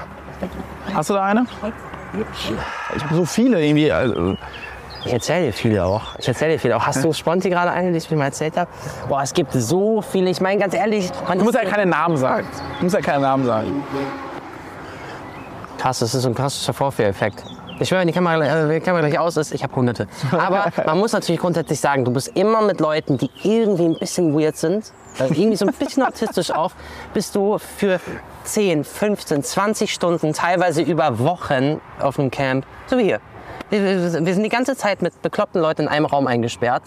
Hast 0.94 1.10
du 1.10 1.14
da 1.14 1.24
eine? 1.24 1.46
Ich 2.96 3.04
habe 3.04 3.16
so 3.16 3.26
viele 3.26 3.64
irgendwie. 3.66 3.92
Also, 3.92 4.36
Ich 5.06 5.14
erzähle 5.14 5.48
dir 5.48 5.54
viele 5.54 5.86
auch. 5.86 6.16
Ich 6.18 6.28
erzähle 6.28 6.54
dir 6.54 6.60
viele 6.60 6.78
auch. 6.78 6.86
Hast 6.86 7.04
du 7.04 7.14
Sponti 7.14 7.50
gerade 7.50 7.72
eine, 7.72 7.92
die 7.92 7.98
ich 7.98 8.10
mir 8.12 8.18
mal 8.18 8.26
erzählt 8.26 8.58
habe? 8.58 8.70
Boah, 9.08 9.22
es 9.22 9.34
gibt 9.34 9.54
so 9.54 10.02
viele. 10.02 10.30
Ich 10.30 10.42
meine, 10.42 10.60
ganz 10.60 10.74
ehrlich, 10.74 11.12
man 11.28 11.38
du 11.38 11.46
musst 11.46 11.58
ja 11.58 11.64
keine 11.64 11.86
Namen 11.86 12.18
sagen. 12.18 12.48
Du 12.80 12.84
musst 12.84 12.96
ja 12.96 13.02
keine 13.02 13.22
Namen 13.22 13.46
sagen. 13.46 13.84
krass, 15.78 16.00
das 16.00 16.14
ist 16.16 16.26
ein 16.26 16.36
krasser 16.36 16.74
Vorführeffekt. 16.74 17.44
Ich 17.80 17.90
schwöre, 17.90 18.02
wenn 18.02 18.08
die 18.08 18.14
Kamera, 18.14 18.36
äh, 18.44 18.70
wenn 18.70 18.80
die 18.80 18.86
Kamera 18.86 19.08
gleich 19.08 19.20
aus 19.20 19.38
ist, 19.38 19.54
ich 19.54 19.64
habe 19.64 19.76
hunderte. 19.76 20.08
Aber 20.32 20.72
man 20.86 20.98
muss 20.98 21.12
natürlich 21.14 21.42
grundsätzlich 21.42 21.80
sagen, 21.80 22.06
du 22.06 22.12
bist 22.12 22.30
immer 22.36 22.62
mit 22.62 22.80
Leuten, 22.80 23.18
die 23.18 23.30
irgendwie 23.44 23.86
ein 23.86 24.00
bisschen 24.00 24.38
weird 24.38 24.56
sind, 24.56 24.92
äh, 25.20 25.26
irgendwie 25.26 25.56
so 25.58 25.66
ein 25.66 25.74
bisschen 25.74 26.04
autistisch 26.08 26.52
auch, 26.52 26.72
bist 27.14 27.36
du 27.36 27.58
für 27.58 28.00
10, 28.46 28.84
15, 28.84 29.44
20 29.44 29.94
Stunden, 29.94 30.34
teilweise 30.34 30.82
über 30.82 31.20
Wochen 31.20 31.82
auf 32.00 32.18
einem 32.20 32.32
Camp, 32.32 32.66
so 32.88 32.98
wie 32.98 33.04
hier. 33.04 33.20
Wir, 33.72 34.10
sind 34.10 34.44
die 34.44 34.50
ganze 34.50 34.76
Zeit 34.76 35.02
mit 35.02 35.20
bekloppten 35.24 35.60
Leuten 35.60 35.84
in 35.84 35.88
einem 35.88 36.06
Raum 36.06 36.28
eingesperrt. 36.28 36.84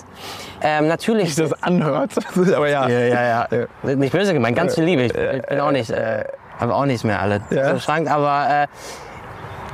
Ähm, 0.62 0.86
natürlich. 0.86 1.36
Wie 1.36 1.42
das 1.42 1.62
anhört. 1.62 2.12
Aber 2.36 2.68
ja. 2.68 2.88
Ja, 2.88 3.00
ja, 3.00 3.48
ja. 3.50 3.94
Nicht 3.96 4.12
böse 4.12 4.32
gemeint, 4.32 4.56
ganz 4.56 4.76
viel 4.76 4.84
Liebe. 4.84 5.02
Ich, 5.02 5.12
ich 5.14 5.42
bin 5.46 5.60
auch 5.60 5.72
nicht, 5.72 5.90
äh, 5.90 6.22
habe 6.58 6.74
auch 6.74 6.86
nicht 6.86 7.04
mehr 7.04 7.20
alle 7.20 7.42
Ja. 7.50 7.70
im 7.70 7.80
Schrank, 7.80 8.08
aber 8.10 8.62
äh, 8.62 8.66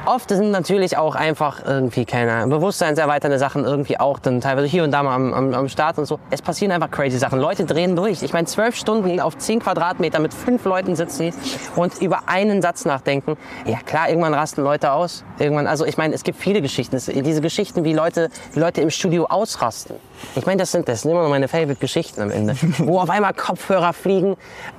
oft 0.06 0.28
sind 0.28 0.50
natürlich 0.50 0.96
auch 0.96 1.14
einfach 1.14 1.64
irgendwie 1.64 2.04
keine 2.04 2.46
bewusstseinserweiternde 2.46 3.38
Sachen 3.38 3.64
irgendwie 3.64 3.98
auch 3.98 4.18
dann 4.18 4.40
teilweise 4.40 4.66
hier 4.66 4.84
und 4.84 4.90
da 4.90 5.02
mal 5.02 5.14
am, 5.14 5.32
am, 5.32 5.54
am 5.54 5.68
Start 5.68 5.98
und 5.98 6.06
so. 6.06 6.18
Es 6.30 6.42
passieren 6.42 6.72
einfach 6.72 6.90
crazy 6.90 7.18
Sachen. 7.18 7.38
Leute 7.38 7.64
drehen 7.64 7.96
durch. 7.96 8.22
Ich 8.22 8.32
meine, 8.32 8.46
zwölf 8.46 8.76
Stunden 8.76 9.20
auf 9.20 9.38
zehn 9.38 9.60
Quadratmeter 9.60 10.20
mit 10.20 10.34
fünf 10.34 10.64
Leuten 10.64 10.96
sitzen 10.96 11.32
und 11.76 12.00
über 12.00 12.28
einen 12.28 12.62
Satz 12.62 12.84
nachdenken. 12.84 13.36
Ja 13.64 13.78
klar, 13.78 14.08
irgendwann 14.08 14.34
rasten 14.34 14.62
Leute 14.62 14.92
aus. 14.92 15.24
Irgendwann, 15.38 15.66
also 15.66 15.84
ich 15.84 15.96
meine, 15.96 16.14
es 16.14 16.22
gibt 16.22 16.38
viele 16.38 16.62
Geschichten. 16.62 16.96
Es, 16.96 17.06
diese 17.06 17.40
Geschichten, 17.40 17.84
wie 17.84 17.92
Leute, 17.92 18.30
wie 18.52 18.60
Leute 18.60 18.80
im 18.80 18.90
Studio 18.90 19.26
ausrasten. 19.26 19.96
Ich 20.36 20.46
meine, 20.46 20.58
das 20.58 20.72
sind, 20.72 20.88
das 20.88 21.02
sind 21.02 21.10
immer 21.10 21.22
noch 21.22 21.28
meine 21.28 21.48
Favorite-Geschichten 21.48 22.22
am 22.22 22.30
Ende. 22.30 22.56
Wo 22.78 23.00
auf 23.00 23.10
einmal 23.10 23.34
Kopfhörer 23.34 23.92
fliegen, 23.92 24.36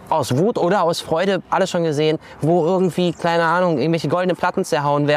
aus 0.09 0.37
Wut 0.37 0.57
oder 0.57 0.83
aus 0.83 1.01
Freude, 1.01 1.41
alles 1.49 1.69
schon 1.69 1.83
gesehen, 1.83 2.19
wo 2.41 2.65
irgendwie, 2.65 3.11
keine 3.11 3.43
Ahnung, 3.43 3.79
irgendwelche 3.79 4.07
goldene 4.07 4.35
Platten 4.35 4.63
zerhauen 4.63 5.07
werden, 5.07 5.14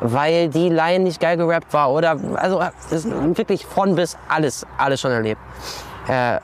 weil 0.00 0.48
die 0.48 0.68
Line 0.68 1.04
nicht 1.04 1.20
geil 1.20 1.36
gerappt 1.36 1.72
war. 1.72 1.90
Oder, 1.90 2.16
also, 2.34 2.62
ist 2.90 3.08
wirklich 3.36 3.66
von 3.66 3.94
bis 3.94 4.16
alles, 4.28 4.66
alles 4.78 5.00
schon 5.00 5.10
erlebt. 5.10 5.40
Äh, 6.08 6.38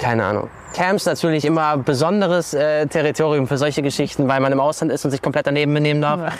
keine 0.00 0.24
Ahnung. 0.24 0.48
Camps 0.74 1.06
natürlich 1.06 1.44
immer 1.44 1.76
besonderes 1.78 2.54
äh, 2.54 2.86
Territorium 2.86 3.46
für 3.48 3.58
solche 3.58 3.82
Geschichten, 3.82 4.28
weil 4.28 4.40
man 4.40 4.52
im 4.52 4.60
Ausland 4.60 4.92
ist 4.92 5.04
und 5.04 5.10
sich 5.10 5.20
komplett 5.20 5.46
daneben 5.46 5.74
benehmen 5.74 6.00
darf. 6.00 6.32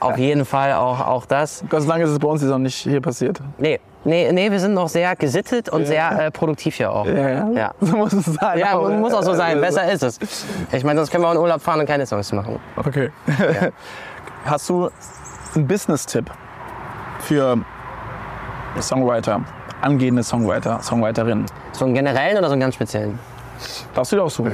Auf 0.00 0.16
jeden 0.16 0.44
Fall 0.44 0.72
auch, 0.72 1.00
auch 1.00 1.26
das. 1.26 1.62
Gott 1.68 1.82
sei 1.82 1.88
Dank 1.88 2.02
ist 2.04 2.10
es 2.10 2.18
bei 2.18 2.28
uns 2.28 2.40
jetzt 2.40 2.50
noch 2.50 2.58
nicht 2.58 2.76
hier 2.76 3.00
passiert. 3.00 3.40
Nee, 3.58 3.80
Nee, 4.04 4.30
nee, 4.32 4.50
wir 4.50 4.60
sind 4.60 4.74
noch 4.74 4.88
sehr 4.88 5.16
gesittet 5.16 5.68
und 5.68 5.86
sehr 5.86 6.26
äh, 6.26 6.30
produktiv 6.30 6.76
hier 6.76 6.92
auch. 6.92 7.04
Ja, 7.04 7.50
Ja. 7.50 7.74
So 7.80 7.96
muss 7.96 8.12
es 8.12 8.24
sein. 8.24 8.58
Ja, 8.58 8.78
Aber, 8.78 8.90
muss 8.90 9.12
auch 9.12 9.22
so 9.24 9.34
sein. 9.34 9.58
äh, 9.58 9.60
Besser 9.60 9.90
ist 9.92 10.02
es. 10.02 10.18
Ich 10.72 10.84
meine, 10.84 11.00
sonst 11.00 11.10
können 11.10 11.24
wir 11.24 11.28
auch 11.28 11.32
in 11.34 11.38
Urlaub 11.38 11.60
fahren 11.60 11.80
und 11.80 11.86
keine 11.86 12.06
Songs 12.06 12.32
machen. 12.32 12.60
Okay. 12.76 13.10
Hast 14.44 14.68
du 14.70 14.88
einen 15.58 15.66
Business-Tipp 15.66 16.30
für 17.20 17.58
Songwriter, 18.80 19.42
angehende 19.82 20.22
Songwriter, 20.22 20.80
Songwriterinnen? 20.82 21.46
So 21.72 21.84
einen 21.84 21.94
generellen 21.94 22.38
oder 22.38 22.46
so 22.46 22.52
einen 22.52 22.60
ganz 22.60 22.76
speziellen? 22.76 23.18
Darfst 23.94 24.12
du 24.12 24.16
dir 24.16 24.22
auch 24.22 24.30
so. 24.30 24.46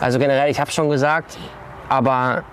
Also 0.00 0.18
generell, 0.18 0.50
ich 0.50 0.60
habe 0.60 0.70
schon 0.70 0.88
gesagt, 0.88 1.36
aber 1.88 2.44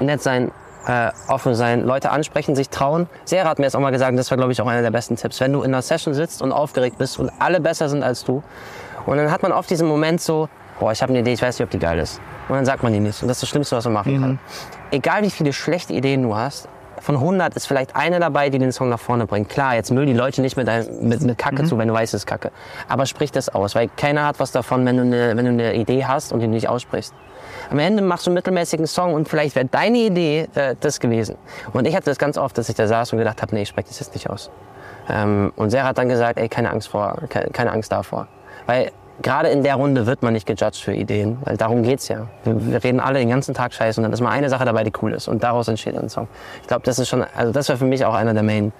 nett 0.00 0.20
sein, 0.20 0.50
äh, 0.86 1.10
offen 1.28 1.54
sein, 1.54 1.84
Leute 1.84 2.10
ansprechen, 2.10 2.56
sich 2.56 2.70
trauen. 2.70 3.08
Sarah 3.24 3.50
hat 3.50 3.58
mir 3.58 3.66
jetzt 3.66 3.76
auch 3.76 3.80
mal 3.80 3.92
gesagt, 3.92 4.18
das 4.18 4.30
war 4.30 4.36
glaube 4.36 4.52
ich 4.52 4.60
auch 4.60 4.66
einer 4.66 4.82
der 4.82 4.90
besten 4.90 5.16
Tipps. 5.16 5.40
Wenn 5.40 5.52
du 5.52 5.62
in 5.62 5.72
einer 5.72 5.82
Session 5.82 6.12
sitzt 6.12 6.42
und 6.42 6.52
aufgeregt 6.52 6.98
bist 6.98 7.18
und 7.18 7.30
alle 7.38 7.60
besser 7.60 7.88
sind 7.88 8.02
als 8.02 8.24
du 8.24 8.42
und 9.06 9.16
dann 9.16 9.30
hat 9.30 9.42
man 9.42 9.52
oft 9.52 9.70
diesen 9.70 9.86
Moment 9.86 10.20
so, 10.20 10.48
boah, 10.80 10.90
ich 10.90 11.00
habe 11.00 11.10
eine 11.12 11.20
Idee, 11.20 11.34
ich 11.34 11.42
weiß 11.42 11.58
nicht, 11.58 11.64
ob 11.64 11.70
die 11.70 11.78
geil 11.78 11.98
ist. 11.98 12.20
Und 12.48 12.56
dann 12.56 12.64
sagt 12.64 12.82
man 12.82 12.92
die 12.92 12.98
nicht. 12.98 13.22
Und 13.22 13.28
das 13.28 13.36
ist 13.36 13.42
das 13.44 13.48
Schlimmste, 13.50 13.76
was 13.76 13.84
man 13.84 13.92
machen 13.92 14.20
kann. 14.20 14.38
Egal 14.90 15.22
wie 15.22 15.30
viele 15.30 15.52
schlechte 15.52 15.92
Ideen 15.92 16.22
du 16.22 16.34
hast, 16.34 16.68
von 17.00 17.14
100 17.14 17.54
ist 17.54 17.66
vielleicht 17.66 17.96
eine 17.96 18.20
dabei, 18.20 18.50
die 18.50 18.58
den 18.58 18.72
Song 18.72 18.88
nach 18.88 18.98
vorne 18.98 19.26
bringt. 19.26 19.48
Klar, 19.48 19.74
jetzt 19.74 19.90
mögen 19.90 20.08
die 20.08 20.12
Leute 20.12 20.42
nicht 20.42 20.56
mit, 20.56 20.68
dein, 20.68 20.86
mit, 21.00 21.22
mit 21.22 21.38
Kacke 21.38 21.64
zu, 21.64 21.78
wenn 21.78 21.88
du 21.88 21.94
weißt, 21.94 22.12
es 22.14 22.22
ist 22.22 22.26
Kacke. 22.26 22.50
Aber 22.88 23.06
sprich 23.06 23.32
das 23.32 23.48
aus, 23.48 23.74
weil 23.74 23.88
keiner 23.96 24.26
hat 24.26 24.38
was 24.38 24.52
davon, 24.52 24.84
wenn 24.84 24.96
du 24.96 25.02
eine, 25.02 25.36
wenn 25.36 25.44
du 25.44 25.50
eine 25.50 25.74
Idee 25.74 26.04
hast 26.04 26.32
und 26.32 26.40
die 26.40 26.46
nicht 26.46 26.68
aussprichst. 26.68 27.14
Am 27.70 27.78
Ende 27.78 28.02
machst 28.02 28.26
du 28.26 28.30
einen 28.30 28.34
mittelmäßigen 28.34 28.86
Song 28.86 29.14
und 29.14 29.28
vielleicht 29.28 29.56
wäre 29.56 29.66
deine 29.66 29.98
Idee 29.98 30.48
äh, 30.54 30.74
das 30.78 31.00
gewesen. 31.00 31.36
Und 31.72 31.86
ich 31.86 31.94
hatte 31.94 32.06
das 32.06 32.18
ganz 32.18 32.36
oft, 32.36 32.58
dass 32.58 32.68
ich 32.68 32.74
da 32.74 32.86
saß 32.86 33.12
und 33.12 33.18
gedacht 33.18 33.40
habe, 33.42 33.54
nee, 33.54 33.62
ich 33.62 33.68
spreche 33.68 33.88
das 33.88 34.00
jetzt 34.00 34.14
nicht 34.14 34.28
aus. 34.28 34.50
Ähm, 35.08 35.52
und 35.56 35.70
Sarah 35.70 35.88
hat 35.88 35.98
dann 35.98 36.08
gesagt, 36.08 36.38
ey, 36.38 36.48
keine 36.48 36.70
Angst 36.70 36.88
vor, 36.88 37.16
keine, 37.28 37.50
keine 37.50 37.72
Angst 37.72 37.92
davor. 37.92 38.28
Weil 38.66 38.92
gerade 39.22 39.48
in 39.48 39.62
der 39.62 39.74
Runde 39.76 40.06
wird 40.06 40.22
man 40.22 40.32
nicht 40.32 40.46
gejudged 40.46 40.82
für 40.82 40.94
Ideen, 40.94 41.38
weil 41.44 41.56
darum 41.56 41.82
geht's 41.82 42.08
ja. 42.08 42.28
Wir, 42.44 42.72
wir 42.72 42.84
reden 42.84 43.00
alle 43.00 43.18
den 43.18 43.28
ganzen 43.28 43.54
Tag 43.54 43.72
scheiße 43.72 44.00
und 44.00 44.04
dann 44.04 44.12
ist 44.12 44.20
mal 44.20 44.30
eine 44.30 44.48
Sache 44.48 44.64
dabei, 44.64 44.84
die 44.84 44.92
cool 45.02 45.12
ist 45.12 45.28
und 45.28 45.42
daraus 45.42 45.68
entsteht 45.68 45.96
ein 45.96 46.08
Song. 46.08 46.28
Ich 46.62 46.68
glaube, 46.68 46.82
das 46.84 46.98
ist 46.98 47.08
schon, 47.08 47.24
also 47.36 47.52
das 47.52 47.68
war 47.68 47.76
für 47.76 47.84
mich 47.84 48.04
auch 48.04 48.14
einer 48.14 48.34
der 48.34 48.42
Main, 48.42 48.72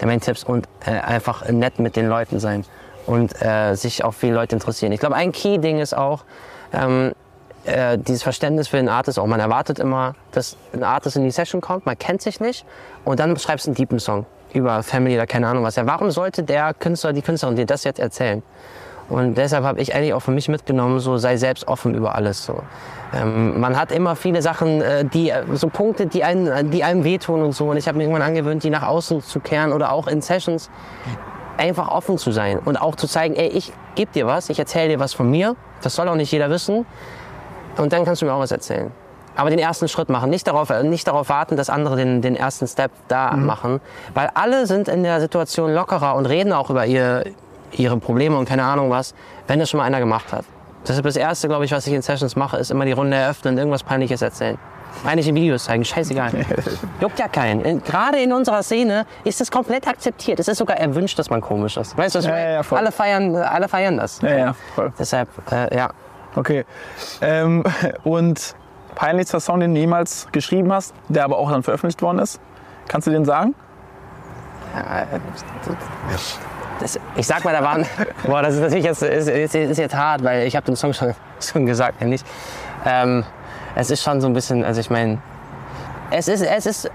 der 0.00 0.08
Main 0.08 0.20
Tipps 0.20 0.44
und 0.44 0.66
äh, 0.86 0.90
einfach 0.90 1.48
nett 1.48 1.78
mit 1.78 1.96
den 1.96 2.08
Leuten 2.08 2.40
sein 2.40 2.64
und 3.06 3.40
äh, 3.42 3.74
sich 3.74 4.04
auf 4.04 4.16
viele 4.16 4.34
Leute 4.34 4.56
interessieren. 4.56 4.92
Ich 4.92 5.00
glaube, 5.00 5.14
ein 5.14 5.32
Key-Ding 5.32 5.78
ist 5.78 5.96
auch, 5.96 6.24
ähm, 6.72 7.12
äh, 7.64 7.98
dieses 7.98 8.22
Verständnis 8.22 8.68
für 8.68 8.76
den 8.76 8.88
Artist 8.88 9.18
auch. 9.18 9.26
Man 9.26 9.40
erwartet 9.40 9.78
immer, 9.78 10.14
dass 10.32 10.56
ein 10.72 10.82
Artist 10.82 11.16
in 11.16 11.24
die 11.24 11.30
Session 11.30 11.60
kommt, 11.60 11.86
man 11.86 11.98
kennt 11.98 12.20
sich 12.20 12.40
nicht 12.40 12.66
und 13.04 13.20
dann 13.20 13.36
schreibst 13.38 13.66
du 13.66 13.70
einen 13.70 13.76
deepen 13.76 13.98
Song 13.98 14.26
über 14.52 14.82
Family 14.82 15.14
oder 15.16 15.26
keine 15.26 15.48
Ahnung 15.48 15.64
was. 15.64 15.76
Ja, 15.76 15.86
warum 15.86 16.10
sollte 16.10 16.42
der 16.42 16.74
Künstler, 16.74 17.12
die 17.12 17.22
Künstlerin 17.22 17.56
dir 17.56 17.66
das 17.66 17.84
jetzt 17.84 17.98
erzählen? 17.98 18.42
Und 19.08 19.34
deshalb 19.36 19.64
habe 19.64 19.80
ich 19.80 19.94
eigentlich 19.94 20.14
auch 20.14 20.20
für 20.20 20.30
mich 20.30 20.48
mitgenommen, 20.48 20.98
so 20.98 21.18
sei 21.18 21.36
selbst 21.36 21.68
offen 21.68 21.94
über 21.94 22.14
alles. 22.14 22.44
So. 22.44 22.62
Ähm, 23.14 23.60
man 23.60 23.78
hat 23.78 23.92
immer 23.92 24.16
viele 24.16 24.42
Sachen, 24.42 24.80
äh, 24.80 25.04
die, 25.04 25.30
äh, 25.30 25.42
so 25.52 25.68
Punkte, 25.68 26.06
die 26.06 26.24
einen, 26.24 26.70
die 26.70 26.84
einem 26.84 27.04
wehtun 27.04 27.42
und 27.42 27.52
so. 27.52 27.66
Und 27.70 27.76
ich 27.76 27.86
habe 27.86 27.98
mir 27.98 28.04
irgendwann 28.04 28.22
angewöhnt, 28.22 28.64
die 28.64 28.70
nach 28.70 28.82
außen 28.82 29.22
zu 29.22 29.40
kehren 29.40 29.72
oder 29.72 29.92
auch 29.92 30.06
in 30.06 30.22
Sessions 30.22 30.70
einfach 31.56 31.88
offen 31.88 32.18
zu 32.18 32.32
sein 32.32 32.58
und 32.58 32.76
auch 32.76 32.96
zu 32.96 33.06
zeigen, 33.06 33.36
ey, 33.36 33.48
ich 33.48 33.72
gebe 33.94 34.10
dir 34.12 34.26
was, 34.26 34.50
ich 34.50 34.58
erzähle 34.58 34.88
dir 34.88 35.00
was 35.00 35.14
von 35.14 35.30
mir. 35.30 35.54
Das 35.82 35.94
soll 35.94 36.08
auch 36.08 36.16
nicht 36.16 36.32
jeder 36.32 36.50
wissen. 36.50 36.86
Und 37.76 37.92
dann 37.92 38.04
kannst 38.04 38.22
du 38.22 38.26
mir 38.26 38.32
auch 38.32 38.40
was 38.40 38.52
erzählen. 38.52 38.90
Aber 39.36 39.50
den 39.50 39.58
ersten 39.58 39.88
Schritt 39.88 40.08
machen, 40.08 40.30
nicht 40.30 40.46
darauf, 40.46 40.70
äh, 40.70 40.82
nicht 40.82 41.06
darauf 41.06 41.28
warten, 41.28 41.56
dass 41.56 41.70
andere 41.70 41.96
den, 41.96 42.22
den 42.22 42.36
ersten 42.36 42.66
Step 42.66 42.92
da 43.08 43.36
machen. 43.36 43.80
Weil 44.14 44.30
alle 44.34 44.66
sind 44.66 44.88
in 44.88 45.02
der 45.02 45.20
Situation 45.20 45.72
lockerer 45.74 46.14
und 46.14 46.26
reden 46.26 46.52
auch 46.52 46.70
über 46.70 46.86
ihr, 46.86 47.24
ihre 47.78 47.96
Probleme 47.98 48.36
und 48.36 48.48
keine 48.48 48.64
Ahnung 48.64 48.90
was, 48.90 49.14
wenn 49.46 49.58
das 49.58 49.70
schon 49.70 49.78
mal 49.78 49.84
einer 49.84 50.00
gemacht 50.00 50.32
hat. 50.32 50.44
Das 50.84 50.96
ist 50.96 51.04
das 51.04 51.16
Erste, 51.16 51.48
glaube 51.48 51.64
ich, 51.64 51.72
was 51.72 51.86
ich 51.86 51.94
in 51.94 52.02
Sessions 52.02 52.36
mache, 52.36 52.58
ist 52.58 52.70
immer 52.70 52.84
die 52.84 52.92
Runde 52.92 53.16
eröffnen 53.16 53.54
und 53.54 53.58
irgendwas 53.58 53.82
Peinliches 53.82 54.20
erzählen. 54.22 54.58
Peinliche 55.02 55.34
Videos 55.34 55.64
zeigen, 55.64 55.84
scheißegal. 55.84 56.30
Juckt 57.00 57.18
ja 57.18 57.26
keinen. 57.26 57.62
In- 57.62 57.82
Gerade 57.82 58.18
in 58.20 58.32
unserer 58.32 58.62
Szene 58.62 59.06
ist 59.24 59.40
es 59.40 59.50
komplett 59.50 59.88
akzeptiert. 59.88 60.38
Es 60.38 60.46
ist 60.46 60.58
sogar 60.58 60.76
erwünscht, 60.76 61.18
dass 61.18 61.30
man 61.30 61.40
komisch 61.40 61.76
ist. 61.78 61.96
Weißt 61.98 62.14
du, 62.14 62.18
was 62.18 62.24
ich 62.26 62.30
Ja, 62.30 62.36
meine? 62.36 62.52
ja, 62.54 62.62
voll. 62.62 62.78
alle, 62.78 62.92
feiern, 62.92 63.34
alle 63.34 63.66
feiern 63.68 63.96
das. 63.96 64.20
Ja, 64.20 64.36
ja, 64.36 64.54
voll. 64.74 64.92
Deshalb, 64.98 65.28
äh, 65.50 65.74
ja. 65.76 65.90
Okay. 66.36 66.64
Ähm, 67.22 67.64
und 68.04 68.54
peinlichster 68.94 69.40
Song, 69.40 69.60
den 69.60 69.74
du 69.74 69.80
jemals 69.80 70.28
geschrieben 70.30 70.72
hast, 70.72 70.94
der 71.08 71.24
aber 71.24 71.38
auch 71.38 71.50
dann 71.50 71.62
veröffentlicht 71.64 72.00
worden 72.02 72.18
ist? 72.20 72.38
Kannst 72.86 73.06
du 73.08 73.10
den 73.10 73.24
sagen? 73.24 73.54
Das, 76.84 77.00
ich 77.16 77.26
sag 77.26 77.42
mal, 77.46 77.54
da 77.54 77.62
waren. 77.62 77.86
Boah, 78.26 78.42
das 78.42 78.56
ist 78.56 78.60
natürlich 78.60 78.84
jetzt, 78.84 79.02
ist, 79.02 79.26
ist, 79.26 79.54
ist 79.54 79.78
jetzt 79.78 79.94
hart, 79.94 80.22
weil 80.22 80.46
ich 80.46 80.54
habe 80.54 80.66
den 80.66 80.76
Song 80.76 80.92
schon, 80.92 81.14
schon 81.40 81.64
gesagt, 81.64 81.98
nämlich. 82.02 82.22
Ähm, 82.84 83.24
es 83.74 83.90
ist 83.90 84.02
schon 84.02 84.20
so 84.20 84.26
ein 84.26 84.34
bisschen, 84.34 84.62
also 84.62 84.82
ich 84.82 84.90
meine, 84.90 85.18
es 86.10 86.28
ist, 86.28 86.42
es 86.42 86.66
ist 86.66 86.90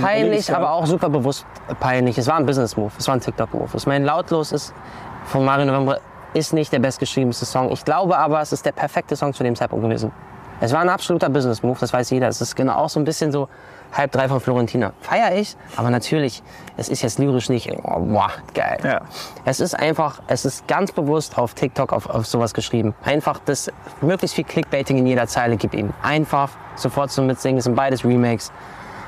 peinlich, 0.00 0.48
ja. 0.48 0.56
aber 0.56 0.72
auch 0.72 0.86
super 0.86 1.10
bewusst 1.10 1.44
peinlich. 1.78 2.16
Es 2.16 2.26
war 2.26 2.36
ein 2.36 2.46
Business-Move, 2.46 2.90
es 2.98 3.06
war 3.06 3.16
ein 3.16 3.20
TikTok-Move. 3.20 3.68
Ich 3.74 3.86
meine, 3.86 4.06
Lautlos 4.06 4.50
ist 4.50 4.72
von 5.26 5.44
Mario 5.44 5.66
November 5.66 6.00
ist 6.32 6.54
nicht 6.54 6.72
der 6.72 6.78
bestgeschriebenste 6.78 7.44
Song. 7.44 7.70
Ich 7.70 7.84
glaube 7.84 8.16
aber, 8.16 8.40
es 8.40 8.52
ist 8.52 8.64
der 8.64 8.72
perfekte 8.72 9.14
Song 9.14 9.34
zu 9.34 9.44
dem 9.44 9.54
Zeitpunkt 9.54 9.84
gewesen. 9.84 10.10
Es 10.60 10.72
war 10.72 10.80
ein 10.80 10.88
absoluter 10.88 11.28
Business-Move, 11.28 11.78
das 11.80 11.92
weiß 11.92 12.10
jeder. 12.10 12.28
Es 12.28 12.40
ist 12.40 12.56
genau 12.56 12.74
auch 12.74 12.88
so 12.88 12.98
ein 12.98 13.04
bisschen 13.04 13.30
so 13.30 13.48
halb 13.92 14.12
drei 14.12 14.28
von 14.28 14.40
Florentina. 14.40 14.92
Feier 15.00 15.34
ich, 15.36 15.56
aber 15.76 15.90
natürlich, 15.90 16.42
es 16.76 16.88
ist 16.88 17.02
jetzt 17.02 17.18
lyrisch 17.18 17.48
nicht, 17.48 17.70
oh, 17.84 18.00
boah, 18.00 18.30
geil. 18.54 18.78
Ja. 18.82 19.00
Es 19.44 19.60
ist 19.60 19.74
einfach, 19.74 20.20
es 20.26 20.44
ist 20.44 20.66
ganz 20.66 20.92
bewusst 20.92 21.38
auf 21.38 21.54
TikTok 21.54 21.92
auf, 21.92 22.08
auf 22.08 22.26
sowas 22.26 22.54
geschrieben. 22.54 22.94
Einfach 23.04 23.40
das, 23.44 23.70
möglichst 24.00 24.34
viel 24.34 24.44
Clickbaiting 24.44 24.98
in 24.98 25.06
jeder 25.06 25.26
Zeile 25.26 25.56
gib 25.56 25.74
ihm. 25.74 25.92
Einfach 26.02 26.50
sofort 26.74 27.10
zum 27.10 27.26
Mitsingen, 27.26 27.58
es 27.58 27.64
sind 27.64 27.74
beides 27.74 28.04
Remakes. 28.04 28.52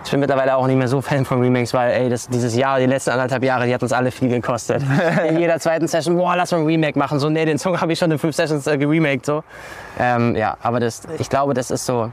Ich 0.04 0.10
bin 0.10 0.20
mittlerweile 0.20 0.56
auch 0.56 0.66
nicht 0.66 0.76
mehr 0.76 0.88
so 0.88 1.00
Fan 1.00 1.24
von 1.24 1.40
Remakes, 1.40 1.74
weil 1.74 1.92
ey, 1.92 2.08
das, 2.08 2.28
dieses 2.28 2.56
Jahr, 2.56 2.78
die 2.78 2.86
letzten 2.86 3.10
anderthalb 3.10 3.44
Jahre, 3.44 3.66
die 3.66 3.74
hat 3.74 3.82
uns 3.82 3.92
alle 3.92 4.10
viel 4.10 4.28
gekostet. 4.28 4.82
In 5.28 5.38
jeder 5.38 5.58
zweiten 5.58 5.86
Session, 5.88 6.16
boah, 6.16 6.36
lass 6.36 6.52
mal 6.52 6.58
ein 6.58 6.66
Remake 6.66 6.98
machen. 6.98 7.18
So, 7.18 7.28
nee, 7.28 7.44
den 7.44 7.58
Song 7.58 7.80
habe 7.80 7.92
ich 7.92 7.98
schon 7.98 8.10
in 8.10 8.18
fünf 8.18 8.34
Sessions 8.34 8.66
äh, 8.66 8.78
geremaked. 8.78 9.26
So. 9.26 9.44
Ähm, 9.98 10.34
ja, 10.36 10.56
aber 10.62 10.80
das, 10.80 11.02
ich 11.18 11.28
glaube, 11.28 11.52
das 11.54 11.70
ist 11.70 11.84
so, 11.84 12.10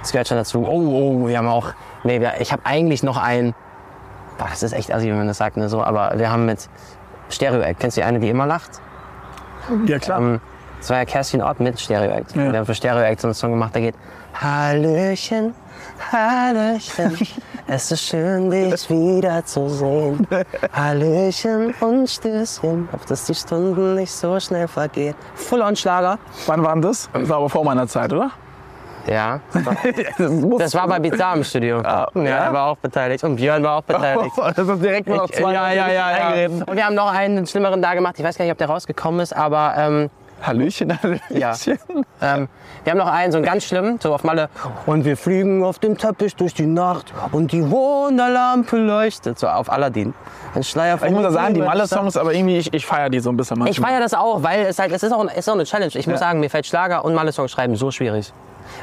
das 0.00 0.12
gehört 0.12 0.28
schon 0.28 0.38
dazu. 0.38 0.66
Oh, 0.66 1.22
oh, 1.24 1.28
wir 1.28 1.36
haben 1.36 1.48
auch, 1.48 1.74
nee, 2.04 2.20
wir, 2.20 2.40
ich 2.40 2.52
habe 2.52 2.62
eigentlich 2.64 3.02
noch 3.02 3.18
einen, 3.18 3.54
boah, 4.38 4.48
das 4.48 4.62
ist 4.62 4.72
echt 4.72 4.92
assi, 4.92 5.08
wenn 5.08 5.18
man 5.18 5.28
das 5.28 5.38
sagt, 5.38 5.56
ne, 5.56 5.68
so, 5.68 5.82
aber 5.82 6.12
wir 6.16 6.30
haben 6.32 6.46
mit 6.46 6.68
Stereo 7.28 7.60
Act, 7.60 7.80
kennst 7.80 7.96
du 7.96 8.00
die 8.00 8.06
eine, 8.06 8.18
die 8.18 8.28
immer 8.28 8.46
lacht? 8.46 8.80
Ja, 9.86 9.98
klar. 9.98 10.20
Ähm, 10.20 10.40
das 10.78 10.88
war 10.88 10.96
ja 10.96 11.04
Kerstin 11.04 11.42
Ott 11.42 11.60
mit 11.60 11.78
Stereo 11.78 12.10
Act. 12.10 12.34
Ja. 12.34 12.50
Wir 12.50 12.58
haben 12.58 12.66
für 12.66 12.74
Stereo 12.74 13.02
Act 13.02 13.20
so 13.20 13.28
einen 13.28 13.34
Song 13.34 13.50
gemacht, 13.50 13.74
der 13.74 13.82
geht 13.82 13.94
Hallöchen, 14.34 15.54
Hallöchen, 16.12 17.16
es 17.66 17.92
ist 17.92 18.02
schön, 18.08 18.50
dich 18.50 18.88
wiederzusehen. 18.88 20.26
Hallöchen 20.72 21.74
und 21.80 22.08
Stößchen, 22.08 22.88
auf 22.92 23.04
dass 23.06 23.26
die 23.26 23.34
Stunden 23.34 23.96
nicht 23.96 24.10
so 24.12 24.40
schnell 24.40 24.66
vergehen. 24.66 25.14
Full-on-Schlager. 25.34 26.18
Wann 26.46 26.62
war 26.64 26.72
denn 26.72 26.82
das? 26.82 27.08
Das 27.12 27.28
war 27.28 27.36
aber 27.38 27.48
vor 27.50 27.64
meiner 27.64 27.86
Zeit, 27.86 28.12
oder? 28.12 28.30
Ja, 29.06 29.40
Das, 29.54 30.30
das 30.58 30.74
war 30.74 30.86
bei 30.86 30.98
Bizarre 30.98 31.38
im 31.38 31.44
Studio. 31.44 31.78
Ah, 31.80 32.06
ja, 32.14 32.22
ja? 32.22 32.36
er 32.44 32.52
war 32.52 32.66
auch 32.66 32.76
beteiligt 32.76 33.24
und 33.24 33.36
Björn 33.36 33.62
war 33.62 33.78
auch 33.78 33.82
beteiligt. 33.82 34.30
das 34.36 34.68
ist 34.68 34.82
direkt 34.82 35.08
nur 35.08 35.16
noch 35.16 35.28
Ich- 35.30 35.36
zwei 35.36 35.54
ja, 35.54 35.72
ja, 35.72 35.88
ja, 35.88 35.92
ja. 35.92 36.06
eingereden. 36.26 36.62
Und 36.64 36.76
wir 36.76 36.84
haben 36.84 36.94
noch 36.94 37.10
einen 37.10 37.46
schlimmeren 37.46 37.80
da 37.80 37.94
gemacht. 37.94 38.16
Ich 38.18 38.24
weiß 38.24 38.36
gar 38.36 38.44
nicht, 38.44 38.52
ob 38.52 38.58
der 38.58 38.68
rausgekommen 38.68 39.20
ist, 39.20 39.34
aber 39.34 39.74
ähm, 39.78 40.10
Hallöchen, 40.42 40.98
Hallöchen. 41.02 41.20
Ja. 41.38 41.54
Ähm, 42.22 42.48
wir 42.84 42.90
haben 42.92 42.98
noch 42.98 43.06
einen, 43.12 43.32
so 43.32 43.38
einen 43.38 43.44
ganz 43.44 43.64
schlimmen, 43.64 43.98
so 44.00 44.14
auf 44.14 44.24
Malle. 44.24 44.48
Und 44.86 45.04
wir 45.04 45.16
fliegen 45.16 45.62
auf 45.64 45.78
dem 45.78 45.96
Teppich 45.98 46.34
durch 46.36 46.54
die 46.54 46.66
Nacht 46.66 47.12
und 47.32 47.52
die 47.52 47.70
Wunderlampe 47.70 48.76
leuchtet. 48.78 49.38
So 49.38 49.48
auf 49.48 49.70
Aladdin. 49.70 50.14
Ein 50.54 50.62
Schleier 50.62 50.98
Ich 51.04 51.10
muss 51.10 51.32
sagen, 51.32 51.54
die 51.54 51.60
Malle-Songs, 51.62 52.16
aber 52.16 52.34
irgendwie, 52.34 52.58
ich, 52.58 52.72
ich 52.72 52.84
feiere 52.86 53.08
die 53.10 53.20
so 53.20 53.30
ein 53.30 53.36
bisschen 53.36 53.58
manchmal. 53.58 53.70
Ich 53.72 53.80
feiere 53.80 54.00
das 54.00 54.14
auch, 54.14 54.42
weil 54.42 54.66
es 54.66 54.78
halt, 54.78 54.92
es 54.92 55.02
ist 55.02 55.12
auch, 55.12 55.24
es 55.26 55.36
ist 55.38 55.48
auch 55.48 55.54
eine 55.54 55.64
Challenge. 55.64 55.92
Ich 55.94 56.06
muss 56.06 56.14
Ja. 56.20 56.26
sagen, 56.28 56.40
mir 56.40 56.50
fällt 56.50 56.66
Schlager 56.66 57.04
und 57.04 57.14
Malle-Songs 57.14 57.50
schreiben 57.50 57.76
so 57.76 57.90
schwierig. 57.90 58.32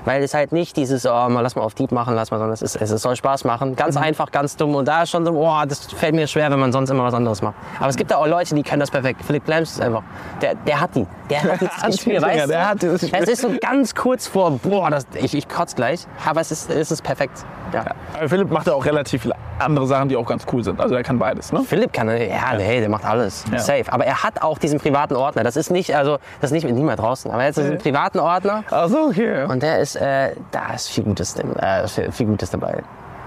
Weil 0.05 0.23
es 0.23 0.33
halt 0.33 0.51
nicht 0.51 0.77
dieses, 0.77 1.05
oh, 1.05 1.09
mal 1.29 1.41
lass 1.41 1.55
mal 1.55 1.63
auf 1.63 1.73
Deep 1.73 1.91
machen, 1.91 2.15
lass 2.15 2.31
mal, 2.31 2.37
sondern 2.37 2.53
es, 2.53 2.61
ist, 2.61 2.75
es 2.81 2.89
soll 3.01 3.15
Spaß 3.15 3.43
machen. 3.43 3.75
Ganz 3.75 3.95
Mhm. 3.95 4.03
einfach, 4.03 4.31
ganz 4.31 4.55
dumm. 4.55 4.75
Und 4.75 4.87
da 4.87 5.03
ist 5.03 5.09
schon 5.11 5.25
so, 5.25 5.31
oh, 5.31 5.63
das 5.67 5.91
fällt 5.93 6.15
mir 6.15 6.27
schwer, 6.27 6.51
wenn 6.51 6.59
man 6.59 6.71
sonst 6.71 6.89
immer 6.89 7.03
was 7.03 7.13
anderes 7.13 7.41
macht. 7.41 7.55
Aber 7.79 7.89
es 7.89 7.95
gibt 7.95 8.11
da 8.11 8.17
auch 8.17 8.27
Leute, 8.27 8.55
die 8.55 8.63
können 8.63 8.79
das 8.79 8.91
perfekt. 8.91 9.21
Philipp 9.25 9.45
Glems 9.45 9.71
ist 9.71 9.81
einfach, 9.81 10.03
der, 10.41 10.55
der 10.55 10.79
hat 10.81 10.95
die. 10.95 11.05
Der 11.29 11.43
hat 11.43 11.61
die, 11.61 11.69
die 11.91 11.97
Spiel, 11.97 12.13
Dinger, 12.15 12.27
weißt 12.27 12.43
du? 12.43 12.47
der 12.47 12.69
hat 12.69 12.81
dieses 12.81 13.07
Spiel. 13.07 13.19
Es 13.21 13.29
ist 13.29 13.41
so 13.41 13.51
ganz 13.59 13.95
kurz 13.95 14.27
vor, 14.27 14.51
boah, 14.51 14.89
das, 14.89 15.05
ich, 15.15 15.35
ich 15.35 15.47
kotz 15.47 15.75
gleich. 15.75 16.05
Aber 16.25 16.41
es 16.41 16.51
ist, 16.51 16.69
es 16.69 16.91
ist 16.91 17.03
perfekt. 17.03 17.45
Ja. 17.73 17.83
Aber 18.17 18.29
Philipp 18.29 18.49
macht 18.49 18.67
ja 18.67 18.73
auch 18.73 18.85
relativ 18.85 19.23
viele 19.23 19.35
andere 19.59 19.87
Sachen, 19.87 20.07
die 20.07 20.15
auch 20.15 20.25
ganz 20.25 20.45
cool 20.53 20.63
sind. 20.63 20.79
Also 20.79 20.95
er 20.95 21.03
kann 21.03 21.19
beides, 21.19 21.51
ne? 21.51 21.61
Philipp 21.63 21.91
kann, 21.91 22.07
ja, 22.09 22.53
nee, 22.55 22.79
der 22.79 22.89
macht 22.89 23.03
alles. 23.03 23.43
Ja. 23.51 23.59
Safe. 23.59 23.83
Aber 23.91 24.05
er 24.05 24.23
hat 24.23 24.41
auch 24.41 24.57
diesen 24.57 24.79
privaten 24.79 25.15
Ordner. 25.15 25.43
Das 25.43 25.57
ist 25.57 25.71
nicht, 25.71 25.93
also, 25.95 26.17
das 26.39 26.51
ist 26.51 26.53
nicht 26.53 26.65
mit 26.65 26.75
niemand 26.75 26.99
draußen. 26.99 27.29
Aber 27.31 27.41
er 27.41 27.49
hat 27.49 27.57
diesen 27.57 27.77
privaten 27.77 28.19
Ordner. 28.19 28.63
Ach 28.71 28.87
so, 28.87 29.07
okay. 29.09 29.43
Und 29.45 29.63
der 29.63 29.76
ist, 29.79 29.95
äh, 29.95 30.31
da 30.51 30.73
ist 30.73 30.89
viel 30.89 31.03
Gutes, 31.03 31.33
drin, 31.35 31.55
äh, 31.57 31.87
viel, 31.87 32.11
viel 32.11 32.25
Gutes 32.27 32.49
dabei. 32.49 32.83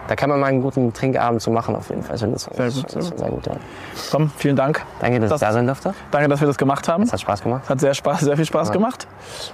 Da 0.09 0.17
kann 0.17 0.29
man 0.29 0.41
mal 0.41 0.47
einen 0.49 0.61
guten 0.61 0.93
Trinkabend 0.93 1.41
zu 1.41 1.51
machen 1.53 1.77
auf 1.77 1.89
jeden 1.89 2.03
Fall. 2.03 2.19
Das 2.19 2.43
Sehr 2.51 2.67
ist 2.67 2.81
gut, 2.81 2.91
sehr 2.91 3.03
schon 3.03 3.17
sehr 3.19 3.29
gut. 3.31 3.47
Ja. 3.47 3.53
Tom, 4.11 4.31
vielen 4.37 4.57
Dank. 4.57 4.83
Danke, 5.01 5.21
dass 5.21 5.31
Das- 5.31 5.41
ich 5.41 5.47
da 5.47 5.53
sein 5.53 5.67
durfte. 5.67 5.95
Danke, 6.11 6.29
dass 6.29 6.41
wir 6.41 6.49
das 6.49 6.59
gemacht 6.59 6.89
haben. 6.89 7.05
Es 7.05 7.13
hat 7.13 7.21
Spaß 7.21 7.43
gemacht. 7.43 7.69
Hat 7.69 7.79
sehr, 7.79 7.95
Spaß, 7.95 8.21
sehr 8.21 8.35
viel 8.37 8.45
Spaß 8.45 8.73
gemacht. 8.73 9.07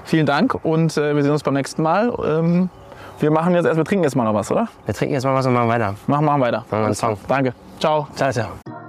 Vielen 0.05 0.25
Dank 0.25 0.55
und 0.65 0.97
äh, 0.97 1.15
wir 1.15 1.23
sehen 1.23 1.33
uns 1.33 1.43
beim 1.43 1.55
nächsten 1.55 1.83
Mal. 1.83 2.11
Ähm, 2.25 2.71
wir 3.19 3.31
machen 3.31 3.55
jetzt 3.55 3.67
erst, 3.67 3.77
wir 3.77 3.85
trinken 3.85 4.05
jetzt 4.05 4.15
mal 4.17 4.25
noch 4.25 4.35
was, 4.35 4.51
oder? 4.51 4.69
Wir 4.87 4.95
trinken 4.95 5.15
jetzt 5.15 5.25
mal 5.25 5.35
was 5.35 5.45
und 5.47 5.53
machen 5.53 5.69
weiter. 5.69 5.95
Machen, 6.07 6.25
machen 6.25 6.41
weiter. 6.41 6.59
Machen 6.71 6.81
wir 6.81 6.87
einen 6.87 6.95
Song. 6.95 7.19
Danke. 7.29 7.53
Ciao. 7.79 8.07
Ciao, 8.15 8.31
ciao. 8.33 8.86